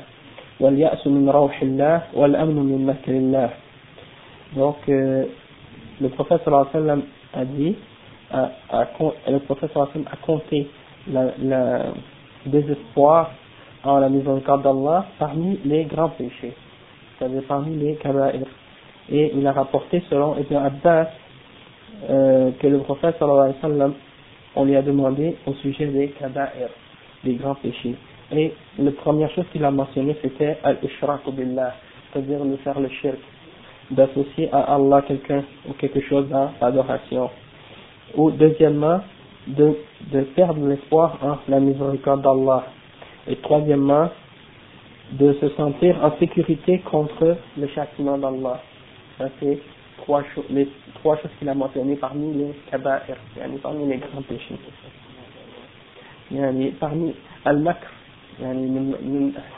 واليأس 0.60 1.08
من 1.08 1.30
روح 1.30 1.62
الله 1.62 2.02
والأمن 2.14 2.56
من 2.56 2.86
مكر 2.86 3.12
الله 3.12 3.50
donc 4.56 4.78
euh, 4.88 5.26
le 6.00 6.10
prophète 6.10 6.42
sallallahu 6.46 6.68
alayhi 6.74 6.78
wa 6.78 6.82
sallam 6.82 7.02
a, 7.36 8.52
a, 8.72 8.88
le 9.28 9.40
sallam 9.74 10.06
a 10.12 10.16
compté 10.26 10.68
le 11.08 11.94
désespoir 12.46 13.32
en 13.84 14.00
la 14.00 14.10
miséricorde 14.10 14.64
d'Allah 14.64 15.06
parmi 15.20 15.60
les 15.64 15.86
grands 15.86 16.10
péchés 16.10 16.54
c'est-à-dire 17.18 17.44
parmi 17.48 17.76
les 17.76 17.96
kaba'ir. 17.96 18.46
Et 19.10 19.32
il 19.36 19.46
a 19.46 19.52
rapporté 19.52 20.02
selon 20.10 20.36
Ibn 20.38 20.56
Abbas 20.56 21.08
euh, 22.10 22.52
que 22.60 22.68
le 22.68 22.80
prophète 22.80 23.16
sallallahu 23.20 23.54
alayhi 23.64 23.80
wa 23.80 23.90
on 24.58 24.66
lui 24.66 24.76
a 24.76 24.82
demandé 24.82 25.36
au 25.46 25.54
sujet 25.56 25.88
des 25.88 26.10
kaba'ir, 26.10 26.70
des 27.24 27.36
grands 27.36 27.56
péchés. 27.56 27.96
Et 28.32 28.54
la 28.80 28.92
première 28.92 29.30
chose 29.32 29.46
qu'il 29.52 29.64
a 29.64 29.72
mentionné 29.72 30.16
c'était 30.22 30.58
al-ishraq 30.64 31.22
billah 31.32 31.76
c'est-à-dire 32.12 32.44
de 32.44 32.56
faire 32.58 32.80
le 32.80 32.90
shirk 32.90 33.18
d'associer 33.92 34.50
à 34.52 34.76
Allah 34.76 35.02
quelqu'un 35.08 35.44
ou 35.68 35.74
quelque 35.74 36.02
chose 36.02 36.28
dans 36.30 36.52
l'adoration. 36.62 37.30
Ou 38.16 38.32
deuxièmement 38.32 39.02
de, 39.48 39.76
de 40.12 40.22
perdre 40.36 40.68
l'espoir 40.68 41.18
en 41.22 41.38
la 41.48 41.60
miséricorde 41.60 42.22
d'Allah. 42.22 42.64
Et 43.28 43.36
troisièmement 43.38 44.10
de 45.12 45.34
se 45.34 45.50
sentir 45.50 46.04
en 46.04 46.18
sécurité 46.18 46.80
contre 46.80 47.38
le 47.58 47.68
châtiment 47.68 48.18
d'Allah. 48.18 48.60
Ça, 49.18 49.26
c'est 49.40 49.60
trois, 49.98 50.24
les 50.50 50.68
trois 50.96 51.18
choses 51.18 51.32
qu'il 51.40 51.48
a 51.50 51.54
mentionnées 51.54 51.96
parmi 51.96 52.34
les 52.34 52.54
kaba'ir, 52.72 53.18
parmi 53.62 53.88
les 53.88 53.98
grands 53.98 54.22
péchés. 54.24 54.56
Parmi 56.80 57.14
al-makr, 57.46 57.88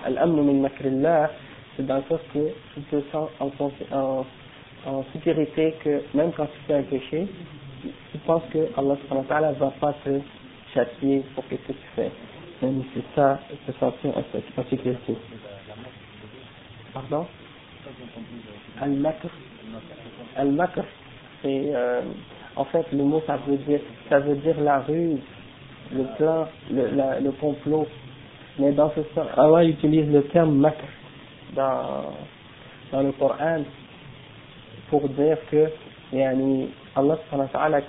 al-amn 0.05 0.41
min 0.43 0.61
makrillah, 0.61 1.31
c'est 1.77 1.85
dans 1.85 1.97
le 1.97 2.03
sens 2.09 2.19
que 2.33 2.39
tu 2.73 2.81
te 2.81 3.01
sens 3.11 3.29
en, 3.39 5.03
sécurité 5.13 5.75
que 5.83 6.01
même 6.15 6.31
quand 6.35 6.45
tu 6.45 6.59
fais 6.65 6.73
un 6.75 6.83
péché, 6.83 7.27
tu 7.83 8.17
penses 8.25 8.43
que 8.51 8.67
Allah 8.75 9.51
ne 9.51 9.59
va 9.59 9.71
pas 9.79 9.93
te 10.03 10.19
châtier 10.73 11.23
pour 11.35 11.43
ce 11.45 11.55
que 11.55 11.71
tu 11.71 11.73
fais. 11.95 12.11
C'est 12.59 13.03
ça, 13.15 13.39
se 13.67 13.71
sentir 13.73 14.11
en 14.17 14.63
sécurité. 14.69 15.15
Pardon? 16.93 17.27
Al-makr 18.81 19.29
Al-makr, 20.35 20.83
c'est 21.41 21.71
euh, 21.75 22.01
en 22.55 22.65
fait 22.65 22.85
le 22.91 23.03
mot 23.03 23.21
ça 23.27 23.37
veut 23.47 23.57
dire 23.57 23.79
ça 24.09 24.19
veut 24.19 24.35
dire 24.37 24.59
la 24.61 24.79
ruse, 24.79 25.19
le 25.93 26.03
plan, 26.17 26.47
le, 26.71 27.23
le 27.23 27.31
complot. 27.33 27.87
Mais 28.59 28.71
dans 28.71 28.89
ce 28.91 29.01
sens, 29.13 29.27
Allah 29.37 29.65
utilise 29.65 30.11
le 30.11 30.23
terme 30.23 30.55
makr 30.57 30.83
dans, 31.53 32.13
dans 32.91 33.01
le 33.01 33.11
Coran 33.13 33.63
pour 34.89 35.07
dire 35.09 35.37
que 35.51 35.69
yani, 36.13 36.69
Allah 36.95 37.17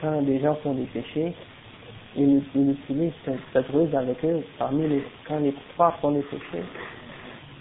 quand 0.01 0.23
des 0.23 0.41
gens 0.41 0.57
font 0.57 0.75
des 0.75 0.85
péchés, 0.87 1.35
il, 2.17 2.43
il 2.55 2.71
utilise 2.71 3.13
cette, 3.25 3.39
cette, 3.53 3.69
ruse 3.69 3.95
avec 3.95 4.25
eux 4.25 4.43
parmi 4.59 4.89
les 4.89 5.05
quand 5.27 5.39
les 5.39 5.55
trois 5.75 5.93
font 6.01 6.13
des 6.13 6.23
péchés, 6.23 6.65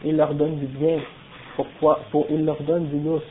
il 0.04 0.18
leur 0.18 0.34
donne 0.34 0.58
du 0.58 0.66
bien 0.66 1.00
pourquoi 1.56 2.00
pour, 2.12 2.26
il 2.30 2.46
leur 2.46 2.62
donne 2.64 2.88
du 2.88 3.00
lousse 3.00 3.22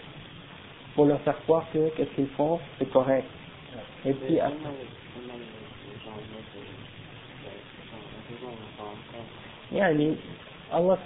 pour 0.94 1.06
leur 1.06 1.20
faire 1.20 1.38
croire 1.42 1.64
que 1.72 1.90
ce 1.98 2.02
qu'ils 2.14 2.28
font, 2.28 2.58
c'est 2.78 2.90
correct. 2.90 3.26
Et 4.04 4.12
puis, 4.12 4.38
yani, 9.72 10.16
Allah 10.72 10.98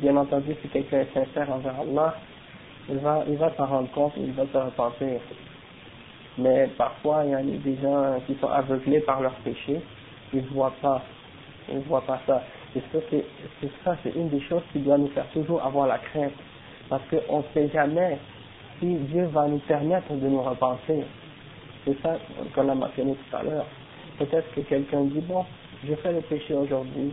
bien 0.00 0.16
entendu, 0.16 0.54
si 0.60 0.68
quelqu'un 0.68 1.00
est 1.00 1.14
sincère 1.14 1.52
envers 1.52 1.80
Allah, 1.80 2.14
il 2.88 2.98
va, 2.98 3.22
il 3.28 3.36
va 3.36 3.52
s'en 3.56 3.66
rendre 3.66 3.90
compte, 3.92 4.12
il 4.16 4.32
va 4.32 4.44
se 4.52 4.56
repentir. 4.56 5.20
Mais 6.38 6.68
parfois, 6.76 7.24
il 7.24 7.30
y 7.30 7.34
a 7.34 7.42
des 7.42 7.76
gens 7.82 8.20
qui 8.26 8.34
sont 8.40 8.48
aveuglés 8.48 9.00
par 9.00 9.20
leurs 9.20 9.34
péchés, 9.44 9.80
ils 10.32 10.42
ne 10.42 10.48
voient 10.48 10.74
pas, 10.80 11.02
ils 11.70 11.78
voient 11.80 12.02
pas 12.02 12.20
ça. 12.26 12.42
Et 12.76 12.82
ça, 13.84 13.96
c'est 14.02 14.14
une 14.14 14.28
des 14.28 14.40
choses 14.42 14.62
qui 14.72 14.80
doit 14.80 14.98
nous 14.98 15.08
faire 15.08 15.26
toujours 15.32 15.64
avoir 15.64 15.86
la 15.86 15.98
crainte. 15.98 16.32
Parce 16.88 17.02
qu'on 17.10 17.38
ne 17.38 17.42
sait 17.54 17.68
jamais 17.72 18.18
si 18.78 18.86
Dieu 18.86 19.24
va 19.26 19.46
nous 19.46 19.58
permettre 19.58 20.12
de 20.12 20.28
nous 20.28 20.42
repenser. 20.42 21.04
C'est 21.84 22.00
ça 22.02 22.16
qu'on 22.54 22.68
a 22.68 22.74
mentionné 22.74 23.14
tout 23.14 23.36
à 23.36 23.42
l'heure. 23.42 23.66
Peut-être 24.18 24.52
que 24.54 24.60
quelqu'un 24.60 25.02
dit, 25.02 25.20
bon, 25.20 25.44
je 25.86 25.94
fais 25.94 26.12
le 26.12 26.20
péché 26.20 26.54
aujourd'hui, 26.54 27.12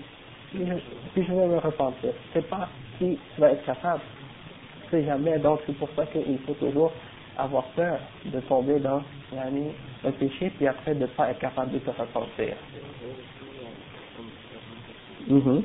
puis, 1.14 1.24
je 1.24 1.34
vais 1.34 1.48
me 1.48 1.58
repentir. 1.58 2.12
C'est 2.34 2.48
pas 2.48 2.70
si 2.98 3.18
tu 3.36 3.42
vas 3.42 3.52
être 3.52 3.66
capable. 3.66 4.02
C'est 4.90 5.04
jamais. 5.04 5.38
Donc 5.40 5.60
c'est 5.66 5.78
pour 5.78 5.90
ça 5.96 6.06
qu'il 6.06 6.40
faut 6.40 6.54
toujours 6.54 6.92
avoir 7.38 7.66
peur 7.76 8.00
de 8.26 8.40
tomber 8.42 8.80
dans 8.80 9.02
le 9.32 10.12
péché, 10.12 10.52
puis 10.56 10.68
après 10.68 10.96
de 10.96 11.02
ne 11.02 11.08
pas 11.08 11.32
être 11.32 11.40
capable 11.40 11.72
de 11.72 11.80
se 11.80 11.90
repentir. 11.90 12.56
Mm 15.28 15.62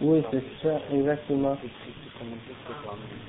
Oui, 0.00 0.22
c'est 0.30 0.42
ça, 0.62 0.80
exactement. 0.92 1.56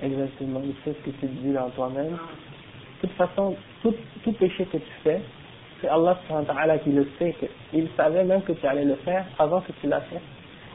Exactement, 0.01 0.61
il 0.63 0.73
sait 0.83 0.97
ce 0.99 1.09
que 1.09 1.15
tu 1.17 1.27
dis 1.27 1.53
dans 1.53 1.69
toi-même. 1.71 2.11
De 2.11 3.07
toute 3.07 3.11
façon, 3.17 3.55
tout, 3.81 3.93
tout 4.23 4.31
péché 4.33 4.65
que 4.65 4.77
tu 4.77 4.91
fais, 5.03 5.21
c'est 5.81 5.87
Allah 5.89 6.17
qui 6.83 6.91
le 6.91 7.07
sait, 7.19 7.35
il 7.73 7.87
savait 7.95 8.23
même 8.23 8.41
que 8.43 8.53
tu 8.53 8.65
allais 8.65 8.85
le 8.85 8.95
faire 8.95 9.25
avant 9.37 9.61
que 9.61 9.71
tu 9.81 9.87
l'as 9.87 10.01
fait. 10.01 10.21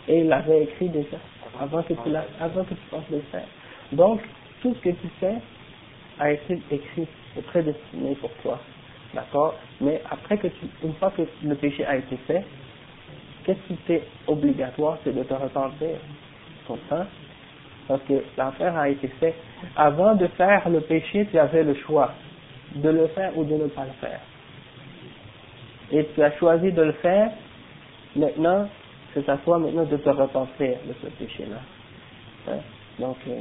Et 0.08 0.20
il 0.20 0.28
l'avait 0.28 0.64
écrit 0.64 0.88
déjà, 0.88 1.16
avant 1.60 1.82
que 1.82 1.92
tu 1.94 2.16
avant 2.40 2.64
que 2.64 2.74
tu 2.74 2.80
penses 2.90 3.08
le 3.10 3.20
faire. 3.32 3.46
Donc, 3.92 4.20
tout 4.62 4.74
ce 4.74 4.80
que 4.80 4.90
tu 4.90 5.08
fais 5.18 5.36
a 6.18 6.32
été 6.32 6.60
écrit 6.70 7.06
et 7.36 7.42
prédestiné 7.42 8.14
pour 8.16 8.30
toi. 8.42 8.58
D'accord? 9.14 9.54
Mais 9.80 10.02
après 10.10 10.38
que 10.38 10.48
tu, 10.48 10.66
une 10.84 10.94
fois 10.94 11.10
que 11.10 11.22
le 11.42 11.54
péché 11.56 11.84
a 11.84 11.96
été 11.96 12.16
fait, 12.26 12.44
qu'est-ce 13.44 13.66
qui 13.66 13.74
était 13.74 14.02
obligatoire 14.26 14.98
C'est 15.04 15.14
de 15.14 15.22
te 15.22 15.34
repentir? 15.34 15.96
Comprends? 16.66 17.06
Parce 17.88 18.02
que 18.02 18.22
l'affaire 18.36 18.76
a 18.76 18.88
été 18.88 19.08
faite. 19.08 19.34
Avant 19.76 20.14
de 20.14 20.26
faire 20.28 20.68
le 20.68 20.80
péché, 20.80 21.26
tu 21.30 21.38
avais 21.38 21.64
le 21.64 21.74
choix. 21.74 22.12
de 22.74 22.88
le 22.88 23.08
faire 23.08 23.36
ou 23.36 23.44
de 23.44 23.54
ne 23.54 23.66
pas 23.66 23.84
le 23.84 23.92
faire. 24.00 24.20
Et 25.92 26.06
tu 26.14 26.22
as 26.22 26.30
choisi 26.38 26.70
de 26.72 26.82
le 26.82 26.92
faire, 26.92 27.32
maintenant, 28.14 28.68
c'est 29.12 29.28
à 29.28 29.36
toi 29.38 29.58
maintenant 29.58 29.84
de 29.84 29.96
te 29.96 30.08
repentir 30.08 30.76
de 30.86 30.94
ce 31.02 31.06
péché-là. 31.08 31.60
Hein? 32.48 32.60
Donc, 32.98 33.16
euh, 33.28 33.40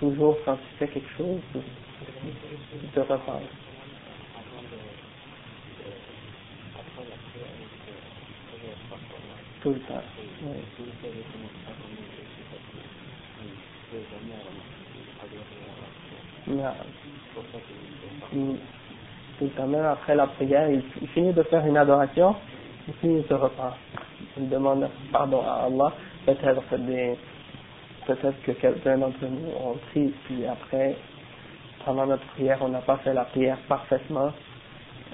toujours 0.00 0.36
quand 0.44 0.56
tu 0.56 0.76
fais 0.78 0.88
quelque 0.88 1.10
chose, 1.16 1.40
tu 1.52 2.86
te 2.88 3.00
repens. 3.00 3.40
Tout 9.62 9.70
le 9.70 9.80
temps. 9.80 9.94
Tout 19.38 19.44
le 19.44 19.48
temps, 19.50 19.66
même 19.66 19.84
après 19.84 20.14
la 20.14 20.26
prière, 20.28 20.70
il, 20.70 21.08
finit 21.08 21.32
de 21.32 21.42
faire 21.44 21.66
une 21.66 21.76
adoration, 21.76 22.36
et 22.88 22.92
puis 22.92 23.08
il 23.18 23.24
se. 23.24 23.34
Il 24.36 24.48
demande 24.48 24.88
pardon 25.12 25.42
à 25.42 25.66
Allah, 25.66 25.92
peut-être 26.24 26.62
peut-être 28.06 28.42
que 28.42 28.52
quelqu'un 28.52 28.98
d'entre 28.98 29.22
nous 29.22 29.50
ont 29.60 29.76
pris, 29.90 30.12
puis 30.24 30.46
après, 30.46 30.96
pendant 31.84 32.06
notre 32.06 32.26
prière, 32.28 32.58
on 32.60 32.68
n'a 32.68 32.80
pas 32.80 32.98
fait 32.98 33.12
la 33.12 33.24
prière 33.24 33.58
parfaitement, 33.68 34.32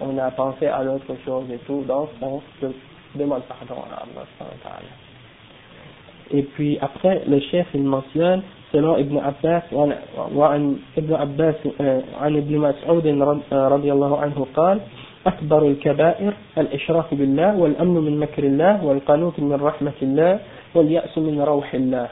on 0.01 0.16
a 0.18 0.30
pensé 0.30 0.66
à 0.66 0.82
l'autre 0.82 1.14
chose 1.24 1.51
et 1.51 1.59
tout, 1.59 1.82
donc 1.82 2.11
on 2.20 2.42
se 2.61 2.66
demande 3.18 3.42
pardon 3.48 3.82
à 3.90 4.02
Allah. 4.02 4.80
Et 6.30 6.42
puis 6.42 6.78
après, 6.80 7.22
le 7.26 7.40
chef 7.40 7.66
il 7.74 7.82
mentionne, 7.84 8.42
selon 8.72 8.96
Ibn 8.96 9.18
Abbas, 9.18 9.62
وعن 10.34 10.76
ابن 10.98 11.14
عباس 11.14 11.54
عن 12.20 12.36
ابن 12.36 12.58
مسعود 12.58 13.06
رضي 13.52 13.90
قال 14.56 14.80
أكبر 15.26 15.62
الكبائر 15.66 16.32
الإشراك 16.58 17.14
بالله 17.14 17.56
والأمن 17.56 17.94
من 17.94 18.18
مكر 18.20 18.44
الله 18.44 18.84
والقنوط 18.84 19.40
من 19.40 19.58
رحمة 19.62 19.98
الله 20.02 20.40
واليأس 20.74 21.18
من 21.18 21.40
روح 21.40 21.74
الله 21.74 22.08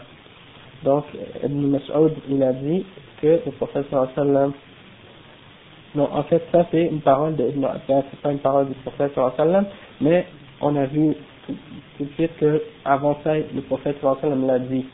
donc, 0.85 1.05
Ibn 1.45 1.67
Mas'ud, 1.71 2.13
il 2.29 2.43
a 2.43 2.53
dit 2.53 2.85
que 3.21 3.41
le 3.47 3.53
prophète 3.53 3.87
sallam, 4.17 4.53
non, 5.95 6.09
en 6.13 6.23
fait, 6.25 6.43
ça 6.51 6.67
c'est 6.71 6.87
une 6.87 7.01
parole 7.01 7.37
de 7.37 7.45
Ibn 7.49 7.65
Abbas, 7.65 8.03
c'est 8.11 8.21
pas 8.21 8.33
une 8.33 8.39
parole 8.39 8.67
du 8.69 8.75
prophète 8.75 9.13
sallam, 9.37 9.67
mais 10.01 10.27
on 10.63 10.77
a 10.77 10.87
vu 10.87 11.15
tout, 11.47 11.55
de 12.05 12.09
suite 12.15 12.37
que 12.39 12.63
avant 12.85 13.19
ça, 13.25 13.35
le 13.37 13.61
prophète 13.63 13.97
sallam 14.01 14.47
l'a 14.47 14.59
dit. 14.59 14.87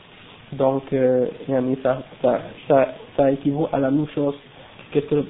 Donc, 0.53 0.91
euh, 0.93 1.27
ça, 2.21 3.31
équivaut 3.31 3.69
à 3.71 3.79
la 3.79 3.91
même 3.91 4.07
chose 4.15 4.33
que, 4.91 4.99
que, 4.99 5.23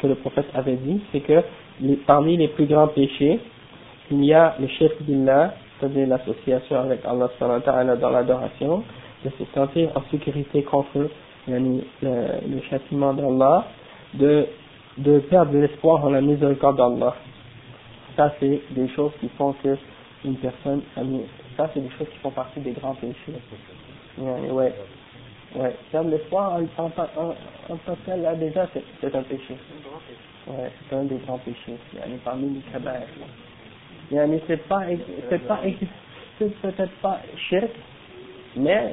que 0.00 0.06
le 0.06 0.14
prophète 0.16 0.46
avait 0.54 0.76
dit, 0.76 1.02
c'est 1.12 1.20
que 1.20 1.42
parmi 2.06 2.38
les 2.38 2.48
plus 2.48 2.66
grands 2.66 2.88
péchés, 2.88 3.38
il 4.10 4.24
y 4.24 4.32
a 4.32 4.56
le 4.58 4.66
chef 4.68 4.92
d'Illah, 5.02 5.54
c'est-à-dire 5.78 6.06
l'association 6.06 6.80
avec 6.80 7.00
Allah 7.04 7.28
dans 7.96 8.10
l'adoration, 8.10 8.82
de 9.24 9.30
se 9.30 9.44
sentir 9.54 9.90
en 9.94 10.02
sécurité 10.10 10.62
contre 10.62 11.08
le, 11.46 11.80
le 12.02 12.60
châtiment 12.70 13.12
d'Allah, 13.12 13.66
de, 14.14 14.46
de 14.98 15.18
perdre 15.20 15.56
l'espoir 15.58 16.04
en 16.04 16.10
la 16.10 16.20
miséricorde 16.20 16.76
d'Allah. 16.78 17.14
Ça, 18.16 18.34
c'est 18.40 18.60
des 18.70 18.88
choses 18.90 19.12
qui 19.20 19.28
font 19.38 19.52
que 19.54 19.76
une 20.24 20.36
personne, 20.36 20.82
ça, 21.56 21.70
c'est 21.72 21.80
des 21.80 21.90
choses 21.90 22.08
qui 22.08 22.18
font 22.18 22.30
partie 22.30 22.60
des 22.60 22.72
grands 22.72 22.94
péchés. 22.94 23.32
Ouais, 24.18 24.72
ouais. 25.54 25.76
Perdre 25.90 26.10
l'espoir 26.10 26.52
en, 26.54 26.82
en, 26.82 26.86
en, 26.86 27.34
en 27.70 28.16
là, 28.16 28.34
déjà, 28.34 28.68
c'est 29.00 29.14
un 29.14 29.22
péché. 29.22 29.56
Ouais, 30.46 30.70
c'est 30.88 30.96
un 30.96 31.04
des 31.04 31.16
grands 31.16 31.38
péchés. 31.38 31.76
Yani, 31.94 32.18
parmi 32.24 32.54
les 32.54 32.60
kabaires. 32.72 33.06
Yani, 34.10 34.40
c'est 34.46 34.68
pas, 34.68 34.82
c'est 35.30 35.46
pas, 35.46 35.60
c'est 36.38 36.60
peut-être 36.60 36.94
pas 37.00 37.20
shirk, 37.48 37.70
mais 38.56 38.92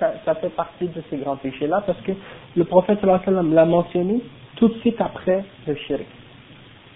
ça, 0.00 0.14
ça 0.24 0.34
fait 0.36 0.50
partie 0.50 0.88
de 0.88 1.02
ces 1.10 1.18
grands 1.18 1.36
péchés-là 1.36 1.82
parce 1.86 2.00
que 2.00 2.12
le 2.56 2.64
prophète 2.64 3.02
l'a 3.02 3.64
mentionné 3.64 4.20
tout 4.56 4.68
de 4.68 4.78
suite 4.80 5.00
après 5.00 5.44
le 5.66 5.74
shirk. 5.74 6.06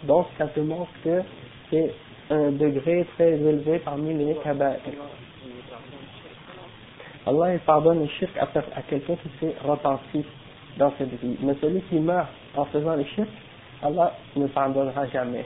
Donc 0.04 0.26
ça 0.38 0.46
te 0.46 0.60
montre 0.60 0.90
que 1.04 1.22
c'est 1.69 1.93
un 2.29 2.51
degré 2.51 3.05
très 3.15 3.33
élevé 3.33 3.79
parmi 3.79 4.13
les 4.13 4.35
kaba'ir. 4.35 4.79
Allah 7.27 7.53
il 7.53 7.59
pardonne 7.59 8.01
le 8.01 8.07
shirk 8.07 8.31
à, 8.37 8.47
à 8.75 8.81
quelqu'un 8.83 9.15
qui 9.15 9.29
s'est 9.39 9.55
repenti 9.63 10.23
dans 10.77 10.91
cette 10.97 11.19
vie. 11.21 11.37
Mais 11.41 11.55
celui 11.61 11.81
qui 11.83 11.95
meurt 11.95 12.27
en 12.55 12.65
faisant 12.65 12.95
le 12.95 13.03
shirk, 13.15 13.29
Allah 13.83 14.13
ne 14.35 14.47
pardonnera 14.47 15.07
jamais. 15.07 15.45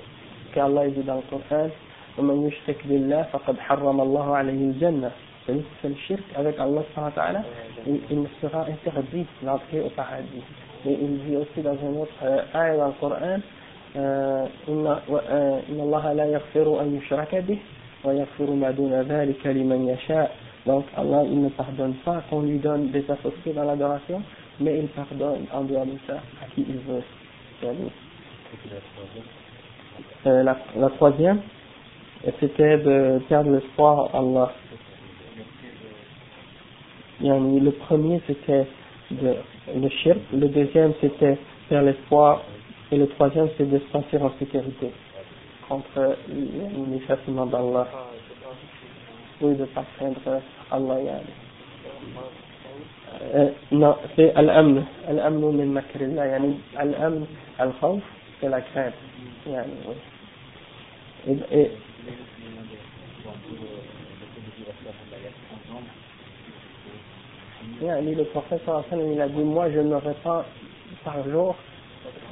Car 0.53 0.66
Allah 0.66 0.89
dit 0.89 1.03
dans 1.03 1.16
le 1.16 1.22
Coran, 1.30 1.70
ومن 2.18 2.47
يشرك 2.47 2.88
بالله 2.88 3.24
فقد 3.32 3.60
حرم 3.60 4.01
الله 4.01 4.36
عليه 4.36 4.72
الجنة 4.72 5.12
celui 5.47 5.62
qui 5.62 5.76
fait 5.82 5.89
le 5.89 5.95
shirk 6.07 6.24
avec 6.36 6.60
Allah 6.60 6.84
il, 7.88 8.01
il 8.12 8.28
sera 8.41 8.66
interdit 8.66 9.26
d'entrer 9.41 9.80
au 9.82 9.89
paradis. 9.89 10.43
Et 10.86 10.93
il 10.93 11.20
dit 11.26 11.36
aussi 11.38 11.62
dans 11.62 11.72
un 11.72 11.95
autre 12.01 12.14
ayah 12.53 12.78
dans 12.78 12.88
le 12.88 12.93
Coran 12.99 13.39
إن 13.95 15.80
الله 15.80 16.14
لا 16.14 16.26
يغفر 16.26 16.82
أن 16.82 16.95
يشرك 16.95 17.36
به 17.36 17.57
ويغفر 18.03 18.51
ما 18.51 18.72
دون 18.72 18.93
ذلك 19.01 19.47
لمن 19.47 19.88
يشاء 19.89 20.32
donc 20.66 20.84
Allah 20.97 21.24
il 21.24 21.41
ne 21.41 21.49
pardonne 21.49 21.93
pas 22.05 22.22
qu'on 22.30 22.41
lui 22.41 22.57
donne 22.60 22.91
des 22.91 23.03
associés 23.10 23.53
dans 23.53 23.64
l'adoration 23.64 24.22
mais 24.60 24.78
il 24.78 24.88
pardonne 24.89 25.45
en 25.53 25.64
dehors 25.64 25.86
de 25.86 25.97
ça 26.05 26.16
à 26.43 26.45
qui 26.53 26.66
il 26.68 26.78
veut 26.80 27.01
euh, 30.28 30.43
la, 30.43 30.57
la 30.76 30.89
troisième 30.89 31.39
c'était 32.41 32.78
de 32.78 33.22
perdre 33.30 33.51
l'espoir 33.51 34.10
en 34.14 34.20
Allah 34.36 34.51
le 37.22 37.70
premier 37.72 38.22
c'était 38.28 38.66
le 39.76 39.89
shirk, 39.89 40.18
le 40.34 40.47
deuxième 40.47 40.93
c'était 41.01 41.38
faire 41.68 41.82
l'espoir, 41.84 42.41
et 42.95 42.97
le 42.97 43.09
troisième 43.09 43.49
c'est 43.59 43.68
de 43.68 43.78
se 43.80 43.88
sentir 43.90 44.22
en 44.22 44.30
sécurité 44.38 44.92
contre 45.68 46.16
les 46.28 47.01
châtiments 47.07 47.47
d'Allah. 47.47 47.88
Oui, 49.40 49.55
de 49.57 49.62
ne 49.62 49.66
pas 49.66 49.84
craindre 49.97 50.40
Allah. 50.70 50.97
Euh, 53.34 53.51
non, 53.72 53.97
c'est 54.14 54.32
al-amn, 54.34 54.84
al-amn 55.09 55.57
min 55.57 55.66
makrillah, 55.66 56.38
al-amn, 56.76 57.26
al-khawf, 57.59 58.03
c'est 58.40 58.49
la 58.49 58.61
crainte. 58.61 58.95
Et, 61.26 61.32
et 61.32 61.72
le 68.14 68.24
prophète 68.26 68.62
il 68.92 69.20
a 69.20 69.28
dit 69.28 69.42
moi 69.42 69.68
je 69.70 69.80
me 69.80 69.97
répands 69.97 70.45
par 71.05 71.28
jour 71.28 71.57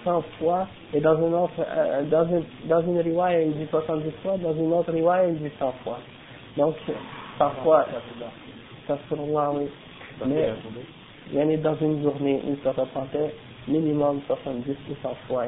100 0.05 0.22
fois 0.39 0.66
et 0.93 1.01
dans 1.01 1.16
une 1.16 1.35
autre 1.35 1.53
euh, 1.61 2.03
dans 2.05 2.26
une 2.26 2.45
dans 2.68 2.83
une 2.83 3.01
riwaya 3.01 3.43
il 3.43 3.53
dit 3.53 3.66
70 3.70 4.11
fois 4.22 4.37
dans 4.39 4.55
une 4.55 4.72
autre 4.72 4.93
riwaya 4.93 5.28
il 5.28 5.39
dit 5.39 5.51
100 5.59 5.72
fois. 5.85 5.99
Donc 6.57 6.76
parfois 7.39 7.87
ça 8.87 8.99
oui. 9.11 9.68
Mais 10.26 11.55
il 11.55 11.62
dans 11.62 11.76
une 11.76 12.03
journée 12.03 12.41
il 12.47 12.57
se 12.62 12.68
repentait 12.68 13.35
minimum 13.68 14.20
70 14.26 14.76
ou 14.91 14.95
100 15.03 15.14
fois 15.28 15.45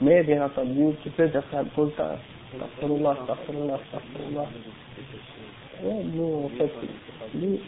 mais 0.00 0.22
bien 0.22 0.44
entendu 0.44 0.94
tu 1.02 1.10
peux 1.10 1.28
dire 1.28 1.42
ça 1.50 1.62
tout 1.74 1.84
le 1.84 1.90
temps. 1.92 2.16
Astaghfirullah 2.54 3.12
astaghfirullah 3.12 3.74
astaghfirullah 3.74 4.46
nous, 5.82 6.44
en 6.44 6.48
fait, 6.50 6.70
lui, 7.34 7.60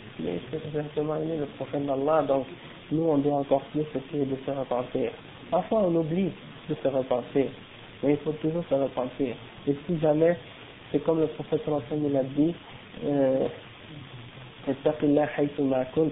c'est 0.51 0.66
exactement 0.66 1.16
le 1.16 1.47
prophète 1.57 1.85
d'Allah, 1.87 2.22
donc 2.22 2.47
nous, 2.93 3.03
on 3.03 3.18
doit 3.18 3.39
encore 3.39 3.62
plus 3.72 3.80
essayer 3.80 4.24
de 4.24 4.37
se 4.47 4.51
repentir. 4.51 5.11
Parfois, 5.51 5.80
on 5.88 5.95
oublie 5.95 6.32
de 6.69 6.75
se 6.75 6.88
repentir, 6.88 7.45
mais 8.03 8.11
il 8.11 8.17
faut 8.17 8.32
toujours 8.34 8.63
se 8.69 8.75
repentir. 8.75 9.36
Et 9.67 9.75
si 9.88 9.99
jamais, 9.99 10.38
c'est 10.91 11.03
comme 11.03 11.19
le 11.19 11.27
prophète 11.27 11.61
sallallahu 11.65 12.13
l'a 12.13 12.23
dit, 12.23 12.53
اتق 14.69 14.99
الله 15.03 15.25
حيثما 15.25 15.84
كنت 15.95 16.11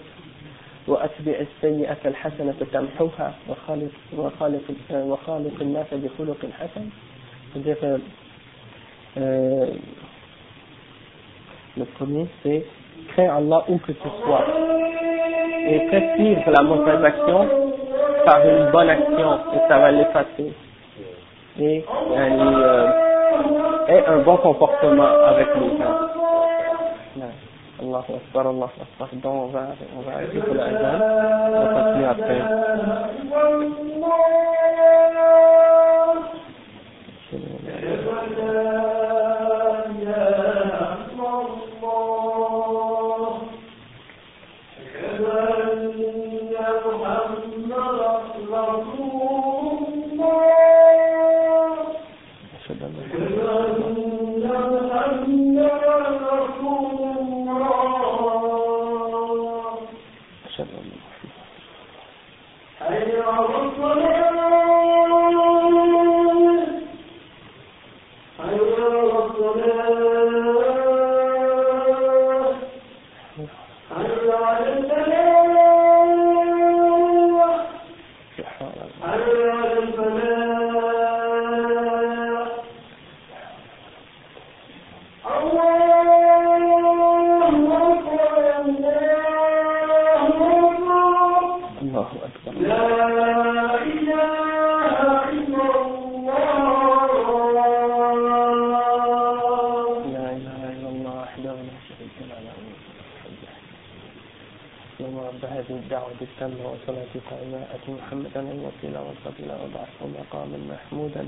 وأتبع 0.87 1.35
السيئة 1.47 1.97
الحسنة 2.05 2.55
تمحوها 2.73 3.33
وخالق 3.49 3.91
وخالق 4.17 4.61
وخالق 4.91 5.61
الناس 5.61 5.87
بخلق 5.93 6.37
حسن 6.59 6.85
c'est-à-dire 7.53 7.99
Le 11.77 11.85
premier, 11.85 12.25
c'est 12.41 12.65
crains 13.09 13.35
Allah 13.37 13.63
où 13.69 13.77
que 13.77 13.91
tu 13.91 14.07
sois. 14.23 14.45
Et 15.69 15.79
fais 15.89 16.15
suivre 16.15 16.49
la 16.49 16.63
mauvaise 16.63 17.03
action 17.03 17.47
par 18.25 18.41
une 18.45 18.71
bonne 18.71 18.89
action, 18.89 19.00
et 19.18 19.68
ça 19.68 19.78
va 19.78 19.90
l'effacer. 19.90 20.52
Et 21.60 21.84
euh, 22.16 22.88
un 24.06 24.18
bon 24.18 24.36
comportement 24.38 25.08
avec 25.26 25.48
les 25.56 25.78
gens. 25.78 25.98
Allah 27.82 28.04
Akbar, 28.08 28.46
Allah 28.46 28.68
Akbar. 28.80 29.08
Donc 29.22 29.34
on 29.34 29.46
va, 29.46 29.60
arrêter 30.14 30.38
pour 30.38 30.54
On 30.54 30.56
va. 34.00 34.61
التامة 106.21 106.69
والصلاة 106.69 107.11
القائمة 107.15 107.57
أتي 107.57 107.91
محمدا 107.91 108.39
الوكيل 108.39 108.97
والفضيل 108.97 109.51
وبعثه 109.51 110.07
مقاما 110.19 110.57
محمودا 110.69 111.27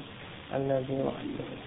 الذي 0.54 0.98
وعدته 1.02 1.60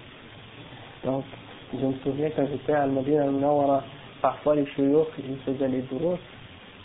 Donc, 1.03 1.25
je 1.73 1.85
me 1.85 1.93
souviens 2.03 2.29
quand 2.29 2.47
j'étais 2.47 2.71
à 2.73 2.83
Al-Madina 2.83 3.23
al 3.23 3.81
parfois 4.21 4.55
les 4.55 4.65
chouyours, 4.67 5.09
ils 5.19 5.37
faisaient 5.39 5.67
les 5.67 5.81
durus, 5.81 6.17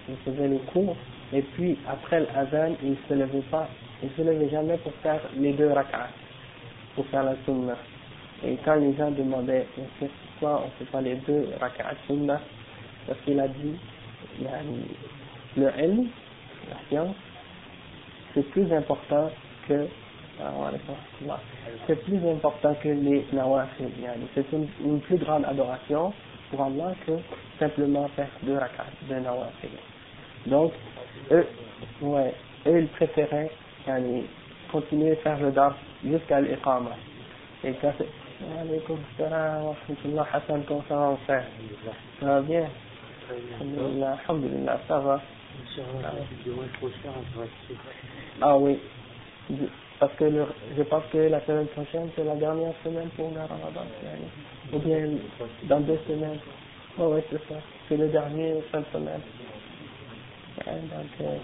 ils 0.08 0.16
faisaient 0.24 0.48
les 0.48 0.58
cours, 0.72 0.96
et 1.32 1.42
puis 1.42 1.78
après 1.88 2.20
l'adhan, 2.20 2.74
ils 2.82 2.90
ne 2.90 2.96
se 3.08 3.14
levaient 3.14 3.48
pas, 3.48 3.68
ils 4.02 4.08
ne 4.08 4.14
se 4.16 4.28
levaient 4.28 4.50
jamais 4.50 4.76
pour 4.78 4.92
faire 5.04 5.20
les 5.36 5.52
deux 5.52 5.70
rak'at, 5.72 6.08
pour 6.96 7.06
faire 7.06 7.22
la 7.22 7.36
sunnah. 7.44 7.76
Et 8.44 8.56
quand 8.64 8.74
les 8.74 8.92
gens 8.96 9.12
demandaient, 9.12 9.66
pourquoi 10.00 10.62
on 10.62 10.66
ne 10.66 10.70
fait 10.78 10.90
pas 10.90 11.00
les 11.00 11.14
deux 11.14 11.48
rak'at 11.60 11.94
sunnah, 12.08 12.40
parce 13.06 13.20
qu'il 13.20 13.38
a 13.38 13.46
dit, 13.46 13.76
le 15.57 15.69
ilm, 15.79 16.07
la 16.69 16.77
science, 16.89 17.15
c'est 18.33 18.49
plus 18.51 18.71
important 18.73 19.29
que 19.67 19.87
c'est 21.87 22.03
plus 22.03 22.27
important 22.27 22.73
que 22.81 22.89
les 22.89 23.25
nawafil. 23.31 23.89
C'est 24.33 24.51
une, 24.51 24.67
une, 24.83 24.99
plus 25.01 25.17
grande 25.17 25.45
adoration 25.45 26.13
pour 26.49 26.63
Allah 26.63 26.93
que 27.05 27.11
simplement 27.59 28.07
faire 28.15 28.29
deux 28.41 28.57
rakats 28.57 28.85
de 29.09 29.15
nawafil. 29.15 29.69
Donc, 30.47 30.73
eux, 31.31 31.45
ouais, 32.01 32.33
eux 32.67 32.79
ils 32.79 32.87
préféraient 32.87 33.51
continuer 34.71 35.11
à 35.11 35.15
faire 35.17 35.39
le 35.39 35.51
dars 35.51 35.77
jusqu'à 36.03 36.41
l'iqama. 36.41 36.91
Et 37.63 37.73
ça 37.81 37.93
c'est. 37.97 38.07
Alaykoum 38.59 38.99
salam 39.17 39.65
wa 39.65 39.75
rahmatullah 39.87 40.27
Hassan, 40.33 40.63
comment 40.67 40.83
ça 40.89 40.95
va 40.95 41.09
mon 41.11 41.17
frère? 41.17 41.45
Ça 42.19 42.25
va 42.25 42.41
bien? 42.41 42.65
Alhamdulillah, 43.61 44.79
ça 44.87 44.99
va. 44.99 45.21
Ah 48.41 48.57
oui, 48.57 48.79
parce 49.99 50.13
que 50.15 50.25
le, 50.25 50.45
je 50.75 50.83
pense 50.83 51.03
que 51.11 51.17
la 51.17 51.41
semaine 51.45 51.67
prochaine, 51.67 52.09
c'est 52.15 52.23
la 52.23 52.35
dernière 52.35 52.73
semaine 52.83 53.09
pour 53.15 53.29
le. 53.31 53.41
Ou 54.73 54.79
bien 54.79 54.99
dans 55.63 55.79
deux 55.81 55.99
semaines. 56.07 56.39
Oh, 56.97 57.13
oui, 57.13 57.21
c'est 57.29 57.47
ça. 57.47 57.55
C'est 57.87 57.97
le 57.97 58.09
dernier 58.09 58.61
fin 58.71 58.81
de 58.81 58.85
semaine. 58.93 59.21
donc, 60.65 61.21
euh, 61.21 61.37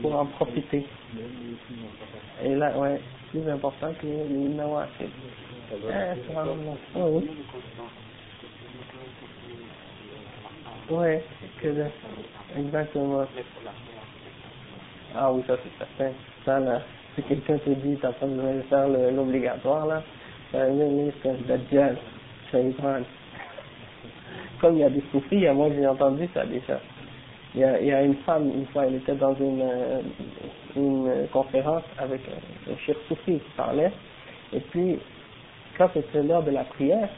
pour 0.00 0.14
en 0.18 0.26
profiter. 0.26 0.86
Et 2.42 2.54
là, 2.54 2.76
ouais, 2.78 3.00
plus 3.30 3.48
important 3.48 3.92
que 3.94 4.06
les 4.06 4.48
nawafil. 4.48 5.10
Oh, 6.96 7.20
oui. 7.20 7.30
Ouais, 10.90 11.24
que 11.60 11.68
exactement. 12.58 13.24
Ah 15.14 15.32
oui, 15.32 15.42
ça 15.46 15.56
c'est 15.62 15.78
certain. 15.78 16.12
Ça, 16.44 16.58
là, 16.58 16.82
si 17.14 17.22
quelqu'un 17.22 17.58
te 17.58 17.70
dit, 17.70 17.96
t'as 18.00 18.12
pas 18.12 18.26
de 18.26 18.62
faire 18.68 18.88
l'obligatoire, 18.88 19.86
là, 19.86 20.02
ça 20.50 20.66
veut 20.66 20.88
dire 20.88 21.12
que 21.22 21.28
c'est 21.28 21.46
Dajjal, 21.46 21.96
Shaitan. 22.50 23.02
Comme 24.60 24.76
il 24.76 24.80
y 24.80 24.84
a 24.84 24.90
des 24.90 25.02
soufis, 25.10 25.46
moi 25.50 25.68
j'ai 25.74 25.86
entendu 25.86 26.28
ça 26.34 26.44
déjà. 26.46 26.80
Il 27.54 27.60
y, 27.60 27.64
a, 27.64 27.80
il 27.80 27.86
y 27.86 27.92
a 27.92 28.02
une 28.02 28.16
femme, 28.16 28.50
une 28.50 28.66
fois, 28.66 28.86
elle 28.86 28.94
était 28.94 29.14
dans 29.14 29.34
une, 29.34 29.60
euh, 29.60 30.00
une 30.74 31.28
conférence 31.32 31.82
avec 31.98 32.20
un 32.70 32.76
chef 32.86 32.96
soufi 33.08 33.38
qui 33.38 33.50
parlait, 33.56 33.92
et 34.54 34.60
puis, 34.60 34.98
quand 35.76 35.90
c'était 35.92 36.22
l'heure 36.22 36.42
de 36.42 36.50
la 36.50 36.64
prière, 36.64 37.08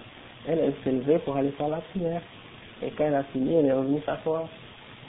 elle 0.47 0.73
s'est 0.83 0.93
levée 0.93 1.19
pour 1.21 1.37
aller 1.37 1.51
faire 1.53 1.69
la 1.69 1.81
prière. 1.93 2.21
Et 2.85 2.91
quand 2.91 3.05
elle 3.05 3.15
a 3.15 3.25
fini, 3.25 3.55
elle 3.55 3.67
est 3.67 3.73
revenue 3.73 4.01
s'asseoir. 4.05 4.45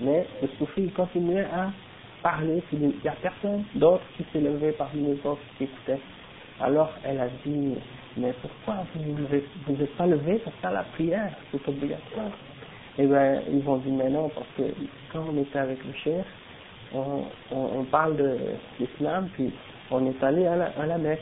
Mais 0.01 0.25
le 0.41 0.47
soufi 0.57 0.89
continuait 0.89 1.45
à 1.53 1.71
parler, 2.21 2.61
il 2.73 2.79
n'y 2.79 3.07
a 3.07 3.15
personne 3.21 3.63
d'autre 3.75 4.03
qui 4.17 4.25
s'est 4.31 4.41
levé 4.41 4.71
parmi 4.73 5.03
les 5.03 5.19
autres 5.25 5.41
qui 5.57 5.65
écoutaient. 5.65 5.99
Alors 6.59 6.91
elle 7.03 7.19
a 7.19 7.27
dit, 7.45 7.75
mais 8.17 8.33
pourquoi 8.41 8.85
vous 8.95 9.73
ne 9.73 9.83
êtes 9.83 9.95
pas 9.97 10.07
levé 10.07 10.39
pour 10.39 10.53
faire 10.53 10.71
la 10.71 10.83
prière? 10.83 11.31
C'est 11.51 11.67
obligatoire. 11.67 12.31
Eh 12.97 13.05
bien, 13.05 13.41
ils 13.51 13.61
vont 13.61 13.77
dire, 13.77 13.93
mais 13.93 14.09
non, 14.09 14.29
parce 14.29 14.47
que 14.57 14.63
quand 15.11 15.25
on 15.29 15.37
était 15.41 15.59
avec 15.59 15.83
le 15.83 15.93
chef, 16.03 16.25
on, 16.93 17.23
on, 17.51 17.83
parle 17.83 18.15
de 18.15 18.37
l'islam, 18.79 19.27
puis 19.33 19.51
on 19.91 20.05
est 20.05 20.23
allé 20.23 20.47
à 20.47 20.55
la, 20.55 20.93
à 20.93 20.97
Mecque, 20.97 21.19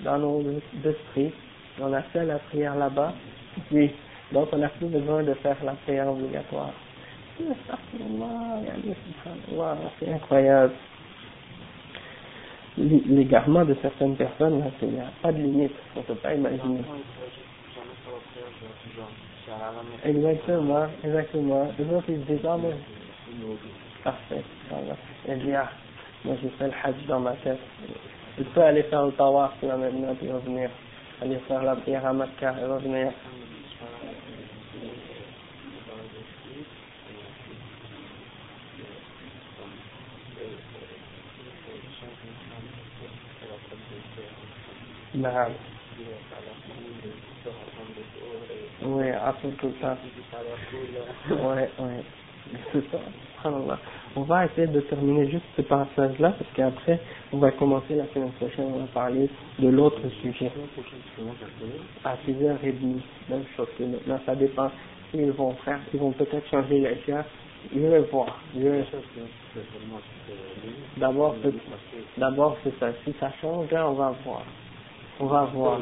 dans 0.00 0.18
nos 0.18 0.42
esprits, 0.84 1.32
on 1.80 1.92
a 1.92 2.02
fait 2.02 2.24
la 2.24 2.38
prière 2.38 2.74
là-bas, 2.74 3.14
puis 3.68 3.92
donc 4.32 4.48
on 4.52 4.58
n'a 4.58 4.68
plus 4.68 4.86
besoin 4.86 5.22
de 5.22 5.34
faire 5.34 5.56
la 5.64 5.72
prière 5.72 6.08
obligatoire. 6.08 6.72
C'est 9.98 10.12
incroyable. 10.12 10.72
L'égarement 12.78 13.64
de 13.64 13.74
certaines 13.82 14.16
personnes, 14.16 14.62
il 14.82 14.88
n'y 14.88 15.00
a 15.00 15.10
pas 15.22 15.32
de 15.32 15.38
limite, 15.38 15.72
on 15.96 16.00
ne 16.00 16.04
peut 16.04 16.14
pas 16.14 16.34
imaginer. 16.34 16.80
Exactement, 20.04 20.86
exactement. 21.04 21.72
Les 21.78 21.94
autres, 21.94 22.04
ils 22.08 22.24
disent, 22.24 22.40
mais... 22.62 22.74
Parfait, 24.04 24.42
Elle 25.28 25.40
dit, 25.40 25.54
ah, 25.54 25.68
moi 26.24 26.34
j'ai 26.42 26.48
fait 26.50 26.66
le 26.66 26.72
hajj 26.82 27.06
dans 27.06 27.20
ma 27.20 27.32
tête. 27.32 27.58
Il 28.38 28.44
peut 28.46 28.62
aller 28.62 28.82
faire 28.84 29.04
le 29.04 29.12
tawaf 29.12 29.52
là 29.62 29.76
maintenant, 29.76 30.14
puis 30.14 30.30
revenir. 30.30 30.70
Aller 31.20 31.36
faire 31.46 31.62
la 31.62 31.76
prière 31.76 32.06
à 32.06 32.12
Makkah 32.12 32.54
et 32.62 32.64
revenir. 32.64 33.12
نعم 45.15 45.51
Oui, 48.83 49.09
à 49.09 49.33
tout 49.41 49.47
le 49.63 49.73
temps. 49.73 49.97
Oui, 51.29 51.61
oui. 51.79 51.93
C'est 52.71 52.91
ça. 52.91 52.99
On 54.15 54.21
va 54.23 54.45
essayer 54.45 54.67
de 54.67 54.79
terminer 54.81 55.29
juste 55.29 55.45
ce 55.57 55.61
passage-là, 55.61 56.31
parce 56.37 56.51
qu'après, 56.53 56.99
on 57.31 57.37
va 57.37 57.51
commencer 57.51 57.95
la 57.95 58.05
semaine 58.07 58.31
prochaine, 58.33 58.65
on 58.73 58.79
va 58.79 58.87
parler 58.87 59.29
de 59.59 59.69
l'autre 59.69 60.07
sujet. 60.21 60.51
À 62.03 62.15
6h30, 62.27 63.01
même 63.29 63.45
chose 63.55 63.67
que 63.77 63.83
maintenant, 63.83 64.19
ça 64.25 64.35
dépend. 64.35 64.71
Ils 65.13 65.31
vont 65.31 65.53
faire, 65.65 65.79
ils 65.93 65.99
vont 65.99 66.11
peut-être 66.11 66.47
changer 66.49 66.79
les 66.79 66.97
chats. 67.05 67.25
Je 67.73 67.79
vais 67.79 68.01
voir. 68.01 68.39
D'abord, 70.97 71.35
d'abord, 72.17 72.57
c'est 72.63 72.77
ça. 72.79 72.91
Si 73.03 73.13
ça 73.19 73.31
change, 73.41 73.71
là, 73.71 73.89
on 73.89 73.93
va 73.93 74.13
voir. 74.25 74.43
On 75.19 75.25
va 75.25 75.43
voir. 75.53 75.79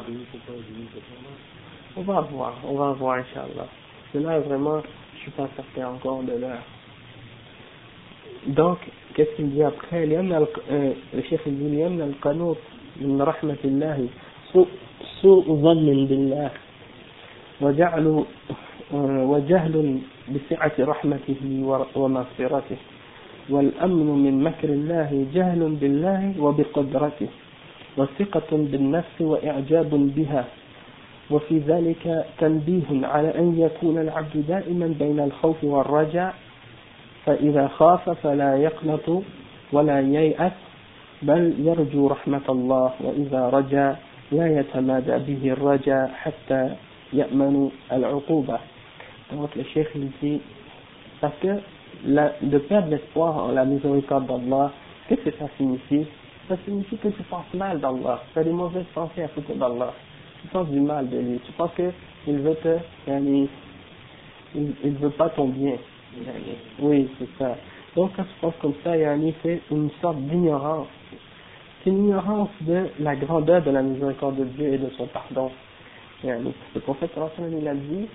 On 1.96 2.02
va 2.02 2.20
voir, 2.20 2.54
on 2.64 2.74
va 2.74 2.92
voir, 2.92 3.16
Inch'Allah. 3.18 3.66
Parce 3.66 4.12
que 4.12 4.18
là, 4.18 4.40
vraiment, 4.40 4.82
je 5.14 5.20
suis 5.20 5.30
pas 5.32 5.48
certain 5.56 5.94
encore 5.94 6.22
de 6.22 6.32
l'heure. 6.32 6.62
Donc, 8.46 8.78
qu'est-ce 9.14 9.36
qu'il 9.36 9.50
dit 9.50 9.62
après 9.62 10.06
Le 10.06 11.22
chef 11.28 11.46
dit 11.46 11.76
لأن 11.76 12.00
القنوط 12.00 12.58
من 13.00 13.22
رحمة 13.22 13.58
الله 13.64 14.08
سوء 15.22 15.44
ظن 15.48 16.06
بالله 16.06 16.50
وجعل 17.60 18.24
وجهل 19.32 19.98
بسعة 20.28 20.72
رحمته 20.78 21.42
ومغفرته 21.94 22.76
والأمن 23.50 24.08
من 24.24 24.44
مكر 24.44 24.68
الله 24.68 25.26
جهل 25.34 25.60
بالله 25.80 26.34
وبقدرته 26.38 27.28
وثقة 27.99 28.51
بالنفس 28.51 29.21
وإعجاب 29.21 29.89
بها. 30.15 30.45
وفي 31.31 31.57
ذلك 31.59 32.25
تنبيه 32.39 33.07
على 33.07 33.29
أن 33.37 33.59
يكون 33.59 33.97
العبد 33.97 34.45
دائما 34.47 34.87
بين 34.99 35.19
الخوف 35.19 35.63
والرجاء 35.63 36.33
فإذا 37.25 37.67
خاف 37.67 38.09
فلا 38.09 38.57
يقنط 38.57 39.23
ولا 39.71 39.99
ييأس 39.99 40.51
بل 41.21 41.53
يرجو 41.59 42.07
رحمة 42.07 42.47
الله 42.49 42.91
وإذا 42.99 43.49
رجا 43.49 43.95
لا 44.31 44.59
يتمادى 44.59 45.17
به 45.27 45.51
الرجاء 45.53 46.11
حتى 46.15 46.75
يأمن 47.13 47.69
العقوبة. 47.91 48.59
Donc 49.31 49.55
le 49.55 49.63
cheikh 49.73 49.87
il 49.95 50.09
dit, 50.21 50.41
parce 51.21 51.37
que 51.41 51.61
la, 52.07 52.33
de 52.41 52.57
perdre 52.57 52.89
l'espoir 52.89 53.37
en 53.37 53.51
la 53.51 53.65
miséricorde 53.65 54.25
d'Allah, 54.25 54.71
qu'est-ce 55.07 55.21
que 55.21 55.31
ça 55.37 55.45
signifie? 55.57 56.07
Ça 56.49 56.57
signifie 56.65 56.97
que 56.97 57.09
tu 57.09 57.23
penses 57.23 57.53
mal 57.53 57.79
d'Allah, 57.79 58.21
tu 58.33 58.39
as 58.39 58.43
des 58.43 58.51
mauvaises 58.51 58.85
pensées 58.93 59.23
à 59.23 59.27
propos 59.29 59.53
d'Allah 59.53 59.93
tu 60.41 60.47
penses 60.47 60.69
du 60.69 60.79
mal 60.79 61.09
de 61.09 61.17
lui, 61.17 61.39
tu 61.45 61.51
penses 61.53 61.71
qu'il 61.75 62.37
veut 62.39 62.55
te, 62.55 62.77
il, 63.07 63.47
il 64.55 64.91
veut 64.93 65.09
pas 65.11 65.29
ton 65.29 65.47
bien. 65.49 65.75
Oui, 66.79 67.09
c'est 67.19 67.27
ça. 67.37 67.55
Donc 67.95 68.11
quand 68.15 68.23
tu 68.23 68.39
penses 68.41 68.55
comme 68.61 68.73
ça, 68.83 68.93
c'est 69.43 69.61
une 69.71 69.89
sorte 70.01 70.17
d'ignorance. 70.17 70.87
C'est 71.83 71.89
une 71.91 72.05
ignorance 72.05 72.49
de 72.61 72.87
la 72.99 73.15
grandeur 73.15 73.61
de 73.63 73.71
la 73.71 73.81
miséricorde 73.81 74.37
de 74.37 74.45
Dieu 74.45 74.73
et 74.73 74.77
de 74.77 74.89
son 74.97 75.07
pardon. 75.07 75.51
Le 76.23 76.79
prophète 76.81 77.11
il 77.51 77.67
a 77.67 77.73
dit, 77.73 78.07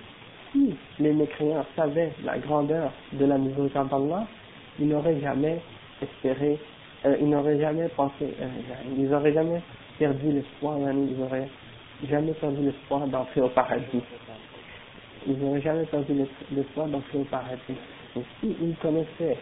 si 0.51 0.75
les 0.99 1.13
mécréants 1.13 1.65
savaient 1.75 2.13
la 2.23 2.37
grandeur 2.37 2.91
de 3.13 3.25
la 3.25 3.37
miséricorde 3.37 3.89
d'Allah, 3.89 4.27
ils 4.79 4.87
n'auraient 4.87 5.19
jamais 5.19 5.61
espéré, 6.01 6.59
euh, 7.05 7.17
ils 7.19 7.29
n'auraient 7.29 7.59
jamais 7.59 7.87
pensé, 7.89 8.33
euh, 8.41 8.47
ils 8.97 9.07
n'auraient 9.07 9.33
jamais 9.33 9.61
perdu 9.99 10.31
l'espoir, 10.31 10.77
ils 10.79 11.17
n'auraient 11.17 11.49
jamais 12.09 12.33
perdu 12.33 12.63
l'espoir 12.63 13.07
d'entrer 13.07 13.41
au 13.41 13.49
paradis. 13.49 14.01
Ils 15.27 15.37
n'auraient 15.37 15.61
jamais 15.61 15.85
perdu 15.85 16.13
l'espoir 16.51 16.87
d'entrer 16.87 17.17
au 17.19 17.23
paradis. 17.25 17.75
Et 18.15 18.21
s'ils 18.39 18.75
connaissaient 18.81 19.37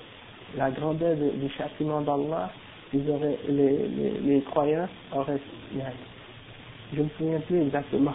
la 0.57 0.71
grandeur 0.71 1.15
du 1.15 1.49
châtiment 1.57 2.01
d'Allah, 2.01 2.51
ils 2.93 3.09
auraient, 3.09 3.39
les, 3.49 3.87
les, 3.87 4.11
les 4.23 4.41
croyants 4.41 4.87
auraient, 5.15 5.39
je 6.93 6.99
ne 6.99 7.03
me 7.03 7.09
souviens 7.17 7.39
plus 7.39 7.61
exactement. 7.61 8.13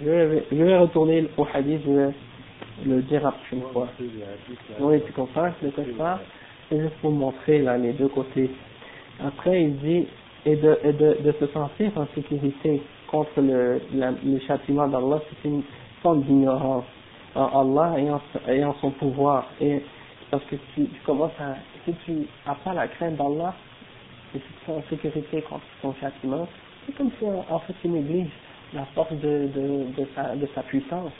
Je 0.00 0.08
vais, 0.08 0.44
je 0.52 0.62
vais 0.62 0.78
retourner 0.78 1.26
au 1.36 1.46
hadith, 1.52 1.80
je 1.84 1.90
vais 1.90 2.12
le 2.84 3.02
dire 3.02 3.22
la 3.22 3.32
prochaine 3.32 3.62
fois. 3.72 3.88
Oui, 4.80 5.00
tu 5.04 5.12
comprends, 5.12 5.50
le 5.62 5.70
pas? 5.94 6.20
C'est 6.68 6.80
juste 6.80 6.96
pour 7.00 7.10
montrer 7.10 7.60
là 7.60 7.78
les 7.78 7.92
deux 7.92 8.08
côtés. 8.08 8.50
Après, 9.24 9.62
il 9.62 9.76
dit, 9.78 10.06
et 10.44 10.56
de, 10.56 10.78
et 10.84 10.92
de, 10.92 11.18
de 11.22 11.32
se 11.40 11.46
sentir 11.48 11.90
en 11.96 12.06
sécurité 12.14 12.82
contre 13.08 13.40
le, 13.40 13.80
la, 13.94 14.12
le 14.24 14.38
châtiment 14.40 14.86
d'Allah, 14.88 15.20
c'est 15.28 15.48
une 15.48 15.62
forme 16.02 16.22
d'ignorance 16.22 16.84
en 17.34 17.60
Allah 17.60 17.96
et 18.48 18.64
en, 18.64 18.74
son 18.80 18.90
pouvoir. 18.90 19.46
Et 19.60 19.82
parce 20.30 20.44
que 20.44 20.56
tu, 20.74 20.86
tu 20.86 21.00
commences 21.04 21.38
à, 21.40 21.54
si 21.84 21.94
tu 22.04 22.12
n'as 22.46 22.54
pas 22.54 22.74
la 22.74 22.88
crainte 22.88 23.16
d'Allah, 23.16 23.54
et 24.34 24.38
tu 24.38 24.52
te 24.52 24.66
sens 24.66 24.78
en 24.84 24.88
sécurité 24.90 25.42
contre 25.42 25.64
son 25.82 25.94
châtiment, 26.00 26.46
c'est 26.84 26.96
comme 26.96 27.10
si 27.18 27.24
en 27.24 27.58
fait 27.60 27.74
tu 27.80 27.88
négliges 27.88 28.30
la 28.74 28.84
force 28.86 29.12
de, 29.12 29.48
de, 29.54 30.00
de, 30.00 30.06
sa, 30.14 30.34
de 30.34 30.46
sa 30.54 30.62
puissance. 30.62 31.12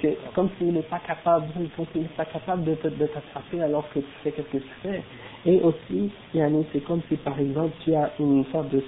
Que, 0.00 0.08
comme 0.34 0.48
s'il 0.58 0.72
n'est 0.72 0.82
pas 0.82 1.00
capable, 1.00 1.46
comme 1.76 1.86
s'il 1.92 2.02
n'est 2.02 2.08
pas 2.08 2.24
capable 2.24 2.64
de, 2.64 2.72
de 2.72 3.06
t'attraper 3.06 3.62
alors 3.62 3.88
que 3.90 4.00
tu 4.00 4.06
fais 4.22 4.34
ce 4.36 4.42
que 4.42 4.58
tu 4.58 4.68
fais. 4.82 5.02
Et 5.46 5.60
aussi, 5.60 6.10
c'est 6.32 6.80
comme 6.84 7.00
si 7.08 7.16
par 7.16 7.38
exemple 7.38 7.72
tu 7.84 7.94
as 7.94 8.10
une 8.18 8.44
sorte 8.46 8.70
de, 8.70 8.82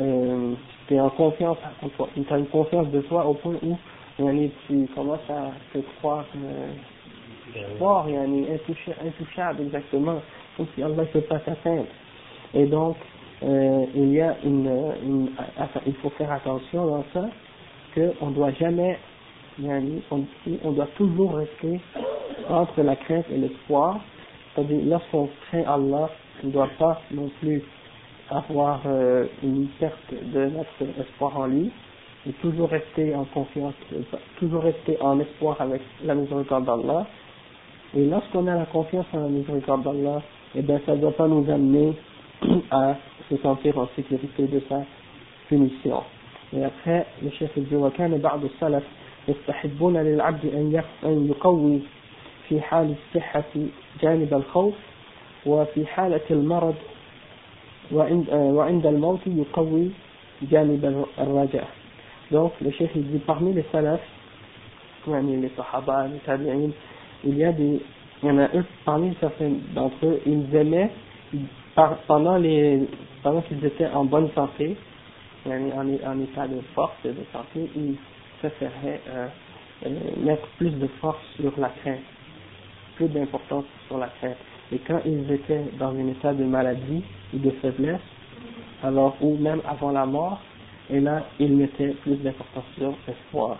euh, 0.00 0.54
tu 0.86 0.94
es 0.94 1.00
en 1.00 1.10
confiance 1.10 1.58
en 1.82 1.88
toi, 1.90 2.08
tu 2.14 2.24
as 2.32 2.38
une 2.38 2.46
confiance 2.46 2.88
de 2.90 3.00
toi 3.02 3.26
au 3.26 3.34
point 3.34 3.54
où 3.62 3.76
tu 4.66 4.88
commences 4.94 5.28
à 5.28 5.50
te 5.72 5.78
croire 5.98 6.24
euh, 6.36 6.72
fort, 7.78 8.06
intouchable 8.06 9.62
exactement, 9.62 10.20
comme 10.56 10.66
si 10.74 10.82
Allah 10.82 11.02
ne 11.02 11.04
peut 11.04 11.20
pas 11.22 11.40
s'atteindre. 11.40 11.86
Et 12.54 12.66
donc, 12.66 12.96
euh, 13.42 13.86
il 13.94 14.12
y 14.12 14.20
a 14.20 14.36
une, 14.44 14.66
une, 15.04 15.30
il 15.86 15.94
faut 15.96 16.10
faire 16.10 16.32
attention 16.32 16.86
dans 16.86 17.04
ça, 17.12 17.28
qu'on 17.94 18.30
ne 18.30 18.34
doit 18.34 18.52
jamais, 18.52 18.98
on, 20.11 20.25
on 20.63 20.71
doit 20.71 20.89
toujours 20.97 21.35
rester 21.35 21.79
entre 22.49 22.81
la 22.81 22.95
crainte 22.95 23.25
et 23.31 23.37
l'espoir. 23.37 23.99
C'est-à-dire, 24.53 24.81
lorsqu'on 24.85 25.29
craint 25.47 25.63
Allah, 25.67 26.09
on 26.43 26.47
ne 26.47 26.51
doit 26.51 26.69
pas 26.77 27.01
non 27.11 27.29
plus 27.39 27.63
avoir 28.29 28.81
euh, 28.85 29.25
une 29.43 29.67
perte 29.79 30.11
de 30.11 30.45
notre 30.45 30.99
espoir 30.99 31.37
en 31.37 31.47
lui, 31.47 31.71
et 32.27 32.31
toujours 32.33 32.69
rester 32.69 33.13
en 33.15 33.25
confiance, 33.25 33.73
toujours 34.39 34.63
rester 34.63 34.97
en 35.01 35.19
espoir 35.19 35.59
avec 35.59 35.81
la 36.03 36.15
miséricorde 36.15 36.65
d'Allah. 36.65 37.05
Et 37.95 38.05
lorsqu'on 38.05 38.47
a 38.47 38.55
la 38.55 38.65
confiance 38.65 39.05
en 39.13 39.19
la 39.19 39.27
miséricorde 39.27 39.83
d'Allah, 39.83 40.21
eh 40.55 40.61
bien 40.61 40.79
ça 40.85 40.95
ne 40.95 41.01
doit 41.01 41.11
pas 41.11 41.27
nous 41.27 41.49
amener 41.49 41.93
à 42.71 42.95
se 43.29 43.37
sentir 43.37 43.77
en 43.77 43.87
sécurité 43.95 44.47
de 44.47 44.61
sa 44.69 44.83
punition. 45.49 46.01
Et 46.55 46.63
après, 46.63 47.05
le 47.21 47.29
chef 47.31 47.51
dit 47.57 47.75
وكان 47.75 48.17
بعض 48.17 48.43
السلف 48.45 48.83
يستحبون 49.28 49.96
للعبد 49.96 50.46
أن 51.04 51.26
يقوي 51.30 51.80
في 52.48 52.60
حال 52.60 52.94
الصحة 52.94 53.44
جانب 54.02 54.34
الخوف 54.34 54.74
وفي 55.46 55.86
حالة 55.86 56.20
المرض 56.30 56.74
وعند, 57.92 58.86
الموت 58.86 59.20
يقوي 59.26 59.90
جانب 60.42 61.04
الرجاء. 61.18 61.68
Donc, 62.30 62.52
le 62.60 62.70
chef 62.72 62.90
il 62.94 63.06
dit 63.10 63.18
parmi 63.18 63.54
les 63.54 63.64
salafs, 63.72 64.00
les 65.06 65.50
sahaba, 65.56 66.08
les 66.08 66.18
tabi'in, 66.18 66.70
il 67.24 67.38
y 67.38 67.44
a 67.44 67.52
des, 67.52 67.80
il 68.22 68.28
y 68.28 68.30
en 68.30 68.38
a 68.38 68.48
eux, 68.54 68.64
parmi 68.84 69.14
certains 69.18 69.52
d'entre 69.74 69.96
eux, 70.04 70.20
ils 70.26 70.54
aimaient 70.54 70.90
pendant 72.06 72.36
les 72.36 72.86
pendant 73.22 73.40
qu'ils 73.42 73.64
étaient 73.64 73.86
en 73.86 74.04
bonne 74.04 74.30
santé, 74.34 74.76
en, 75.46 75.50
en, 75.52 76.20
état 76.20 76.46
de 76.46 76.60
force 76.74 76.92
et 77.04 77.08
de 77.08 77.24
santé, 77.32 77.70
ils 77.74 77.96
préféraient 78.39 79.01
euh, 79.09 79.27
euh, 79.85 79.89
mettre 80.17 80.47
plus 80.57 80.71
de 80.71 80.87
force 81.01 81.21
sur 81.35 81.51
la 81.57 81.69
crainte, 81.69 81.99
plus 82.95 83.07
d'importance 83.07 83.65
sur 83.87 83.97
la 83.97 84.07
crainte. 84.07 84.37
Et 84.71 84.79
quand 84.79 85.01
ils 85.05 85.31
étaient 85.31 85.65
dans 85.79 85.89
un 85.89 86.07
état 86.07 86.33
de 86.33 86.43
maladie 86.43 87.03
ou 87.33 87.37
de 87.37 87.51
faiblesse, 87.61 88.01
alors 88.83 89.15
ou 89.21 89.37
même 89.37 89.61
avant 89.67 89.91
la 89.91 90.05
mort, 90.05 90.41
et 90.89 90.99
là 90.99 91.23
ils 91.39 91.53
mettaient 91.55 91.95
plus 92.03 92.15
d'importance 92.17 92.65
sur 92.77 92.93
l'espoir. 93.07 93.57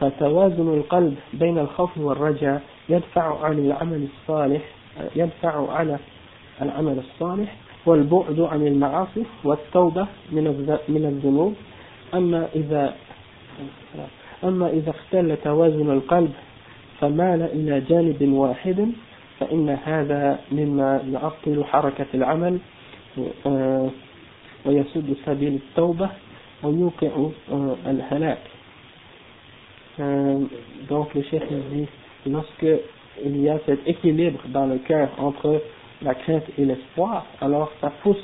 فتوازن 0.00 0.68
القلب 0.74 1.14
بين 1.32 1.58
الخوف 1.58 1.98
والرجاء 1.98 2.62
يدفع 2.88 3.44
عن 3.44 3.58
العمل 3.58 4.08
الصالح 4.12 4.62
يدفع 5.16 5.72
على 5.72 5.98
العمل 6.62 6.98
الصالح 6.98 7.56
والبعد 7.86 8.40
عن 8.40 8.66
المعاصي 8.66 9.24
والتوبة 9.44 10.06
من 10.32 10.44
من 10.88 11.04
الذنوب 11.04 11.54
أما 12.14 12.48
إذا 12.54 12.94
أما 14.43 14.69
إذا 14.69 14.89
اختل 14.89 15.37
توازن 15.43 15.91
القلب 15.91 16.31
فمال 16.99 17.41
إلى 17.41 17.79
جانب 17.89 18.33
واحد 18.33 18.91
فإن 19.39 19.69
هذا 19.69 20.39
مما 20.51 21.01
يعطل 21.11 21.63
حركة 21.63 22.05
العمل 22.13 22.59
ويسد 24.65 25.15
سبيل 25.25 25.53
التوبة 25.55 26.09
ويوقع 26.63 27.29
الهلاك 27.87 28.39
donc 30.89 31.13
le 31.13 31.21
chef 31.23 31.43
dit 31.71 31.87
lorsque 32.25 32.65
il 33.23 33.41
y 33.41 33.49
a 33.49 33.59
cet 33.65 33.87
équilibre 33.87 34.39
dans 34.47 34.65
le 34.65 34.77
cœur 34.79 35.09
entre 35.19 35.61
la 36.01 36.15
crainte 36.15 36.45
et 36.57 36.65
l'espoir, 36.65 37.25
alors 37.41 37.71
ça 37.79 37.91
pousse 38.01 38.23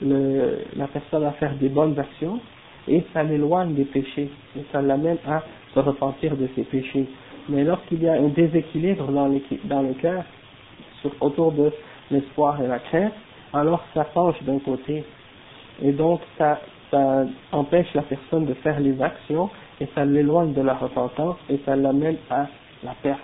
le, 0.00 0.58
la 0.76 0.86
personne 0.86 1.24
à 1.24 1.32
faire 1.32 1.54
des 1.54 1.68
bonnes 1.68 1.98
actions 1.98 2.38
et 2.88 3.04
ça 3.12 3.22
l'éloigne 3.22 3.74
des 3.74 3.84
péchés 3.84 4.30
et 4.56 4.64
ça 4.72 4.82
l'amène 4.82 5.18
à 5.26 5.42
se 5.74 5.80
repentir 5.80 6.36
de 6.36 6.48
ses 6.54 6.62
péchés. 6.64 7.06
Mais 7.48 7.64
lorsqu'il 7.64 8.02
y 8.02 8.08
a 8.08 8.14
un 8.14 8.28
déséquilibre 8.28 9.10
dans, 9.10 9.28
le 9.28 9.94
cœur 9.94 10.24
autour 11.20 11.52
de 11.52 11.72
l'espoir 12.10 12.60
et 12.62 12.66
la 12.66 12.78
crainte, 12.78 13.12
alors 13.52 13.82
ça 13.94 14.04
penche 14.04 14.42
d'un 14.42 14.58
côté 14.58 15.04
et 15.82 15.92
donc 15.92 16.20
ça, 16.36 16.60
ça 16.90 17.24
empêche 17.52 17.92
la 17.94 18.02
personne 18.02 18.46
de 18.46 18.54
faire 18.54 18.80
les 18.80 19.00
actions 19.00 19.48
et 19.80 19.86
ça 19.94 20.04
l'éloigne 20.04 20.52
de 20.52 20.62
la 20.62 20.74
repentance 20.74 21.36
et 21.48 21.58
ça 21.64 21.76
l'amène 21.76 22.16
à 22.30 22.46
la 22.82 22.94
perte. 23.02 23.20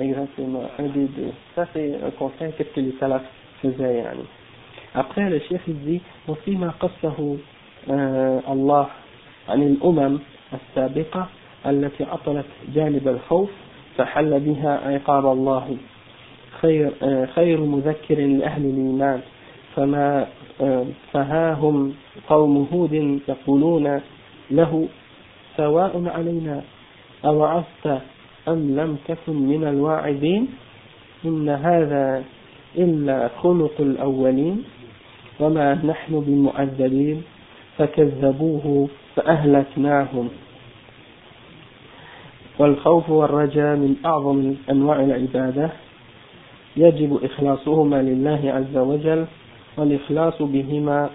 Exactement, 0.00 0.62
un 0.78 0.86
des 0.88 1.06
deux. 1.06 1.32
Ça, 1.56 1.66
c'est 1.72 1.98
un 2.02 2.10
conseil 2.12 2.52
qu'est-ce 2.56 2.68
que 2.70 2.80
les 2.80 2.94
salafs 3.00 3.24
faisaient. 3.62 3.98
Yani. 3.98 4.24
Après, 4.94 5.28
le 5.30 5.38
chef 5.40 5.60
il 5.68 5.78
dit 5.84 6.00
وفيما 6.28 6.72
قصه 6.80 7.36
الله 8.48 8.86
عن 9.48 9.62
الأمم 9.62 10.18
السابقة 10.52 11.26
التي 11.66 12.04
عطلت 12.04 12.46
جانب 12.74 13.08
الخوف 13.08 13.50
فحل 13.96 14.40
بها 14.40 14.80
عقاب 14.86 15.26
الله 15.26 15.76
خير 16.60 16.90
خير 17.34 17.60
مذكر 17.60 18.14
لأهل 18.14 18.64
الإيمان 18.64 19.20
فما 19.76 20.26
فها 21.12 21.52
هم 21.54 21.94
قوم 22.28 22.68
هود 22.72 23.20
يقولون 23.28 24.00
له 24.50 24.88
سواء 25.56 26.02
علينا 26.06 26.62
أوعظت 27.24 28.00
أم 28.48 28.76
لم 28.76 28.96
تكن 29.08 29.36
من 29.36 29.64
الواعدين 29.68 30.48
إن 31.24 31.48
هذا 31.48 32.24
إلا 32.76 33.28
خلق 33.42 33.74
الأولين 33.80 34.64
وما 35.40 35.74
نحن 35.74 36.20
بمعذبين 36.20 37.22
فكذبوه 37.78 38.88
فأهلكناهم. 39.16 40.28
والخوف 42.58 43.10
والرجاء 43.10 43.76
من 43.76 43.96
أعظم 44.06 44.54
أنواع 44.70 45.00
العبادة. 45.00 45.70
يجب 46.76 47.24
إخلاصهما 47.24 48.02
لله 48.02 48.40
عز 48.44 48.76
وجل 48.76 49.24
والإخلاص 49.76 50.42
بهما 50.42 51.10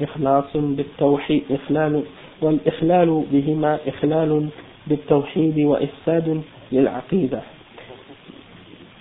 إخلاص 0.00 0.56
بالتوحيد 0.56 1.42
إخلال 1.50 2.02
والإخلال 2.42 3.24
بهما 3.32 3.78
إخلال 3.86 4.48
بالتوحيد 4.86 5.58
وإفساد 5.58 6.42
للعقيدة. 6.72 7.42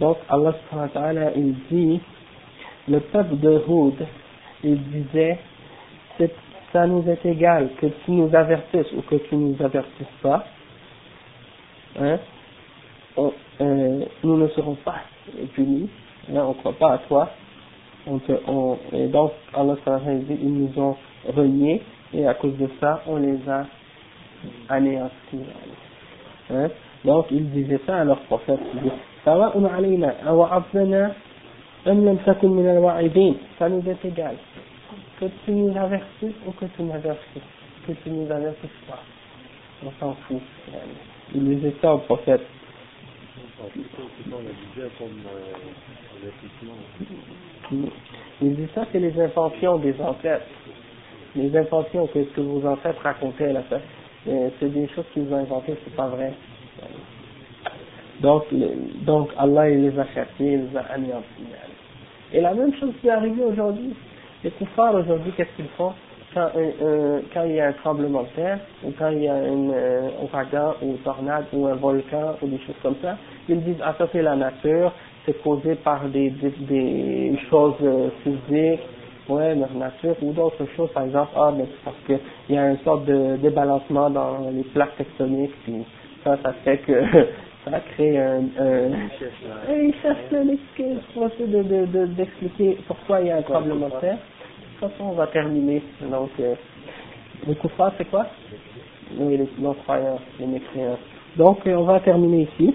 Donc 0.01 0.17
Allah 0.27 0.53
subhanahu 0.53 0.89
wa 0.93 1.01
ta'ala 1.01 1.31
il 1.37 1.55
dit 1.71 2.01
le 2.89 2.99
peuple 2.99 3.37
de 3.37 3.63
Houd 3.65 4.05
il 4.63 4.83
disait 4.89 5.39
ça 6.73 6.85
nous 6.87 7.07
est 7.07 7.25
égal 7.25 7.69
que 7.79 7.87
tu 8.03 8.11
nous 8.11 8.35
avertisses 8.35 8.91
ou 8.97 9.01
que 9.03 9.15
tu 9.15 9.35
nous 9.35 9.55
avertisses 9.63 10.17
pas 10.21 10.43
hein 11.97 12.19
euh, 13.17 14.05
nous 14.23 14.37
ne 14.37 14.47
serons 14.49 14.75
pas 14.75 15.01
punis, 15.53 15.89
là 16.29 16.45
on 16.45 16.49
ne 16.49 16.53
croit 16.55 16.73
pas 16.73 16.93
à 16.93 16.97
toi, 16.99 17.29
on 18.07 18.19
te, 18.19 18.31
on, 18.47 18.77
et 18.93 19.07
donc 19.07 19.33
Allah 19.53 19.75
dit, 20.05 20.37
ils 20.41 20.53
nous 20.53 20.81
ont 20.81 20.95
reniés, 21.27 21.81
et 22.13 22.25
à 22.25 22.33
cause 22.33 22.57
de 22.57 22.69
ça, 22.79 23.03
on 23.07 23.17
les 23.17 23.37
a 23.47 23.65
anéantis. 24.69 25.45
Hein? 26.49 26.69
Donc 27.05 27.27
ils 27.31 27.49
disaient 27.51 27.81
ça 27.85 27.97
à 27.97 28.03
leur 28.03 28.19
prophète, 28.21 28.59
ils 33.01 33.11
disaient, 33.11 33.35
ça 33.59 33.69
nous 33.69 33.83
est 33.87 34.05
égal, 34.05 34.35
que 35.19 35.25
tu 35.45 35.51
nous 35.51 35.77
avertisses 35.77 36.35
ou 36.47 36.51
que 36.51 36.65
tu 36.65 36.83
n'avertisses, 36.83 37.41
que 37.87 37.91
tu 37.91 38.09
nous 38.09 38.31
avertisses 38.31 38.69
pas, 38.87 38.99
on 39.85 39.91
s'en 39.99 40.15
fout. 40.27 40.41
Ils 41.35 41.43
disaient 41.43 41.75
ça 41.81 41.93
au 41.93 41.99
prophète. 41.99 42.41
Il 48.41 48.55
dit 48.55 48.67
ça, 48.73 48.85
c'est 48.91 48.99
les 48.99 49.19
inventions 49.19 49.77
des 49.77 50.01
ancêtres. 50.01 50.45
Les 51.35 51.55
inventions 51.55 52.07
que, 52.07 52.19
que 52.19 52.41
vos 52.41 52.65
ancêtres 52.67 53.01
racontaient, 53.01 53.53
c'est 54.25 54.69
des 54.69 54.87
choses 54.89 55.05
qu'ils 55.13 55.31
ont 55.31 55.37
inventées, 55.37 55.77
c'est 55.83 55.95
pas 55.95 56.07
vrai. 56.07 56.33
Donc, 58.21 58.43
donc 59.05 59.29
Allah 59.37 59.69
il 59.69 59.81
les 59.89 59.99
a 59.99 60.05
châtiés, 60.13 60.53
il 60.53 60.69
les 60.69 60.77
a 60.77 60.81
anéantis. 60.93 61.25
Et 62.33 62.41
la 62.41 62.53
même 62.53 62.73
chose 62.75 62.93
qui 63.01 63.07
est 63.07 63.11
arrivée 63.11 63.43
aujourd'hui. 63.43 63.93
Les 64.43 64.51
koufars 64.51 64.95
aujourd'hui, 64.95 65.31
qu'est-ce 65.35 65.55
qu'ils 65.55 65.69
font? 65.77 65.93
Quand, 66.33 66.49
quand 67.33 67.43
il 67.43 67.55
y 67.55 67.59
a 67.59 67.67
un 67.67 67.73
tremblement 67.73 68.23
de 68.23 68.29
terre, 68.29 68.59
ou 68.85 68.91
quand 68.97 69.09
il 69.09 69.23
y 69.23 69.27
a 69.27 69.33
un 69.33 69.69
euh, 69.69 70.09
ouragan, 70.23 70.75
ou 70.81 70.91
une 70.91 70.97
tornade, 70.99 71.45
ou 71.51 71.67
un 71.67 71.75
volcan, 71.75 72.35
ou 72.41 72.47
des 72.47 72.57
choses 72.59 72.77
comme 72.81 72.95
ça, 73.01 73.17
ils 73.49 73.61
disent 73.61 73.81
ah 73.83 73.93
ça 73.97 74.07
c'est 74.13 74.21
la 74.21 74.37
nature, 74.37 74.93
c'est 75.25 75.41
causé 75.43 75.75
par 75.75 76.05
des, 76.05 76.29
des, 76.29 77.37
choses 77.49 77.75
euh, 77.83 78.09
physiques, 78.23 78.79
ouais, 79.27 79.55
nature, 79.55 80.15
ou 80.21 80.31
d'autres 80.31 80.65
choses, 80.77 80.89
par 80.93 81.03
exemple, 81.03 81.31
ah 81.35 81.51
mais 81.55 81.65
c'est 81.65 81.83
parce 81.83 81.97
qu'il 82.05 82.55
y 82.55 82.57
a 82.57 82.69
une 82.71 82.79
sorte 82.79 83.03
de 83.05 83.35
débalancement 83.35 84.09
dans 84.09 84.49
les 84.51 84.63
plaques 84.63 84.95
tectoniques, 84.95 85.53
puis 85.63 85.83
ça, 86.23 86.37
ça 86.41 86.53
fait 86.63 86.77
que 86.77 86.93
ça 87.65 87.79
crée 87.93 88.17
un, 88.17 88.43
un 88.59 88.89
ils 89.69 89.93
cherchent 90.01 90.17
pour 91.13 91.27
essayer 91.27 91.47
de, 91.47 91.85
de, 91.85 92.05
d'expliquer 92.07 92.77
pourquoi 92.87 93.21
il 93.21 93.27
y 93.27 93.31
a 93.31 93.37
un 93.37 93.41
tremblement 93.41 93.87
de 93.87 93.99
terre. 93.99 94.17
De 94.17 94.87
toute 94.87 94.91
façon, 94.91 95.09
on 95.11 95.13
va 95.13 95.27
terminer. 95.27 95.83
Donc, 96.01 96.31
euh, 96.39 96.55
les 97.47 97.55
koufars, 97.55 97.93
c'est 97.97 98.09
quoi? 98.09 98.25
Oui, 99.17 99.37
les 99.37 99.49
non-croyants, 99.59 100.19
les 100.39 100.47
mécréants. 100.47 100.97
Donc, 101.37 101.65
euh, 101.67 101.75
on 101.75 101.83
va 101.83 101.99
terminer 101.99 102.47
ici. 102.53 102.73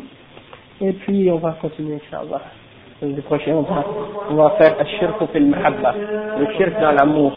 Et 0.80 0.92
puis, 0.92 1.30
on 1.32 1.38
va 1.38 1.56
continuer, 1.60 1.96
Inch'Allah. 1.96 2.42
Le 3.02 3.20
prochain, 3.22 3.52
on 3.52 3.62
va, 3.62 3.84
on 4.30 4.34
va 4.36 4.50
faire 4.50 4.76
le 4.78 6.46
shirk 6.56 6.80
dans 6.80 6.92
l'amour. 6.92 7.32